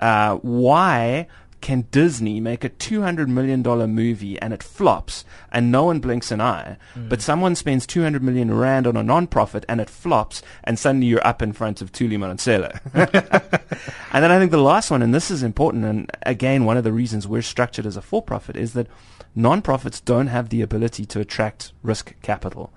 Uh, 0.00 0.36
why 0.36 1.26
can 1.62 1.86
Disney 1.92 2.40
make 2.40 2.64
a 2.64 2.68
$200 2.68 3.28
million 3.28 3.62
movie 3.62 4.38
and 4.40 4.52
it 4.52 4.62
flops 4.62 5.24
and 5.50 5.72
no 5.72 5.84
one 5.84 6.00
blinks 6.00 6.30
an 6.30 6.40
eye, 6.40 6.76
mm. 6.94 7.08
but 7.08 7.22
someone 7.22 7.54
spends 7.54 7.86
200 7.86 8.22
million 8.22 8.52
rand 8.52 8.86
on 8.86 8.96
a 8.96 9.02
non-profit 9.02 9.64
and 9.68 9.80
it 9.80 9.88
flops 9.88 10.42
and 10.64 10.78
suddenly 10.78 11.06
you're 11.06 11.26
up 11.26 11.40
in 11.40 11.52
front 11.52 11.80
of 11.80 11.92
Thuli 11.92 12.18
Madonsela. 12.18 12.80
and 14.12 14.24
then 14.24 14.30
I 14.30 14.38
think 14.38 14.50
the 14.50 14.58
last 14.58 14.90
one, 14.90 15.02
and 15.02 15.14
this 15.14 15.30
is 15.30 15.42
important, 15.42 15.84
and 15.84 16.10
again, 16.22 16.64
one 16.64 16.76
of 16.76 16.84
the 16.84 16.92
reasons 16.92 17.26
we're 17.26 17.42
structured 17.42 17.86
as 17.86 17.96
a 17.96 18.02
for-profit 18.02 18.56
is 18.56 18.74
that 18.74 18.88
non-profits 19.34 20.00
don't 20.00 20.26
have 20.26 20.50
the 20.50 20.60
ability 20.60 21.06
to 21.06 21.20
attract 21.20 21.72
risk 21.82 22.14
capital, 22.22 22.72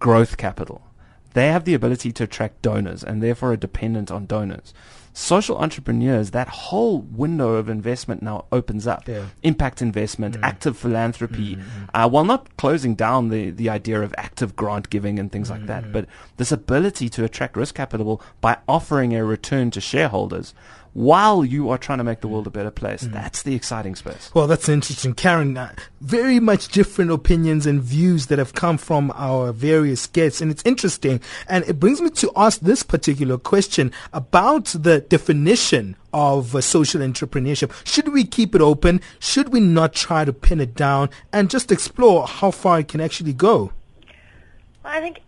growth 0.00 0.36
capital. 0.36 0.82
They 1.34 1.46
have 1.46 1.64
the 1.64 1.74
ability 1.74 2.10
to 2.12 2.24
attract 2.24 2.62
donors 2.62 3.04
and 3.04 3.22
therefore 3.22 3.52
are 3.52 3.56
dependent 3.56 4.10
on 4.10 4.26
donors 4.26 4.74
social 5.12 5.58
entrepreneurs, 5.58 6.30
that 6.30 6.48
whole 6.48 7.00
window 7.00 7.54
of 7.54 7.68
investment 7.68 8.22
now 8.22 8.44
opens 8.52 8.86
up. 8.86 9.06
Yeah. 9.08 9.26
Impact 9.42 9.82
investment, 9.82 10.36
mm. 10.36 10.42
active 10.42 10.76
philanthropy, 10.76 11.56
mm-hmm. 11.56 11.84
uh, 11.94 12.08
while 12.08 12.24
not 12.24 12.56
closing 12.56 12.94
down 12.94 13.28
the, 13.28 13.50
the 13.50 13.68
idea 13.68 14.00
of 14.00 14.14
active 14.16 14.56
grant 14.56 14.90
giving 14.90 15.18
and 15.18 15.30
things 15.30 15.50
mm-hmm. 15.50 15.60
like 15.60 15.66
that, 15.66 15.82
mm-hmm. 15.84 15.92
but 15.92 16.06
this 16.36 16.52
ability 16.52 17.08
to 17.08 17.24
attract 17.24 17.56
risk 17.56 17.74
capital 17.74 18.22
by 18.40 18.56
offering 18.68 19.14
a 19.14 19.24
return 19.24 19.70
to 19.70 19.80
shareholders 19.80 20.54
while 20.92 21.44
you 21.44 21.70
are 21.70 21.78
trying 21.78 21.98
to 21.98 22.04
make 22.04 22.20
the 22.20 22.28
world 22.28 22.46
a 22.46 22.50
better 22.50 22.70
place. 22.70 23.04
Mm. 23.04 23.12
That's 23.12 23.42
the 23.42 23.54
exciting 23.54 23.94
space. 23.94 24.30
Well, 24.34 24.46
that's 24.46 24.68
interesting. 24.68 25.14
Kerryn, 25.14 25.56
uh, 25.56 25.72
very 26.00 26.40
much 26.40 26.68
different 26.68 27.10
opinions 27.10 27.66
and 27.66 27.82
views 27.82 28.26
that 28.26 28.38
have 28.38 28.54
come 28.54 28.76
from 28.76 29.12
our 29.14 29.52
various 29.52 30.06
guests. 30.06 30.40
And 30.40 30.50
it's 30.50 30.62
interesting. 30.64 31.20
And 31.48 31.64
it 31.68 31.78
brings 31.78 32.00
me 32.00 32.10
to 32.10 32.32
ask 32.36 32.60
this 32.60 32.82
particular 32.82 33.38
question 33.38 33.92
about 34.12 34.66
the 34.66 35.00
definition 35.00 35.96
of 36.12 36.56
uh, 36.56 36.60
social 36.60 37.00
entrepreneurship. 37.00 37.72
Should 37.86 38.08
we 38.08 38.24
keep 38.24 38.54
it 38.54 38.60
open? 38.60 39.00
Should 39.20 39.50
we 39.50 39.60
not 39.60 39.92
try 39.92 40.24
to 40.24 40.32
pin 40.32 40.60
it 40.60 40.74
down 40.74 41.10
and 41.32 41.48
just 41.48 41.70
explore 41.70 42.26
how 42.26 42.50
far 42.50 42.80
it 42.80 42.88
can 42.88 43.00
actually 43.00 43.32
go? 43.32 43.72
Well, 44.82 44.94
I 44.94 45.00
think 45.00 45.20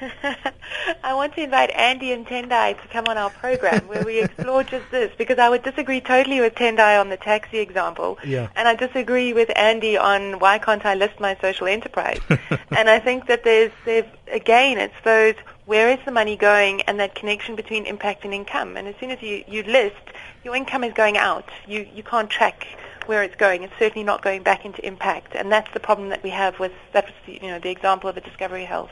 I 1.02 1.14
want 1.14 1.34
to 1.34 1.42
invite 1.42 1.70
Andy 1.70 2.12
and 2.12 2.26
Tendai 2.26 2.80
to 2.80 2.88
come 2.88 3.06
on 3.08 3.16
our 3.16 3.30
program 3.30 3.86
where 3.88 4.04
we 4.04 4.20
explore 4.22 4.62
just 4.64 4.90
this 4.90 5.12
because 5.16 5.38
I 5.38 5.48
would 5.48 5.62
disagree 5.62 6.00
totally 6.00 6.40
with 6.40 6.54
Tendai 6.54 7.00
on 7.00 7.08
the 7.08 7.16
taxi 7.16 7.58
example. 7.58 8.18
Yeah. 8.24 8.48
And 8.56 8.68
I 8.68 8.74
disagree 8.74 9.32
with 9.32 9.50
Andy 9.56 9.96
on 9.96 10.38
why 10.38 10.58
can't 10.58 10.84
I 10.84 10.94
list 10.94 11.20
my 11.20 11.36
social 11.40 11.66
enterprise. 11.66 12.20
and 12.70 12.88
I 12.88 12.98
think 12.98 13.26
that 13.26 13.44
there's, 13.44 13.72
there's, 13.84 14.06
again, 14.30 14.78
it's 14.78 14.94
those 15.04 15.34
where 15.66 15.90
is 15.90 15.98
the 16.04 16.12
money 16.12 16.36
going 16.36 16.82
and 16.82 17.00
that 17.00 17.14
connection 17.14 17.56
between 17.56 17.86
impact 17.86 18.24
and 18.24 18.32
income. 18.32 18.76
And 18.76 18.86
as 18.86 18.94
soon 19.00 19.10
as 19.10 19.20
you, 19.22 19.44
you 19.48 19.62
list, 19.64 19.96
your 20.44 20.54
income 20.54 20.84
is 20.84 20.92
going 20.92 21.16
out. 21.16 21.48
You, 21.66 21.86
you 21.94 22.02
can't 22.02 22.30
track 22.30 22.66
where 23.06 23.22
it's 23.22 23.36
going. 23.36 23.62
It's 23.62 23.72
certainly 23.78 24.04
not 24.04 24.22
going 24.22 24.42
back 24.42 24.64
into 24.64 24.84
impact. 24.86 25.34
And 25.34 25.50
that's 25.50 25.72
the 25.72 25.80
problem 25.80 26.08
that 26.10 26.22
we 26.22 26.30
have 26.30 26.58
with, 26.58 26.72
that 26.92 27.06
was 27.06 27.14
you 27.26 27.48
know, 27.48 27.58
the 27.58 27.70
example 27.70 28.08
of 28.08 28.16
a 28.16 28.20
Discovery 28.20 28.64
Health. 28.64 28.90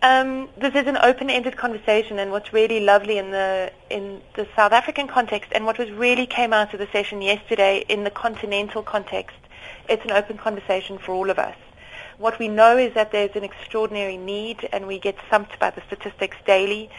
Um, 0.00 0.48
this 0.56 0.76
is 0.76 0.86
an 0.86 0.96
open-ended 0.96 1.56
conversation, 1.56 2.20
and 2.20 2.30
what's 2.30 2.52
really 2.52 2.78
lovely 2.78 3.18
in 3.18 3.32
the 3.32 3.72
in 3.90 4.20
the 4.34 4.46
South 4.54 4.70
African 4.70 5.08
context, 5.08 5.50
and 5.52 5.66
what 5.66 5.76
was 5.76 5.90
really 5.90 6.24
came 6.24 6.52
out 6.52 6.72
of 6.72 6.78
the 6.78 6.86
session 6.92 7.20
yesterday 7.20 7.84
in 7.88 8.04
the 8.04 8.10
continental 8.10 8.84
context, 8.84 9.36
it's 9.88 10.04
an 10.04 10.12
open 10.12 10.38
conversation 10.38 10.98
for 10.98 11.12
all 11.12 11.30
of 11.30 11.38
us. 11.40 11.56
What 12.18 12.38
we 12.38 12.46
know 12.46 12.76
is 12.76 12.94
that 12.94 13.10
there's 13.10 13.34
an 13.34 13.42
extraordinary 13.42 14.16
need, 14.16 14.68
and 14.72 14.86
we 14.86 15.00
get 15.00 15.16
stumped 15.26 15.58
by 15.58 15.70
the 15.70 15.82
statistics 15.88 16.36
daily, 16.46 16.90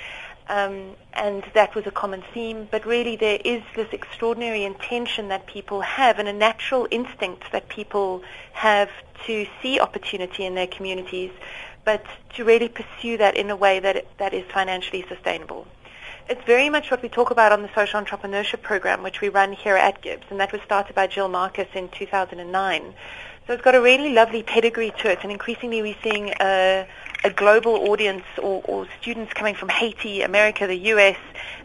um, 0.49 0.95
and 1.13 1.45
that 1.53 1.75
was 1.75 1.87
a 1.87 1.91
common 1.91 2.21
theme. 2.33 2.67
But 2.69 2.85
really, 2.85 3.15
there 3.15 3.39
is 3.45 3.63
this 3.77 3.87
extraordinary 3.93 4.65
intention 4.65 5.29
that 5.29 5.47
people 5.47 5.79
have, 5.79 6.19
and 6.19 6.27
a 6.27 6.33
natural 6.33 6.85
instinct 6.91 7.53
that 7.53 7.69
people 7.69 8.23
have 8.51 8.89
to 9.25 9.47
see 9.61 9.79
opportunity 9.79 10.45
in 10.45 10.55
their 10.55 10.67
communities 10.67 11.31
but 11.89 12.05
to 12.35 12.45
really 12.45 12.69
pursue 12.69 13.17
that 13.17 13.35
in 13.35 13.49
a 13.49 13.55
way 13.55 13.79
that, 13.79 14.05
that 14.19 14.31
is 14.31 14.45
financially 14.53 15.03
sustainable. 15.09 15.65
It's 16.29 16.43
very 16.45 16.69
much 16.69 16.91
what 16.91 17.01
we 17.01 17.09
talk 17.09 17.31
about 17.31 17.51
on 17.51 17.63
the 17.63 17.69
social 17.73 17.99
entrepreneurship 17.99 18.61
program, 18.61 19.01
which 19.01 19.21
we 19.21 19.29
run 19.29 19.53
here 19.53 19.75
at 19.75 20.03
GIBS, 20.03 20.25
and 20.29 20.39
that 20.39 20.51
was 20.51 20.61
started 20.61 20.93
by 20.95 21.07
Gill 21.07 21.29
Marcus 21.29 21.67
in 21.73 21.89
2009. 21.89 22.93
So 23.47 23.53
it's 23.53 23.63
got 23.63 23.73
a 23.73 23.81
really 23.81 24.13
lovely 24.13 24.43
pedigree 24.43 24.93
to 24.99 25.09
it, 25.09 25.17
and 25.23 25.31
increasingly 25.31 25.81
we're 25.81 26.03
seeing 26.03 26.31
a, 26.39 26.87
a 27.23 27.31
global 27.31 27.73
audience 27.89 28.25
or, 28.37 28.61
or 28.65 28.85
students 29.01 29.33
coming 29.33 29.55
from 29.55 29.69
Haiti, 29.69 30.21
America, 30.21 30.67
the 30.67 30.81
US, 30.93 31.17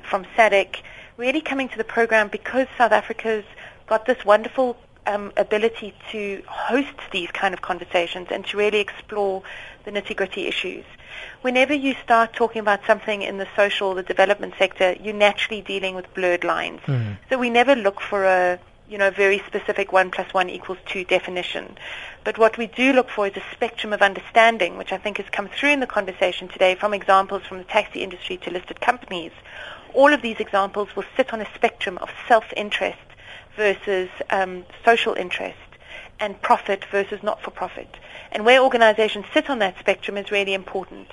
from 0.09 0.25
SADC, 0.39 0.77
really 1.19 1.43
coming 1.43 1.69
to 1.69 1.77
the 1.77 1.85
program 1.85 2.29
because 2.29 2.67
South 2.79 2.93
Africa's 2.93 3.45
got 3.89 4.07
this 4.07 4.25
wonderful 4.25 4.79
um, 5.07 5.33
ability 5.37 5.95
to 6.13 6.43
host 6.49 6.99
these 7.13 7.31
kind 7.31 7.53
of 7.53 7.61
conversations 7.61 8.29
and 8.31 8.47
to 8.47 8.57
really 8.57 8.81
explore 8.81 9.43
the 9.85 9.91
nitty-gritty 9.91 10.47
issues. 10.47 10.85
Whenever 11.43 11.75
you 11.75 11.95
start 12.03 12.33
talking 12.33 12.61
about 12.61 12.81
something 12.87 13.23
in 13.23 13.39
the 13.39 13.47
social, 13.55 13.95
the 13.95 14.03
development 14.03 14.55
sector, 14.59 14.97
you're 15.03 15.15
naturally 15.15 15.61
dealing 15.61 15.95
with 15.95 16.13
blurred 16.15 16.45
lines. 16.45 16.81
Mm. 16.87 17.19
So 17.29 17.39
we 17.39 17.51
never 17.51 17.75
look 17.75 18.01
for 18.01 18.25
a 18.25 18.59
you 18.89 18.99
know, 18.99 19.11
very 19.11 19.39
specific 19.47 19.93
one 19.93 20.11
plus 20.11 20.33
one 20.35 20.51
equals 20.51 20.79
two 20.87 21.05
definition. 21.05 21.77
But 22.23 22.39
what 22.39 22.59
we 22.59 22.67
do 22.67 22.93
look 22.93 23.09
for 23.09 23.27
is 23.27 23.37
a 23.37 23.43
spectrum 23.53 23.93
of 23.93 24.03
understanding, 24.03 24.77
which 24.77 24.93
I 24.93 24.99
think 24.99 25.17
has 25.17 25.27
come 25.31 25.49
through 25.49 25.71
in 25.71 25.81
the 25.81 25.87
conversation 25.87 26.49
today 26.49 26.75
from 26.75 26.93
examples 26.93 27.43
from 27.45 27.59
the 27.59 27.65
taxi 27.65 28.03
industry 28.03 28.37
to 28.39 28.51
listed 28.51 28.81
companies. 28.81 29.33
All 29.95 30.13
of 30.13 30.23
these 30.23 30.39
examples 30.39 30.95
will 30.95 31.05
sit 31.17 31.33
on 31.33 31.41
a 31.41 31.55
spectrum 31.55 31.99
of 31.99 32.11
self-interest 32.29 32.99
versus 33.57 34.11
um, 34.31 34.65
social 34.85 35.15
interest 35.15 35.59
and 36.21 36.41
profit 36.43 36.85
versus 36.91 37.23
not-for-profit. 37.23 37.97
And 38.33 38.45
where 38.45 38.63
organizations 38.63 39.27
sit 39.33 39.51
on 39.51 39.59
that 39.61 39.79
spectrum 39.79 40.17
is 40.17 40.31
really 40.31 40.55
important. 40.55 41.09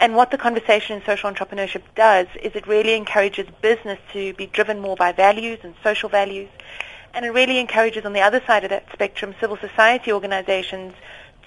And 0.00 0.16
what 0.16 0.30
the 0.30 0.38
conversation 0.38 0.96
in 0.96 1.04
social 1.04 1.30
entrepreneurship 1.30 1.82
does 1.94 2.26
is 2.42 2.54
it 2.54 2.66
really 2.66 2.94
encourages 2.94 3.46
business 3.60 3.98
to 4.12 4.34
be 4.34 4.46
driven 4.46 4.80
more 4.80 4.96
by 4.96 5.12
values 5.12 5.58
and 5.62 5.74
social 5.82 6.08
values. 6.08 6.48
And 7.14 7.24
it 7.24 7.30
really 7.30 7.58
encourages 7.58 8.04
on 8.04 8.12
the 8.12 8.20
other 8.20 8.42
side 8.46 8.64
of 8.64 8.70
that 8.70 8.86
spectrum 8.92 9.34
civil 9.40 9.56
society 9.56 10.12
organizations 10.12 10.94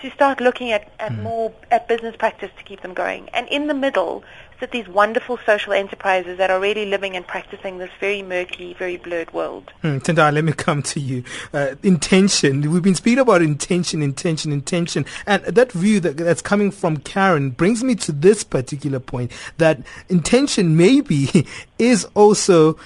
to 0.02 0.12
start 0.12 0.40
looking 0.40 0.72
at, 0.72 0.92
at 1.00 1.12
mm. 1.12 1.24
more 1.24 1.54
at 1.72 1.88
business 1.88 2.16
practice 2.16 2.52
to 2.58 2.64
keep 2.64 2.82
them 2.82 2.94
going. 2.94 3.30
And 3.30 3.48
in 3.48 3.68
the 3.68 3.74
middle 3.74 4.24
sit 4.60 4.72
these 4.72 4.88
wonderful 4.88 5.38
social 5.46 5.74
enterprises 5.74 6.38
that 6.38 6.50
are 6.50 6.60
really 6.60 6.86
living 6.86 7.16
and 7.16 7.26
practicing 7.26 7.78
this 7.78 7.90
very 8.00 8.22
murky, 8.22 8.74
very 8.74 8.98
blurred 8.98 9.34
world. 9.34 9.72
Mm, 9.84 10.02
Tendai, 10.02 10.34
let 10.34 10.44
me 10.44 10.54
come 10.58 10.82
to 10.84 11.00
you. 11.00 11.24
Uh, 11.54 11.76
intention. 11.84 12.70
We've 12.72 12.82
been 12.82 12.96
speaking 12.96 13.20
about 13.20 13.42
intention, 13.42 14.02
intention, 14.02 14.52
intention. 14.52 15.06
And 15.26 15.44
that 15.44 15.72
view 15.72 16.00
that, 16.02 16.18
that's 16.18 16.42
coming 16.42 16.72
from 16.72 16.98
Kerryn 16.98 17.56
brings 17.56 17.84
me 17.84 17.96
to 17.96 18.12
this 18.12 18.44
particular 18.44 19.00
point 19.00 19.32
that 19.58 19.80
intention 20.10 20.78
maybe 20.78 21.48
is 21.80 22.06
also 22.14 22.78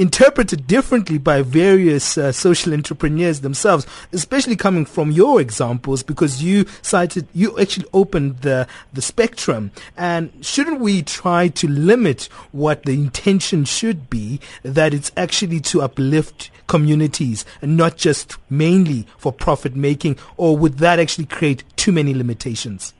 interpreted 0.00 0.66
differently 0.66 1.18
by 1.18 1.42
various 1.42 2.16
uh, 2.16 2.32
social 2.32 2.72
entrepreneurs 2.72 3.42
themselves, 3.42 3.86
especially 4.12 4.56
coming 4.56 4.86
from 4.86 5.10
your 5.10 5.42
examples, 5.42 6.02
because 6.02 6.42
you 6.42 6.64
cited, 6.80 7.28
you 7.34 7.58
actually 7.60 7.86
opened 7.92 8.38
the, 8.38 8.66
the 8.94 9.02
spectrum. 9.02 9.70
And 9.98 10.32
shouldn't 10.40 10.80
we 10.80 11.02
try 11.02 11.48
to 11.48 11.68
limit 11.68 12.30
what 12.50 12.84
the 12.84 12.94
intention 12.94 13.66
should 13.66 14.08
be, 14.08 14.40
that 14.62 14.94
it's 14.94 15.12
actually 15.18 15.60
to 15.60 15.82
uplift 15.82 16.50
communities 16.66 17.44
and 17.60 17.76
not 17.76 17.98
just 17.98 18.38
mainly 18.48 19.06
for 19.18 19.34
profit 19.34 19.76
making, 19.76 20.16
or 20.38 20.56
would 20.56 20.78
that 20.78 20.98
actually 20.98 21.26
create 21.26 21.62
too 21.76 21.92
many 21.92 22.14
limitations? 22.14 22.94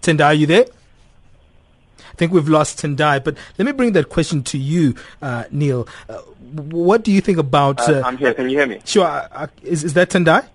Tendai, 0.00 0.24
are 0.24 0.34
you 0.34 0.46
there? 0.46 0.64
I 2.12 2.14
think 2.16 2.32
we've 2.32 2.48
lost 2.48 2.78
Tendai, 2.78 3.24
but 3.24 3.36
let 3.58 3.64
me 3.64 3.72
bring 3.72 3.92
that 3.92 4.08
question 4.08 4.42
to 4.44 4.58
you, 4.58 4.94
uh, 5.22 5.44
Neil. 5.50 5.88
Uh, 6.08 6.18
what 6.18 7.02
do 7.02 7.10
you 7.10 7.20
think 7.20 7.38
about? 7.38 7.80
Uh, 7.80 7.94
uh 7.94 8.02
I'm 8.04 8.18
here. 8.18 8.34
Can 8.34 8.50
you 8.50 8.58
hear 8.58 8.66
me? 8.66 8.80
Sure. 8.84 9.04
Uh, 9.04 9.46
is 9.62 9.82
is 9.84 9.94
that 9.94 10.10
Tendai? 10.10 10.46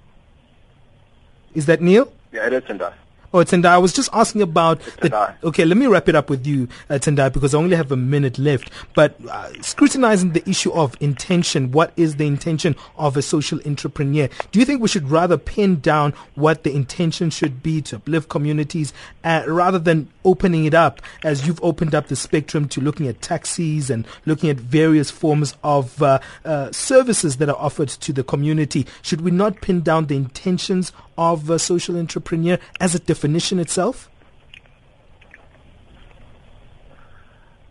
Is 1.55 1.65
that 1.65 1.81
Neil? 1.81 2.11
Yeah, 2.31 2.45
it 2.45 2.53
is 2.53 2.63
Tendai. 2.63 2.93
Oh, 3.37 3.43
Tendai, 3.43 3.69
I 3.69 3.77
was 3.77 3.93
just 3.93 4.09
asking 4.13 4.41
about 4.41 4.79
the, 4.99 5.35
okay, 5.43 5.63
let 5.63 5.77
me 5.77 5.85
wrap 5.85 6.09
it 6.09 6.15
up 6.15 6.27
with 6.27 6.47
you, 6.47 6.67
uh, 6.89 6.95
Tendai, 6.95 7.31
because 7.31 7.53
I 7.53 7.59
only 7.59 7.75
have 7.75 7.91
a 7.91 7.95
minute 7.95 8.39
left. 8.39 8.71
But 8.95 9.15
uh, 9.29 9.61
scrutinizing 9.61 10.31
the 10.31 10.49
issue 10.49 10.71
of 10.73 10.97
intention, 10.99 11.71
what 11.71 11.93
is 11.97 12.15
the 12.15 12.25
intention 12.25 12.75
of 12.97 13.15
a 13.15 13.21
social 13.21 13.59
entrepreneur? 13.63 14.27
Do 14.51 14.57
you 14.57 14.65
think 14.65 14.81
we 14.81 14.87
should 14.87 15.11
rather 15.11 15.37
pin 15.37 15.81
down 15.81 16.15
what 16.33 16.63
the 16.63 16.73
intention 16.73 17.29
should 17.29 17.61
be 17.61 17.79
to 17.83 17.97
uplift 17.97 18.27
communities 18.27 18.91
uh, 19.23 19.43
rather 19.45 19.77
than 19.77 20.09
opening 20.25 20.65
it 20.65 20.73
up 20.73 20.99
as 21.23 21.45
you've 21.45 21.63
opened 21.63 21.93
up 21.93 22.07
the 22.07 22.15
spectrum 22.15 22.67
to 22.69 22.81
looking 22.81 23.07
at 23.07 23.21
taxis 23.21 23.91
and 23.91 24.07
looking 24.25 24.49
at 24.49 24.57
various 24.57 25.11
forms 25.11 25.55
of 25.63 26.01
uh, 26.01 26.17
uh, 26.43 26.71
services 26.71 27.37
that 27.37 27.49
are 27.49 27.57
offered 27.57 27.89
to 27.89 28.11
the 28.11 28.23
community? 28.23 28.87
Should 29.03 29.21
we 29.21 29.29
not 29.29 29.61
pin 29.61 29.81
down 29.81 30.07
the 30.07 30.15
intentions 30.15 30.91
of 31.17 31.49
a 31.49 31.59
social 31.59 31.97
entrepreneur 31.97 32.57
as 32.79 32.95
a 32.95 32.99
definition 32.99 33.59
itself? 33.59 34.09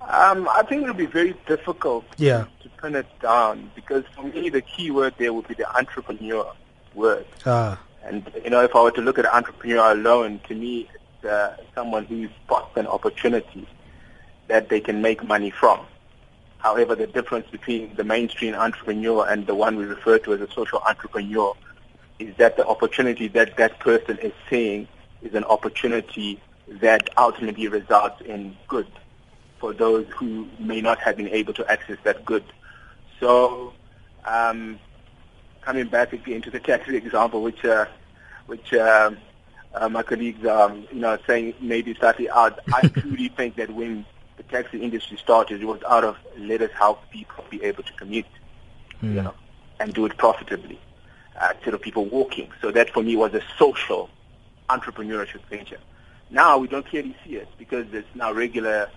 Um, 0.00 0.48
I 0.48 0.62
think 0.62 0.82
it 0.82 0.86
would 0.86 0.96
be 0.96 1.06
very 1.06 1.34
difficult 1.46 2.04
yeah. 2.16 2.46
to, 2.62 2.68
to 2.68 2.76
pin 2.80 2.94
it 2.94 3.06
down 3.20 3.70
because 3.74 4.04
for 4.14 4.22
me 4.22 4.48
the 4.50 4.62
key 4.62 4.90
word 4.90 5.14
there 5.18 5.32
would 5.32 5.48
be 5.48 5.54
the 5.54 5.68
entrepreneur 5.76 6.52
word. 6.94 7.26
Ah. 7.44 7.80
And 8.04 8.30
you 8.44 8.50
know, 8.50 8.62
if 8.62 8.74
I 8.74 8.82
were 8.82 8.92
to 8.92 9.00
look 9.00 9.18
at 9.18 9.26
entrepreneur 9.26 9.92
alone, 9.92 10.40
to 10.48 10.54
me, 10.54 10.88
it's 10.94 11.24
uh, 11.24 11.56
someone 11.74 12.04
who 12.04 12.28
spots 12.44 12.76
an 12.76 12.86
opportunity 12.86 13.66
that 14.46 14.68
they 14.68 14.80
can 14.80 15.02
make 15.02 15.24
money 15.24 15.50
from. 15.50 15.80
However, 16.58 16.94
the 16.94 17.08
difference 17.08 17.48
between 17.50 17.94
the 17.96 18.04
mainstream 18.04 18.54
entrepreneur 18.54 19.26
and 19.28 19.46
the 19.46 19.54
one 19.54 19.76
we 19.76 19.84
refer 19.84 20.18
to 20.20 20.34
as 20.34 20.40
a 20.40 20.50
social 20.52 20.80
entrepreneur 20.88 21.54
is 22.18 22.34
that 22.36 22.56
the 22.56 22.66
opportunity 22.66 23.28
that 23.28 23.56
that 23.56 23.78
person 23.78 24.18
is 24.18 24.32
seeing 24.48 24.88
is 25.22 25.34
an 25.34 25.44
opportunity 25.44 26.40
that 26.68 27.10
ultimately 27.16 27.68
results 27.68 28.20
in 28.22 28.56
good 28.68 28.86
for 29.58 29.72
those 29.72 30.06
who 30.16 30.48
may 30.58 30.80
not 30.80 30.98
have 30.98 31.16
been 31.16 31.28
able 31.28 31.52
to 31.54 31.70
access 31.70 31.96
that 32.04 32.24
good. 32.24 32.44
So, 33.20 33.72
um, 34.24 34.78
coming 35.62 35.86
back 35.86 36.12
again 36.12 36.42
to 36.42 36.50
the 36.50 36.60
taxi 36.60 36.96
example, 36.96 37.42
which 37.42 37.64
uh, 37.64 37.86
which 38.46 38.72
uh, 38.72 39.12
uh, 39.74 39.88
my 39.88 40.02
colleagues 40.02 40.44
um, 40.46 40.86
you 40.90 41.00
know 41.00 41.18
saying 41.26 41.54
maybe 41.60 41.94
slightly 41.94 42.28
out, 42.30 42.60
I 42.72 42.88
truly 42.88 43.28
think 43.28 43.56
that 43.56 43.70
when 43.70 44.04
the 44.36 44.42
taxi 44.42 44.82
industry 44.82 45.16
started, 45.16 45.62
it 45.62 45.64
was 45.64 45.82
out 45.88 46.04
of 46.04 46.16
let 46.38 46.60
us 46.60 46.70
help 46.72 47.08
people 47.10 47.44
be 47.48 47.62
able 47.62 47.82
to 47.82 47.92
commute, 47.94 48.26
mm. 49.02 49.14
you 49.14 49.22
know, 49.22 49.34
and 49.80 49.94
do 49.94 50.04
it 50.04 50.16
profitably 50.18 50.78
uh, 51.40 51.52
instead 51.54 51.74
of 51.74 51.80
people 51.80 52.04
walking. 52.06 52.50
So 52.60 52.70
that 52.70 52.90
for 52.90 53.02
me 53.02 53.16
was 53.16 53.34
a 53.34 53.42
social 53.58 54.10
entrepreneurship 54.68 55.40
venture. 55.48 55.78
Now 56.30 56.58
we 56.58 56.68
don't 56.68 56.86
clearly 56.86 57.16
see 57.24 57.36
it 57.36 57.48
because 57.58 57.86
there's 57.90 58.04
now 58.14 58.32
regular, 58.32 58.90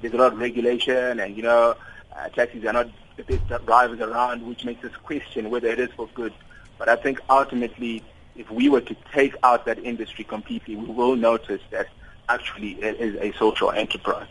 there's 0.00 0.12
a 0.12 0.16
lot 0.16 0.32
of 0.32 0.38
regulation 0.38 1.20
and, 1.20 1.36
you 1.36 1.42
know, 1.42 1.76
uh, 2.14 2.28
taxis 2.28 2.64
are 2.64 2.72
not 2.72 2.88
the 3.16 3.22
best 3.22 3.66
drivers 3.66 4.00
around, 4.00 4.46
which 4.46 4.64
makes 4.64 4.84
us 4.84 4.92
question 5.02 5.50
whether 5.50 5.68
it 5.68 5.80
is 5.80 5.90
for 5.96 6.08
good. 6.14 6.32
But 6.78 6.88
I 6.88 6.96
think 6.96 7.20
ultimately, 7.28 8.02
if 8.36 8.50
we 8.50 8.68
were 8.68 8.80
to 8.82 8.96
take 9.12 9.34
out 9.42 9.64
that 9.66 9.78
industry 9.78 10.24
completely, 10.24 10.76
we 10.76 10.86
will 10.86 11.16
notice 11.16 11.62
that 11.70 11.88
actually 12.28 12.72
it 12.82 13.00
is 13.00 13.16
a 13.16 13.36
social 13.38 13.70
enterprise. 13.70 14.28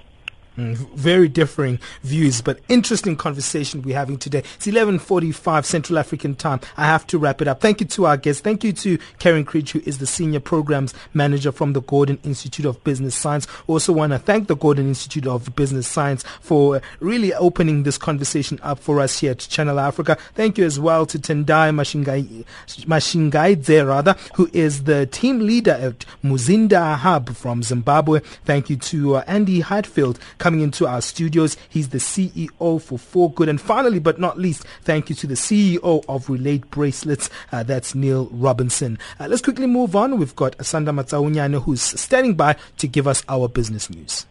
Mm, 0.58 0.76
very 0.96 1.28
differing 1.28 1.78
views, 2.02 2.42
but 2.42 2.60
interesting 2.68 3.16
conversation 3.16 3.84
we're 3.84 3.96
having 3.96 4.18
today. 4.18 4.40
It's 4.56 4.66
11:45 4.66 5.66
Central 5.68 6.00
African 6.00 6.34
time. 6.34 6.62
I 6.76 6.86
have 6.86 7.06
to 7.08 7.20
wrap 7.20 7.44
it 7.44 7.48
up. 7.48 7.62
Thank 7.62 7.80
you 7.80 7.86
to 7.86 8.08
our 8.08 8.18
guests. 8.18 8.42
Thank 8.42 8.64
you 8.64 8.74
to 8.74 8.98
Kerryn 9.20 9.46
Krige, 9.46 9.70
who 9.70 9.82
is 9.86 10.00
the 10.00 10.08
senior 10.08 10.40
programs 10.40 10.96
manager 11.14 11.52
from 11.52 11.74
the 11.74 11.82
Gordon 11.82 12.18
Institute 12.24 12.66
of 12.66 12.84
Business 12.84 13.14
Science. 13.14 13.46
Also, 13.68 13.94
want 13.94 14.14
to 14.14 14.18
thank 14.18 14.48
the 14.48 14.56
Gordon 14.56 14.88
Institute 14.88 15.28
of 15.28 15.56
Business 15.56 15.88
Science 15.88 16.24
for 16.42 16.82
really 17.02 17.36
opening 17.36 17.84
this 17.84 18.00
conversation 18.00 18.60
up 18.64 18.80
for 18.80 19.00
us 19.00 19.20
here 19.20 19.32
at 19.32 19.40
Channel 19.40 19.80
Africa. 19.80 20.18
Thank 20.34 20.58
you 20.58 20.66
as 20.66 20.80
well 20.80 21.06
to 21.06 21.20
Tendai 21.20 21.70
Mashingai, 21.70 22.46
Mashingaidze, 22.88 23.88
rather, 23.88 24.16
who 24.34 24.50
is 24.54 24.86
the 24.86 25.06
team 25.06 25.38
leader 25.38 25.78
at 25.80 26.04
Muzinda 26.24 26.96
Hub 26.96 27.36
from 27.36 27.62
Zimbabwe. 27.62 28.22
Thank 28.44 28.72
you 28.72 28.78
to 28.78 29.18
uh, 29.18 29.24
Andy 29.28 29.60
Hadfield 29.60 30.18
coming 30.48 30.62
into 30.62 30.88
our 30.88 31.02
studios. 31.02 31.58
He's 31.68 31.90
the 31.90 31.98
CEO 31.98 32.82
for 32.82 32.98
Forgood. 32.98 33.50
And 33.50 33.60
finally, 33.60 34.00
but 34.00 34.18
not 34.18 34.40
least, 34.40 34.64
thank 34.84 35.10
you 35.10 35.16
to 35.18 35.28
the 35.28 35.34
CEO 35.34 36.06
of 36.08 36.30
Relate 36.30 36.72
Bracelets. 36.72 37.30
Uh, 37.52 37.64
that's 37.64 37.94
Neil 37.94 38.30
Robinson. 38.32 38.98
Uh, 39.20 39.28
let's 39.28 39.42
quickly 39.42 39.68
move 39.68 39.94
on. 39.94 40.18
We've 40.18 40.38
got 40.38 40.58
Asanda 40.58 40.96
Matsaunyane 40.98 41.62
who's 41.62 41.82
standing 41.82 42.36
by 42.36 42.56
to 42.78 42.88
give 42.88 43.10
us 43.10 43.24
our 43.28 43.50
business 43.50 43.90
news. 43.90 44.26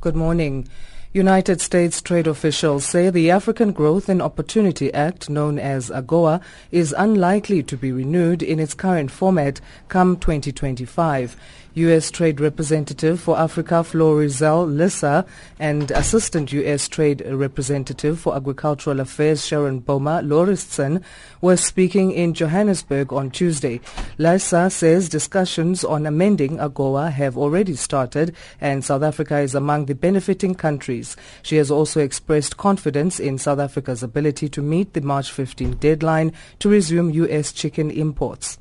Good 0.00 0.14
morning. 0.14 0.68
United 1.12 1.60
States 1.60 2.00
trade 2.00 2.28
officials 2.28 2.84
say 2.84 3.10
the 3.10 3.32
African 3.32 3.72
Growth 3.72 4.08
and 4.08 4.22
Opportunity 4.22 4.94
Act, 4.94 5.28
known 5.28 5.58
as 5.58 5.90
AGOA, 5.90 6.40
is 6.70 6.94
unlikely 6.96 7.64
to 7.64 7.76
be 7.76 7.90
renewed 7.90 8.40
in 8.40 8.60
its 8.60 8.74
current 8.74 9.10
format 9.10 9.60
come 9.88 10.16
2025. 10.16 11.36
U.S. 11.74 12.10
Trade 12.10 12.40
Representative 12.40 13.20
for 13.20 13.38
Africa 13.38 13.84
Florizelle 13.84 14.66
Liser 14.66 15.24
and 15.58 15.90
Assistant 15.90 16.52
U.S. 16.52 16.88
Trade 16.88 17.22
Representative 17.26 18.18
for 18.18 18.34
Agricultural 18.34 19.00
Affairs 19.00 19.46
Sharon 19.46 19.80
Bomer 19.80 20.26
Lauritsen 20.26 21.02
were 21.40 21.56
speaking 21.56 22.12
in 22.12 22.34
Johannesburg 22.34 23.12
on 23.12 23.30
Tuesday. 23.30 23.80
Lissa 24.18 24.70
says 24.70 25.08
discussions 25.08 25.84
on 25.84 26.06
amending 26.06 26.58
AGOA 26.58 27.12
have 27.12 27.36
already 27.36 27.74
started 27.74 28.34
and 28.60 28.84
South 28.84 29.02
Africa 29.02 29.38
is 29.38 29.54
among 29.54 29.86
the 29.86 29.94
benefiting 29.94 30.54
countries. 30.54 31.16
She 31.42 31.56
has 31.56 31.70
also 31.70 32.00
expressed 32.00 32.56
confidence 32.56 33.20
in 33.20 33.38
South 33.38 33.58
Africa's 33.58 34.02
ability 34.02 34.48
to 34.50 34.62
meet 34.62 34.92
the 34.94 35.00
March 35.00 35.30
15 35.30 35.76
deadline 35.76 36.32
to 36.58 36.68
resume 36.68 37.10
U.S. 37.10 37.52
chicken 37.52 37.90
imports. 37.90 38.58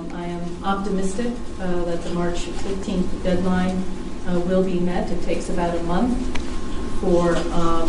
I 0.00 0.26
am 0.26 0.64
optimistic 0.64 1.32
uh, 1.60 1.84
that 1.84 2.02
the 2.02 2.10
March 2.10 2.46
15th 2.46 3.24
deadline 3.24 3.82
uh, 4.28 4.38
will 4.38 4.62
be 4.62 4.78
met. 4.78 5.10
It 5.10 5.22
takes 5.22 5.48
about 5.48 5.76
a 5.76 5.82
month 5.82 6.16
for 7.00 7.34
um, 7.52 7.88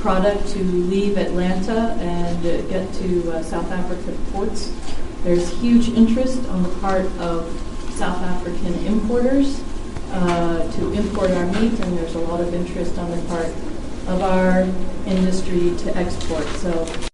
product 0.00 0.48
to 0.48 0.58
leave 0.58 1.16
Atlanta 1.16 1.96
and 2.00 2.38
uh, 2.44 2.62
get 2.62 2.92
to 2.94 3.32
uh, 3.32 3.42
South 3.44 3.70
African 3.70 4.16
ports. 4.32 4.72
There's 5.22 5.48
huge 5.60 5.90
interest 5.90 6.44
on 6.48 6.64
the 6.64 6.70
part 6.80 7.06
of 7.20 7.46
South 7.94 8.20
African 8.22 8.74
importers 8.84 9.62
uh, 10.10 10.72
to 10.72 10.92
import 10.92 11.30
our 11.30 11.46
meat, 11.46 11.78
and 11.78 11.98
there's 11.98 12.16
a 12.16 12.20
lot 12.20 12.40
of 12.40 12.52
interest 12.52 12.98
on 12.98 13.12
the 13.12 13.22
part 13.28 13.46
of 14.08 14.22
our 14.22 14.62
industry 15.06 15.76
to 15.84 15.96
export. 15.96 16.44
So 16.56 17.07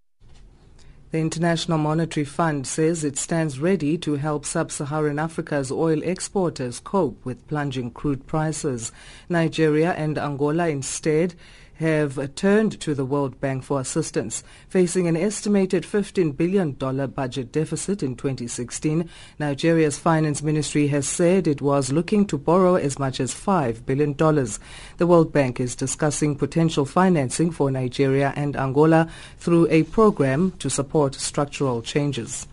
the 1.14 1.20
International 1.20 1.78
Monetary 1.78 2.24
Fund 2.24 2.66
says 2.66 3.04
it 3.04 3.16
stands 3.16 3.60
ready 3.60 3.96
to 3.96 4.16
help 4.16 4.44
sub-Saharan 4.44 5.20
Africa's 5.20 5.70
oil 5.70 6.02
exporters 6.02 6.80
cope 6.80 7.24
with 7.24 7.46
plunging 7.46 7.92
crude 7.92 8.26
prices. 8.26 8.90
Nigeria 9.28 9.92
and 9.92 10.18
Angola 10.18 10.66
instead 10.66 11.36
have 11.74 12.34
turned 12.34 12.80
to 12.80 12.94
the 12.94 13.04
World 13.04 13.40
Bank 13.40 13.64
for 13.64 13.80
assistance. 13.80 14.42
Facing 14.68 15.06
an 15.08 15.16
estimated 15.16 15.82
$15 15.84 16.36
billion 16.36 16.72
budget 16.72 17.52
deficit 17.52 18.02
in 18.02 18.16
2016, 18.16 19.08
Nigeria's 19.38 19.98
finance 19.98 20.42
ministry 20.42 20.86
has 20.88 21.08
said 21.08 21.46
it 21.46 21.60
was 21.60 21.92
looking 21.92 22.26
to 22.26 22.38
borrow 22.38 22.76
as 22.76 22.98
much 22.98 23.20
as 23.20 23.34
$5 23.34 23.84
billion. 23.84 24.14
The 24.14 25.06
World 25.06 25.32
Bank 25.32 25.60
is 25.60 25.74
discussing 25.74 26.36
potential 26.36 26.84
financing 26.84 27.50
for 27.50 27.70
Nigeria 27.70 28.32
and 28.36 28.56
Angola 28.56 29.08
through 29.38 29.68
a 29.70 29.82
program 29.84 30.52
to 30.58 30.70
support 30.70 31.14
structural 31.14 31.82
changes. 31.82 32.46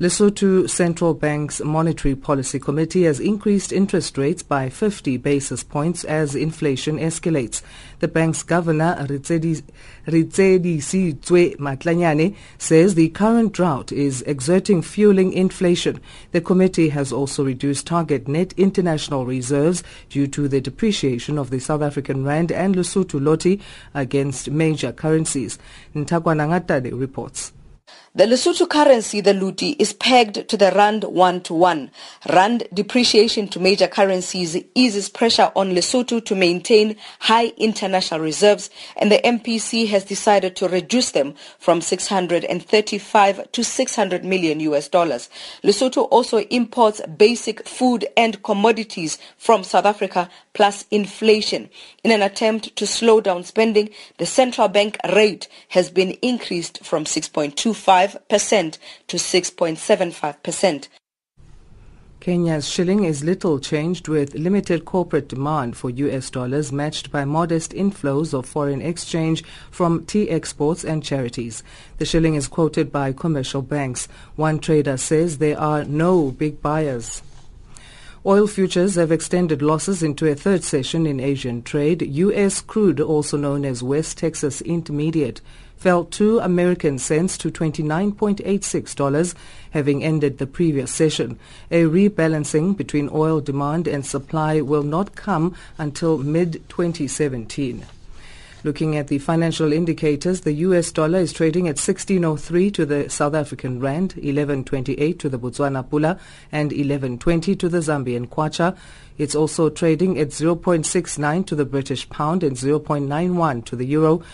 Lesotho 0.00 0.70
Central 0.70 1.12
Bank's 1.12 1.60
Monetary 1.60 2.14
Policy 2.14 2.60
Committee 2.60 3.02
has 3.02 3.18
increased 3.18 3.72
interest 3.72 4.16
rates 4.16 4.44
by 4.44 4.68
50 4.68 5.16
basis 5.16 5.64
points 5.64 6.04
as 6.04 6.36
inflation 6.36 6.98
escalates. 6.98 7.62
The 7.98 8.06
bank's 8.06 8.44
governor, 8.44 8.94
Rizedi 9.00 9.64
Sizwe 10.06 11.56
Matlanyane, 11.56 12.36
says 12.58 12.94
the 12.94 13.08
current 13.08 13.52
drought 13.52 13.90
is 13.90 14.22
exerting 14.22 14.82
fueling 14.82 15.32
inflation. 15.32 16.00
The 16.30 16.42
committee 16.42 16.90
has 16.90 17.12
also 17.12 17.44
reduced 17.44 17.88
target 17.88 18.28
net 18.28 18.54
international 18.56 19.26
reserves 19.26 19.82
due 20.08 20.28
to 20.28 20.46
the 20.46 20.60
depreciation 20.60 21.38
of 21.38 21.50
the 21.50 21.58
South 21.58 21.82
African 21.82 22.22
rand 22.22 22.52
and 22.52 22.76
Lesotho 22.76 23.20
loti 23.20 23.60
against 23.94 24.48
major 24.48 24.92
currencies. 24.92 25.58
Ntakwana 25.92 26.46
Ngatade 26.46 26.96
reports. 26.96 27.52
The 28.18 28.24
Lesotho 28.24 28.68
currency, 28.68 29.20
the 29.20 29.32
Loti, 29.32 29.76
is 29.78 29.92
pegged 29.92 30.48
to 30.48 30.56
the 30.56 30.72
Rand 30.72 31.04
1 31.04 31.40
to 31.42 31.54
1. 31.54 31.88
Rand 32.30 32.64
depreciation 32.74 33.46
to 33.46 33.60
major 33.60 33.86
currencies 33.86 34.56
eases 34.74 35.08
pressure 35.08 35.52
on 35.54 35.70
Lesotho 35.72 36.24
to 36.24 36.34
maintain 36.34 36.96
high 37.20 37.52
international 37.58 38.18
reserves 38.18 38.70
and 38.96 39.12
the 39.12 39.20
MPC 39.22 39.86
has 39.90 40.02
decided 40.02 40.56
to 40.56 40.66
reduce 40.66 41.12
them 41.12 41.36
from 41.60 41.80
635 41.80 43.52
to 43.52 43.62
600 43.62 44.24
million 44.24 44.58
US 44.58 44.88
dollars. 44.88 45.30
Lesotho 45.62 46.08
also 46.10 46.38
imports 46.38 47.00
basic 47.16 47.68
food 47.68 48.04
and 48.16 48.42
commodities 48.42 49.18
from 49.36 49.62
South 49.62 49.84
Africa 49.86 50.28
plus 50.54 50.86
inflation. 50.90 51.70
In 52.02 52.10
an 52.10 52.22
attempt 52.22 52.74
to 52.74 52.84
slow 52.84 53.20
down 53.20 53.44
spending, 53.44 53.90
the 54.16 54.26
central 54.26 54.66
bank 54.66 54.98
rate 55.14 55.46
has 55.68 55.88
been 55.88 56.10
increased 56.20 56.84
from 56.84 57.04
6.25 57.04 58.07
6.5% 58.08 58.78
to 59.08 59.16
6.75%. 59.16 60.88
Kenya's 62.20 62.68
shilling 62.68 63.04
is 63.04 63.22
little 63.22 63.60
changed 63.60 64.08
with 64.08 64.34
limited 64.34 64.84
corporate 64.84 65.28
demand 65.28 65.76
for 65.76 65.88
US 65.88 66.30
dollars 66.30 66.72
matched 66.72 67.12
by 67.12 67.24
modest 67.24 67.72
inflows 67.72 68.34
of 68.34 68.44
foreign 68.44 68.82
exchange 68.82 69.44
from 69.70 70.04
tea 70.04 70.28
exports 70.28 70.84
and 70.84 71.02
charities. 71.02 71.62
The 71.98 72.04
shilling 72.04 72.34
is 72.34 72.48
quoted 72.48 72.90
by 72.90 73.12
commercial 73.12 73.62
banks. 73.62 74.08
One 74.34 74.58
trader 74.58 74.96
says 74.96 75.38
there 75.38 75.58
are 75.60 75.84
no 75.84 76.32
big 76.32 76.60
buyers. 76.60 77.22
Oil 78.26 78.48
futures 78.48 78.96
have 78.96 79.12
extended 79.12 79.62
losses 79.62 80.02
into 80.02 80.26
a 80.26 80.34
third 80.34 80.64
session 80.64 81.06
in 81.06 81.20
Asian 81.20 81.62
trade. 81.62 82.02
U.S. 82.02 82.60
crude, 82.60 83.00
also 83.00 83.36
known 83.36 83.64
as 83.64 83.80
West 83.80 84.18
Texas 84.18 84.60
Intermediate, 84.60 85.40
fell 85.78 86.04
2 86.04 86.40
American 86.40 86.98
cents 86.98 87.38
to 87.38 87.50
$29.86, 87.50 89.34
having 89.70 90.04
ended 90.04 90.38
the 90.38 90.46
previous 90.46 90.92
session. 90.92 91.38
A 91.70 91.84
rebalancing 91.84 92.76
between 92.76 93.08
oil 93.12 93.40
demand 93.40 93.86
and 93.86 94.04
supply 94.04 94.60
will 94.60 94.82
not 94.82 95.14
come 95.14 95.54
until 95.78 96.18
mid-2017. 96.18 97.84
Looking 98.64 98.96
at 98.96 99.06
the 99.06 99.18
financial 99.18 99.72
indicators, 99.72 100.40
the 100.40 100.52
US 100.52 100.90
dollar 100.90 101.20
is 101.20 101.32
trading 101.32 101.68
at 101.68 101.76
16.03 101.76 102.74
to 102.74 102.84
the 102.84 103.08
South 103.08 103.34
African 103.34 103.78
rand, 103.78 104.16
11.28 104.16 105.18
to 105.20 105.28
the 105.28 105.38
Botswana 105.38 105.88
pula, 105.88 106.18
and 106.50 106.72
11.20 106.72 107.56
to 107.56 107.68
the 107.68 107.78
Zambian 107.78 108.26
kwacha. 108.26 108.76
It's 109.16 109.36
also 109.36 109.70
trading 109.70 110.18
at 110.18 110.30
0.69 110.30 111.46
to 111.46 111.54
the 111.54 111.64
British 111.64 112.08
pound 112.10 112.42
and 112.42 112.56
0.91 112.56 113.64
to 113.66 113.76
the 113.76 113.86
euro. 113.86 114.24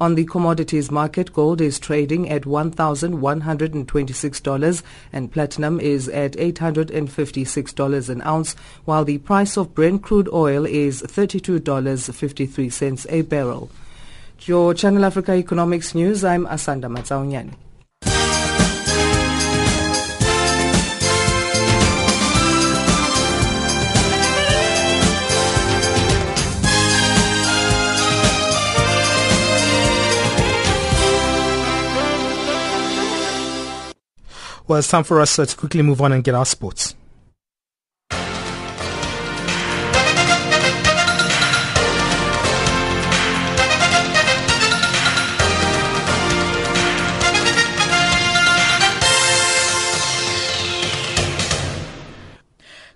On 0.00 0.16
the 0.16 0.24
commodities 0.24 0.90
market, 0.90 1.32
gold 1.32 1.60
is 1.60 1.78
trading 1.78 2.28
at 2.28 2.42
$1,126 2.42 4.82
and 5.12 5.30
platinum 5.30 5.78
is 5.78 6.08
at 6.08 6.32
$856 6.32 8.08
an 8.08 8.20
ounce, 8.22 8.54
while 8.84 9.04
the 9.04 9.18
price 9.18 9.56
of 9.56 9.72
Brent 9.72 10.02
crude 10.02 10.28
oil 10.32 10.66
is 10.66 11.00
$32.53 11.02 13.06
a 13.08 13.22
barrel. 13.22 13.70
Your 14.40 14.74
Channel 14.74 15.04
Africa 15.04 15.34
Economics 15.34 15.94
News, 15.94 16.24
I'm 16.24 16.44
Asanda 16.46 16.86
Matsaonyani. 16.86 17.54
Well, 34.66 34.78
it's 34.78 34.88
time 34.88 35.04
for 35.04 35.20
us 35.20 35.38
uh, 35.38 35.44
to 35.44 35.56
quickly 35.56 35.82
move 35.82 36.00
on 36.00 36.12
and 36.12 36.24
get 36.24 36.34
our 36.34 36.46
sports. 36.46 36.94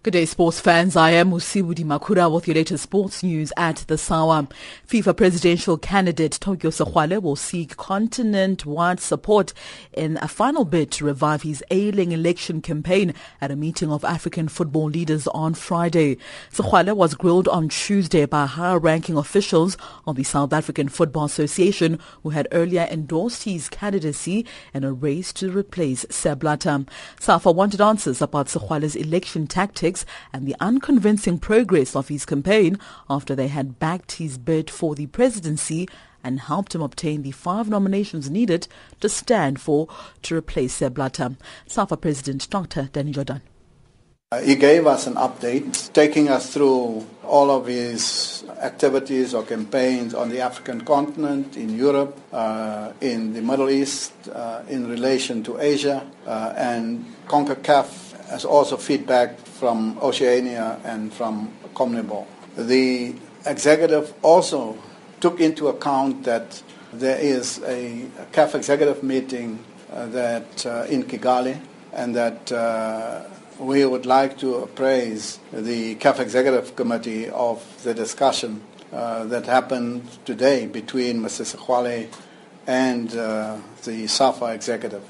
Good 0.09 0.13
day, 0.13 0.25
sports 0.25 0.59
fans. 0.59 0.97
I 0.97 1.11
am 1.11 1.33
Musibudi 1.33 1.85
Makura 1.85 2.33
with 2.33 2.49
your 2.49 2.55
latest 2.55 2.83
sports 2.83 3.23
news 3.23 3.53
at 3.59 3.85
the 3.89 3.99
Sawa. 3.99 4.49
FIFA 4.89 5.15
presidential 5.15 5.77
candidate 5.77 6.39
Tokyo 6.41 6.71
Sexwale 6.71 7.21
will 7.21 7.37
seek 7.37 7.77
continent-wide 7.77 9.01
support 9.01 9.53
in 9.93 10.19
a 10.23 10.27
final 10.27 10.65
bid 10.65 10.91
to 10.93 11.05
revive 11.05 11.43
his 11.43 11.63
ailing 11.71 12.13
election 12.13 12.63
campaign 12.63 13.13
at 13.43 13.51
a 13.51 13.57
meeting 13.57 13.93
of 13.93 14.03
African 14.03 14.49
football 14.49 14.89
leaders 14.89 15.27
on 15.27 15.53
Friday. 15.53 16.17
Sexwale 16.51 16.97
was 16.97 17.13
grilled 17.13 17.47
on 17.47 17.69
Tuesday 17.69 18.25
by 18.25 18.47
high-ranking 18.47 19.19
officials 19.19 19.77
of 20.07 20.17
the 20.17 20.25
South 20.25 20.55
African 20.55 20.89
Football 20.89 21.27
Association 21.27 21.99
who 22.23 22.31
had 22.31 22.49
earlier 22.51 22.89
endorsed 22.91 23.45
his 23.45 23.69
candidacy 23.69 24.47
in 24.73 24.85
a 24.85 24.93
race 24.95 25.35
to 25.35 25.51
replace 25.51 26.07
Sepp 26.09 26.39
Blatter. 26.39 26.87
SAFA 27.21 27.53
wanted 27.53 27.83
answers 27.83 28.23
about 28.23 28.47
Sexwale's 28.47 28.97
election 28.97 29.47
tactics 29.47 29.98
and 30.33 30.47
the 30.47 30.57
unconvincing 30.61 31.39
progress 31.39 31.95
of 31.95 32.09
his 32.09 32.27
campaign 32.27 32.79
after 33.09 33.35
they 33.35 33.49
had 33.49 33.79
backed 33.79 34.13
his 34.13 34.39
bid 34.39 34.71
for 34.71 34.95
the 34.95 35.07
presidency 35.07 35.89
and 36.25 36.41
helped 36.41 36.75
him 36.75 36.83
obtain 36.83 37.23
the 37.23 37.31
five 37.31 37.69
nominations 37.69 38.31
needed 38.31 38.69
to 39.01 39.09
stand 39.09 39.61
for 39.61 39.89
to 40.23 40.37
replace 40.37 40.75
Sepp 40.75 40.95
Blatter. 40.95 41.37
SAFA 41.67 41.97
President 41.97 42.49
Dr. 42.51 42.89
Danny 42.93 43.13
Jordaan. 43.13 43.43
Uh, 44.31 44.43
he 44.43 44.57
gave 44.57 44.87
us 44.87 45.07
an 45.07 45.15
update, 45.15 45.91
taking 45.95 46.29
us 46.29 46.53
through 46.53 47.07
all 47.25 47.51
of 47.51 47.65
his 47.65 48.45
activities 48.61 49.33
or 49.33 49.43
campaigns 49.43 50.13
on 50.13 50.29
the 50.29 50.39
African 50.43 50.83
continent, 50.83 51.57
in 51.57 51.75
Europe, 51.75 52.15
uh, 52.31 52.93
in 53.01 53.33
the 53.33 53.41
Middle 53.41 53.71
East, 53.71 54.13
uh, 54.29 54.63
in 54.69 54.87
relation 54.87 55.43
to 55.43 55.59
Asia, 55.59 56.07
uh, 56.27 56.53
and 56.59 57.07
CONCACAF 57.27 58.29
has 58.29 58.45
also 58.45 58.77
feedback 58.77 59.39
from 59.59 59.99
Oceania 60.01 60.79
and 60.85 61.13
from 61.13 61.51
CONMEBOL. 61.75 62.27
The 62.57 63.15
executive 63.45 64.15
also 64.23 64.79
took 65.21 65.41
into 65.41 65.69
account 65.69 66.25
that 66.25 66.63
there 66.93 67.19
is 67.19 67.61
a, 67.67 68.07
CAF 68.33 68.55
executive 68.55 69.03
meeting 69.03 69.59
uh, 69.93 70.07
that 70.07 70.67
uh, 70.67 70.87
in 70.89 71.03
Kigali 71.03 71.59
and 71.93 72.15
that 72.15 72.53
uh, 72.53 73.25
we 73.59 73.85
would 73.85 74.07
like 74.07 74.39
to 74.39 74.57
appraise 74.57 75.39
the 75.53 75.97
CAF 75.97 76.21
executive 76.21 76.77
committee 76.77 77.29
of 77.31 77.65
the 77.83 77.93
discussion 77.95 78.63
uh, 78.93 79.25
that 79.25 79.45
happened 79.47 80.03
today 80.25 80.67
between 80.67 81.21
Mr. 81.21 81.45
Sexwale 81.45 82.09
and 82.67 83.15
uh, 83.17 83.57
the 83.85 84.07
SAFA 84.07 84.47
executive. 84.47 85.03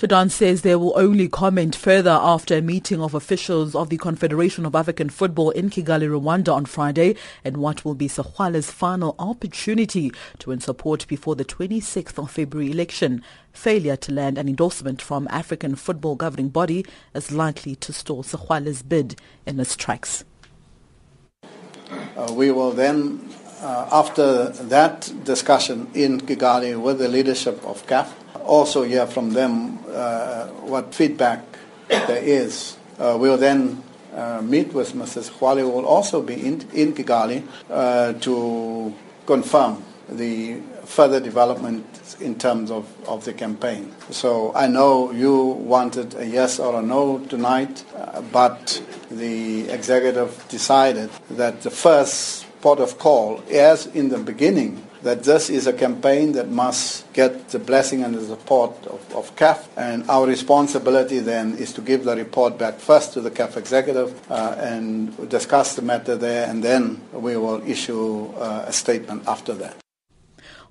Jordaan 0.00 0.30
says 0.30 0.62
they 0.62 0.76
will 0.76 0.98
only 0.98 1.28
comment 1.28 1.76
further 1.76 2.18
after 2.22 2.56
a 2.56 2.62
meeting 2.62 3.02
of 3.02 3.12
officials 3.12 3.74
of 3.74 3.90
the 3.90 3.98
Confederation 3.98 4.64
of 4.64 4.74
African 4.74 5.10
Football 5.10 5.50
in 5.50 5.68
Kigali, 5.68 6.08
Rwanda 6.08 6.54
on 6.54 6.64
Friday 6.64 7.16
and 7.44 7.58
what 7.58 7.84
will 7.84 7.94
be 7.94 8.08
Sexwale's 8.08 8.70
final 8.70 9.14
opportunity 9.18 10.10
to 10.38 10.48
win 10.48 10.60
support 10.60 11.06
before 11.06 11.36
the 11.36 11.44
26th 11.44 12.16
of 12.16 12.30
February 12.30 12.70
election. 12.70 13.22
Failure 13.52 13.96
to 13.96 14.10
land 14.10 14.38
an 14.38 14.48
endorsement 14.48 15.02
from 15.02 15.28
African 15.30 15.74
football 15.74 16.16
governing 16.16 16.48
body 16.48 16.86
is 17.14 17.30
likely 17.30 17.74
to 17.76 17.92
stall 17.92 18.22
Sexwale's 18.22 18.82
bid 18.82 19.16
in 19.44 19.60
its 19.60 19.76
tracks. 19.76 20.24
Uh, 22.16 22.32
we 22.32 22.50
will 22.50 22.72
then, 22.72 23.20
uh, 23.60 23.86
after 23.92 24.48
that 24.48 25.12
discussion 25.24 25.90
in 25.92 26.22
Kigali 26.22 26.80
with 26.80 26.98
the 26.98 27.08
leadership 27.08 27.62
of 27.66 27.86
CAF, 27.86 28.10
also 28.50 28.82
hear 28.82 29.06
from 29.06 29.32
them 29.32 29.78
uh, 29.88 30.48
what 30.66 30.94
feedback 30.94 31.44
there 31.88 32.22
is. 32.22 32.76
Uh, 32.98 33.16
we'll 33.18 33.38
then 33.38 33.82
uh, 34.14 34.42
meet 34.42 34.72
with 34.74 34.92
Mrs. 34.92 35.30
Sexwale, 35.30 35.60
who 35.60 35.70
will 35.70 35.86
also 35.86 36.20
be 36.20 36.34
in, 36.34 36.60
in 36.72 36.92
Kigali, 36.92 37.42
to 38.20 38.94
confirm 39.26 39.82
the 40.08 40.60
further 40.84 41.20
development 41.20 41.86
in 42.20 42.36
terms 42.36 42.70
of, 42.70 42.84
of 43.08 43.24
the 43.24 43.32
campaign. 43.32 43.94
So 44.10 44.52
I 44.54 44.66
know 44.66 45.12
you 45.12 45.36
wanted 45.36 46.14
a 46.16 46.26
yes 46.26 46.58
or 46.58 46.80
a 46.80 46.82
no 46.82 47.20
tonight, 47.26 47.84
uh, 47.96 48.20
but 48.32 48.82
the 49.10 49.68
executive 49.70 50.44
decided 50.48 51.10
that 51.30 51.62
the 51.62 51.70
first 51.70 52.46
port 52.60 52.80
of 52.80 52.98
call, 52.98 53.40
as 53.50 53.86
in 53.86 54.08
the 54.08 54.18
beginning, 54.18 54.84
that 55.02 55.24
this 55.24 55.50
is 55.50 55.66
a 55.66 55.72
campaign 55.72 56.32
that 56.32 56.48
must 56.48 57.10
get 57.12 57.48
the 57.48 57.58
blessing 57.58 58.02
and 58.02 58.14
the 58.14 58.22
support 58.22 58.74
of, 58.86 59.14
of 59.14 59.34
CAF. 59.36 59.66
And 59.76 60.08
our 60.10 60.26
responsibility 60.26 61.20
then 61.20 61.56
is 61.58 61.72
to 61.74 61.80
give 61.80 62.04
the 62.04 62.16
report 62.16 62.58
back 62.58 62.78
first 62.78 63.12
to 63.14 63.20
the 63.20 63.30
CAF 63.30 63.56
executive 63.56 64.30
uh, 64.30 64.56
and 64.58 65.28
discuss 65.28 65.74
the 65.74 65.82
matter 65.82 66.16
there, 66.16 66.48
and 66.48 66.62
then 66.62 67.00
we 67.12 67.36
will 67.36 67.62
issue 67.68 68.26
uh, 68.36 68.64
a 68.66 68.72
statement 68.72 69.26
after 69.26 69.54
that. 69.54 69.76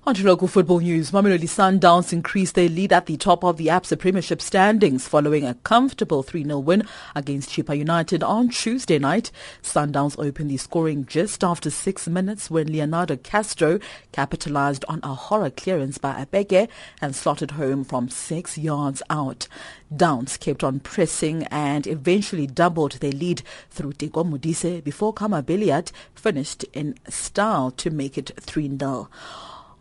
On 0.06 0.16
to 0.16 0.26
local 0.26 0.48
football 0.48 0.80
news, 0.80 1.12
Mamelodi 1.12 1.44
Sundowns 1.44 2.14
increased 2.14 2.56
their 2.56 2.70
lead 2.70 2.94
at 2.94 3.06
the 3.06 3.18
top 3.18 3.44
of 3.44 3.58
the 3.58 3.68
Absa 3.68 4.00
Premiership 4.00 4.42
standings 4.42 5.06
following 5.06 5.46
a 5.46 5.56
comfortable 5.56 6.24
3-0 6.24 6.64
win 6.64 6.84
against 7.18 7.50
Chippa 7.50 7.78
United 7.78 8.24
on 8.24 8.48
Tuesday 8.48 8.98
night. 8.98 9.30
Sundowns 9.62 10.18
opened 10.18 10.52
the 10.52 10.58
scoring 10.58 11.06
just 11.06 11.44
after 11.44 11.70
six 11.70 12.08
minutes 12.08 12.50
when 12.50 12.72
Leonardo 12.72 13.18
Castro 13.18 13.78
capitalized 14.14 14.86
on 14.88 15.02
a 15.04 15.14
horror 15.14 15.50
clearance 15.50 15.98
by 15.98 16.26
Abege 16.26 16.70
and 17.02 17.14
slotted 17.14 17.52
home 17.52 17.84
from 17.84 18.08
six 18.08 18.58
yards 18.58 19.04
out. 19.10 19.50
Downs 19.96 20.38
kept 20.38 20.64
on 20.64 20.80
pressing 20.80 21.44
and 21.52 21.86
eventually 21.86 22.48
doubled 22.48 22.94
their 22.94 23.12
lead 23.12 23.44
through 23.70 23.92
Teko 23.94 24.24
Modise 24.24 24.82
before 24.82 25.14
Khama 25.14 25.44
Billiat 25.44 25.92
finished 26.16 26.64
in 26.72 26.96
style 27.10 27.70
to 27.72 27.90
make 27.90 28.18
it 28.18 28.32
3-0. 28.38 29.10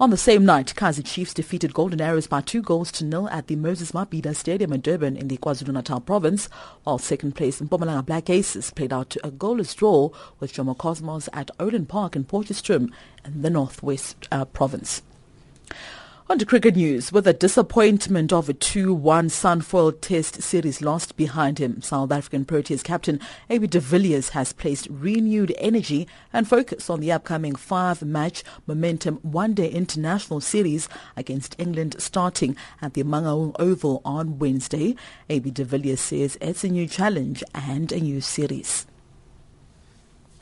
On 0.00 0.10
the 0.10 0.16
same 0.16 0.46
night, 0.46 0.74
Kaizer 0.76 1.04
Chiefs 1.04 1.34
defeated 1.34 1.74
Golden 1.74 2.00
Arrows 2.00 2.28
by 2.28 2.40
two 2.40 2.62
goals 2.62 2.92
to 2.92 3.04
nil 3.04 3.28
at 3.30 3.48
the 3.48 3.56
Moses 3.56 3.90
Mabhida 3.90 4.32
Stadium 4.32 4.72
in 4.72 4.80
Durban 4.80 5.16
in 5.16 5.26
the 5.26 5.38
KwaZulu-Natal 5.38 6.02
province, 6.02 6.48
while 6.84 6.98
second 6.98 7.34
place 7.34 7.60
Mpumalanga 7.60 8.06
Black 8.06 8.30
Aces 8.30 8.70
played 8.70 8.92
out 8.92 9.10
to 9.10 9.26
a 9.26 9.32
goalless 9.32 9.74
draw 9.74 10.10
with 10.38 10.52
Jomo 10.52 10.78
Cosmos 10.78 11.28
at 11.32 11.50
Olën 11.58 11.88
Park 11.88 12.14
in 12.14 12.24
Potchefstroom 12.24 12.92
in 13.24 13.42
the 13.42 13.50
Northwest 13.50 14.28
uh, 14.30 14.44
province. 14.44 15.02
On 16.30 16.38
to 16.38 16.44
cricket 16.44 16.76
news. 16.76 17.10
With 17.10 17.24
the 17.24 17.32
disappointment 17.32 18.34
of 18.34 18.50
a 18.50 18.52
2-1 18.52 19.00
Sunfoil 19.30 19.98
Test 19.98 20.42
series 20.42 20.82
lost 20.82 21.16
behind 21.16 21.58
him, 21.58 21.80
South 21.80 22.12
African 22.12 22.44
Proteas 22.44 22.84
captain 22.84 23.18
AB 23.48 23.66
de 23.68 23.80
Villiers 23.80 24.28
has 24.30 24.52
placed 24.52 24.88
renewed 24.90 25.54
energy 25.56 26.06
and 26.30 26.46
focus 26.46 26.90
on 26.90 27.00
the 27.00 27.10
upcoming 27.10 27.54
five-match 27.54 28.44
momentum 28.66 29.16
one-day 29.22 29.70
international 29.70 30.42
series 30.42 30.86
against 31.16 31.56
England 31.58 31.96
starting 31.98 32.54
at 32.82 32.92
the 32.92 33.04
Mangaung 33.04 33.56
Oval 33.58 34.02
on 34.04 34.38
Wednesday. 34.38 34.96
AB 35.30 35.50
de 35.50 35.64
Villiers 35.64 36.00
says 36.00 36.36
it's 36.42 36.62
a 36.62 36.68
new 36.68 36.86
challenge 36.86 37.42
and 37.54 37.90
a 37.90 38.00
new 38.00 38.20
series. 38.20 38.86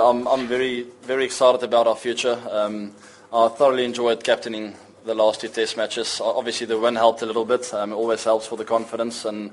I'm, 0.00 0.26
I'm 0.26 0.48
very, 0.48 0.84
very 1.02 1.24
excited 1.24 1.62
about 1.62 1.86
our 1.86 1.94
future. 1.94 2.42
Um, 2.50 2.92
I 3.32 3.46
thoroughly 3.46 3.84
enjoyed 3.84 4.24
captaining 4.24 4.74
the 5.06 5.14
last 5.14 5.40
two 5.40 5.48
test 5.48 5.76
matches. 5.76 6.20
Obviously, 6.20 6.66
the 6.66 6.78
win 6.78 6.96
helped 6.96 7.22
a 7.22 7.26
little 7.26 7.44
bit. 7.44 7.72
Um, 7.72 7.92
it 7.92 7.94
always 7.94 8.24
helps 8.24 8.48
for 8.48 8.56
the 8.56 8.64
confidence 8.64 9.24
and 9.24 9.52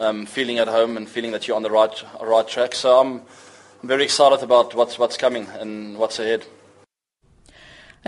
um, 0.00 0.26
feeling 0.26 0.58
at 0.58 0.66
home 0.66 0.96
and 0.96 1.08
feeling 1.08 1.30
that 1.30 1.46
you're 1.46 1.56
on 1.56 1.62
the 1.62 1.70
right, 1.70 2.02
right 2.20 2.46
track. 2.46 2.74
So 2.74 2.98
I'm, 2.98 3.22
I'm 3.80 3.88
very 3.88 4.02
excited 4.02 4.42
about 4.42 4.74
what's, 4.74 4.98
what's 4.98 5.16
coming 5.16 5.46
and 5.60 5.96
what's 5.96 6.18
ahead. 6.18 6.44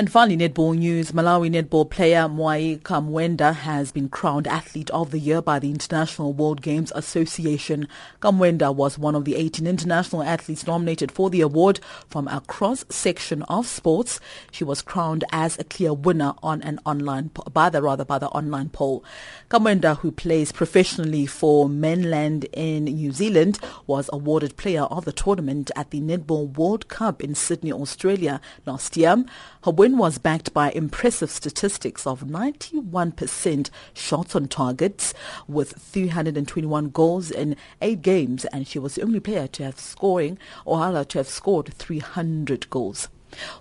And 0.01 0.11
finally, 0.11 0.39
netball 0.39 0.79
news. 0.79 1.13
Malawi 1.13 1.51
netball 1.51 1.91
player 1.91 2.23
Mwai 2.23 2.81
Kamwenda 2.81 3.55
has 3.55 3.93
been 3.93 4.09
crowned 4.09 4.47
Athlete 4.47 4.89
of 4.93 5.11
the 5.11 5.19
Year 5.19 5.43
by 5.43 5.59
the 5.59 5.71
International 5.71 6.33
World 6.33 6.63
Games 6.63 6.91
Association. 6.95 7.87
Kamwenda 8.23 8.75
was 8.75 8.99
one 8.99 9.15
of 9.15 9.27
the 9.27 9.37
18 9.37 9.67
international 9.67 10.23
athletes 10.23 10.67
nominated 10.67 11.13
for 11.13 11.29
the 11.29 11.43
award 11.43 11.81
from 12.09 12.29
a 12.29 12.41
cross-section 12.41 13.43
of 13.43 13.67
sports. 13.67 14.21
She 14.51 14.65
was 14.65 14.81
crowned 14.81 15.23
as 15.33 15.59
a 15.59 15.65
clear 15.65 15.93
winner 15.93 16.33
on 16.43 16.63
an 16.63 16.81
online, 16.87 17.31
by 17.53 17.69
the 17.69 17.83
rather 17.83 18.07
by 18.07 18.19
the 18.19 18.29
online 18.29 18.71
poll. 18.71 19.05
Kamwenda, 19.51 19.99
who 19.99 20.13
plays 20.13 20.51
professionally 20.51 21.27
for 21.27 21.69
Mainland 21.69 22.47
in 22.55 22.85
New 22.85 23.13
Zealand, 23.13 23.59
was 23.87 24.09
awarded 24.15 24.57
player 24.57 24.85
of 24.85 25.05
the 25.05 25.13
tournament 25.13 25.71
at 25.77 25.91
the 25.91 26.01
Netball 26.01 26.57
World 26.57 26.89
Cup 26.89 27.23
in 27.23 27.35
Sydney, 27.35 27.71
Australia 27.71 28.41
last 28.65 28.97
year. 28.97 29.27
Her 29.65 29.73
win 29.73 29.90
was 29.99 30.19
backed 30.19 30.53
by 30.53 30.71
impressive 30.71 31.31
statistics 31.31 32.07
of 32.07 32.23
91% 32.25 33.71
shots 33.95 34.37
on 34.37 34.49
targets 34.49 35.15
with 35.49 35.73
321 35.73 36.91
goals 36.91 37.31
in 37.31 37.57
eight 37.81 38.03
games 38.03 38.45
and 38.47 38.67
she 38.67 38.79
was 38.79 38.95
the 38.95 39.03
only 39.03 39.21
player 39.21 39.47
to 39.47 39.65
have 39.65 39.79
scoring 39.79 40.39
or 40.65 41.05
to 41.05 41.19
have 41.19 41.29
scored 41.29 41.73
300 41.75 42.69
goals. 42.71 43.09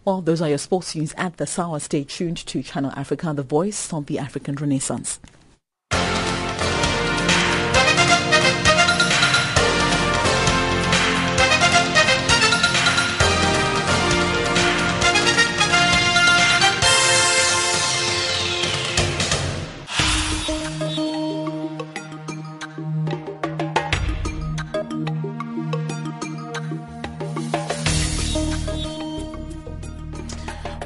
Well, 0.05 0.21
those 0.21 0.41
are 0.41 0.49
your 0.49 0.57
sports 0.57 0.95
news 0.95 1.13
at 1.17 1.37
the 1.37 1.45
Sawa. 1.45 1.79
Stay 1.79 2.03
tuned 2.03 2.37
to 2.37 2.63
Channel 2.63 2.91
Africa, 2.95 3.33
the 3.35 3.43
voice 3.43 3.93
of 3.93 4.07
the 4.07 4.19
African 4.19 4.55
Renaissance. 4.55 5.19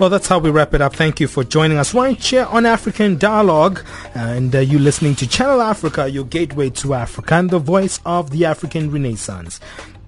Well, 0.04 0.10
that's 0.10 0.28
how 0.28 0.38
we 0.38 0.50
wrap 0.50 0.74
it 0.74 0.82
up. 0.82 0.98
Thank 0.98 1.22
you 1.22 1.30
for 1.30 1.46
joining 1.46 1.78
us 1.78 1.94
right 1.94 2.22
here 2.22 2.44
on 2.44 2.66
African 2.66 3.18
Dialogue. 3.18 3.86
And 4.14 4.54
uh, 4.54 4.60
you 4.60 4.78
listening 4.78 5.16
to 5.16 5.26
Channel 5.26 5.62
Africa, 5.62 6.10
your 6.10 6.26
gateway 6.26 6.72
to 6.72 6.94
Africa 6.94 7.36
and 7.36 7.50
the 7.50 7.60
voice 7.60 8.02
of 8.06 8.30
the 8.32 8.44
African 8.44 8.92
Renaissance. 8.92 9.62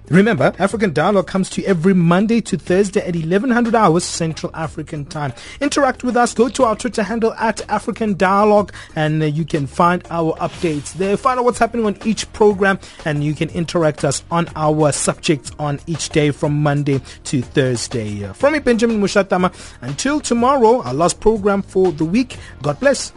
Remember, 0.08 0.54
African 0.60 0.92
Dialogue 0.92 1.26
comes 1.26 1.50
to 1.50 1.60
you 1.60 1.66
every 1.66 1.92
Monday 1.92 2.40
to 2.42 2.56
Thursday 2.56 3.00
at 3.00 3.16
1100 3.16 3.74
hours 3.74 4.04
Central 4.04 4.54
African 4.54 5.04
Time. 5.04 5.32
Interact 5.60 6.04
with 6.04 6.16
us. 6.16 6.32
Go 6.32 6.48
to 6.48 6.64
our 6.64 6.76
Twitter 6.76 7.02
handle 7.02 7.32
at 7.34 7.68
African 7.68 8.16
Dialogue 8.16 8.72
and 8.94 9.20
uh, 9.20 9.26
you 9.26 9.44
can 9.44 9.66
find 9.66 10.06
our 10.10 10.34
updates 10.36 10.92
there. 10.94 11.16
Find 11.16 11.40
out 11.40 11.44
what's 11.44 11.58
happening 11.58 11.86
on 11.86 11.98
each 12.04 12.32
program 12.32 12.78
and 13.04 13.24
you 13.24 13.34
can 13.34 13.48
interact 13.50 14.04
us 14.04 14.22
on 14.30 14.48
our 14.54 14.92
subjects 14.92 15.50
on 15.58 15.80
each 15.88 16.10
day 16.10 16.30
from 16.30 16.62
Monday 16.62 17.00
to 17.24 17.42
Thursday. 17.42 18.24
Uh, 18.24 18.32
from 18.32 18.52
me, 18.52 18.60
Benjamin 18.60 19.00
Mushatama. 19.00 19.52
Until 19.80 20.20
tomorrow, 20.20 20.82
our 20.82 20.94
last 20.94 21.18
program 21.18 21.62
for 21.62 21.90
the 21.90 22.04
week. 22.04 22.36
God 22.62 22.78
bless. 22.78 23.12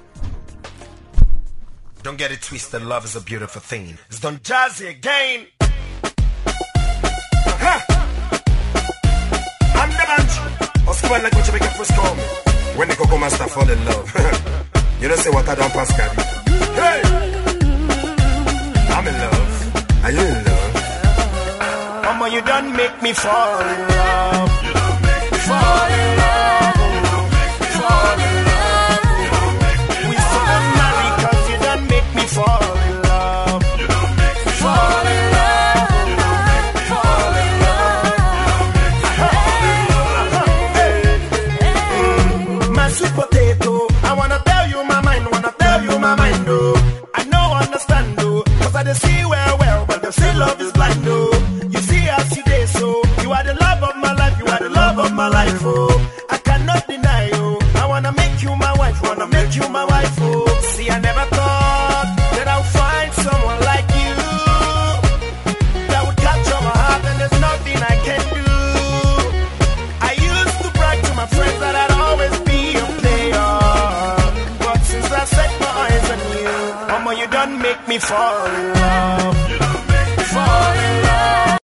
Don't 2.02 2.18
get 2.18 2.32
it 2.32 2.42
twisted. 2.42 2.82
Love 2.82 3.06
is 3.06 3.16
a 3.16 3.22
beautiful 3.22 3.62
thing. 3.62 4.00
It's 4.08 4.20
done 4.20 4.38
Jazzy 4.38 4.90
again. 4.90 5.46
Bunch. 11.10 11.24
Like 11.24 11.34
you 11.34 11.53
make 11.53 11.64
it 11.64 11.74
first 11.74 11.93
come. 11.93 12.18
When 12.78 12.88
the 12.88 12.95
Coco 12.95 13.18
Master 13.18 13.47
fall 13.47 13.70
in 13.70 13.84
love. 13.86 14.07
you 15.01 15.07
don't 15.10 15.18
say 15.18 15.32
what 15.32 15.49
I 15.49 15.55
don't 15.55 15.74
pass 15.74 15.89
Gabby. 15.97 16.22
Hey! 16.80 17.01
I'm 18.95 19.07
in 19.07 19.16
love. 19.26 20.05
Are 20.05 20.12
you 20.12 20.26
in 20.34 20.45
love? 20.45 20.74
Mama, 22.05 22.30
you 22.30 22.41
done 22.41 22.76
make 22.76 23.01
me 23.01 23.12
fall 23.14 23.60
in 23.60 23.82
love. 23.97 24.64
You 24.64 24.74
done 24.74 25.01
make 25.01 25.32
me 25.32 25.38
fall 25.39 25.88
in 25.88 25.91
love. 25.91 25.99
Well, 50.10 50.12
say 50.14 50.34
love 50.39 50.60
is 50.62 50.72
blind, 50.72 51.03
oh. 51.05 51.70
You 51.70 51.80
see 51.80 52.03
as 52.10 52.38
you 52.38 52.43
dey 52.43 52.66
so, 52.66 52.88
you 53.22 53.32
are 53.32 53.43
the 53.43 53.53
love 53.55 53.84
of 53.84 53.95
my 53.97 54.14
life, 54.14 54.38
you 54.39 54.45
are 54.45 54.60
the 54.60 54.70
love 54.70 54.97
of 54.99 55.12
my 55.14 55.28
life, 55.28 55.60
oh. 55.64 56.26
I 56.30 56.38
cannot 56.38 56.88
deny, 56.88 57.30
oh. 57.34 57.60
I 57.76 57.86
wanna 57.88 58.12
make 58.14 58.41
you 58.41 58.55
my 58.55 58.74
wife, 58.78 59.01
wanna 59.03 59.28
make 59.28 59.55
you 59.55 59.68
my 59.70 59.86
wife, 59.86 60.16
oh. 60.22 60.47
See, 60.74 60.89
I 60.89 60.99
never 60.99 61.26
thought 61.36 62.07
that 62.36 62.47
I'll 62.47 62.64
find 62.82 63.14
someone 63.14 63.60
like 63.72 63.88
you 64.01 64.16
that 65.91 66.01
would 66.07 66.18
capture 66.18 66.62
my 66.68 66.76
heart, 66.84 67.03
and 67.10 67.18
there's 67.22 67.39
nothing 67.49 67.78
I 67.93 67.95
can 68.07 68.22
do. 68.38 68.45
I 70.10 70.12
used 70.34 70.57
to 70.64 70.70
brag 70.78 70.97
to 71.05 71.14
my 71.22 71.28
friends 71.28 71.60
that 71.64 71.76
I'd 71.84 71.93
always 72.07 72.36
be 72.49 72.62
a 72.82 72.86
player. 73.01 73.51
But 74.66 74.80
since 74.89 75.12
I 75.22 75.24
set 75.38 75.51
my 75.62 75.72
eyes 75.86 76.05
on 76.14 76.20
you, 76.34 76.53
mama, 76.91 77.12
you 77.20 77.28
done 77.28 77.62
make 77.62 77.82
me 77.88 77.97
fall. 77.99 78.79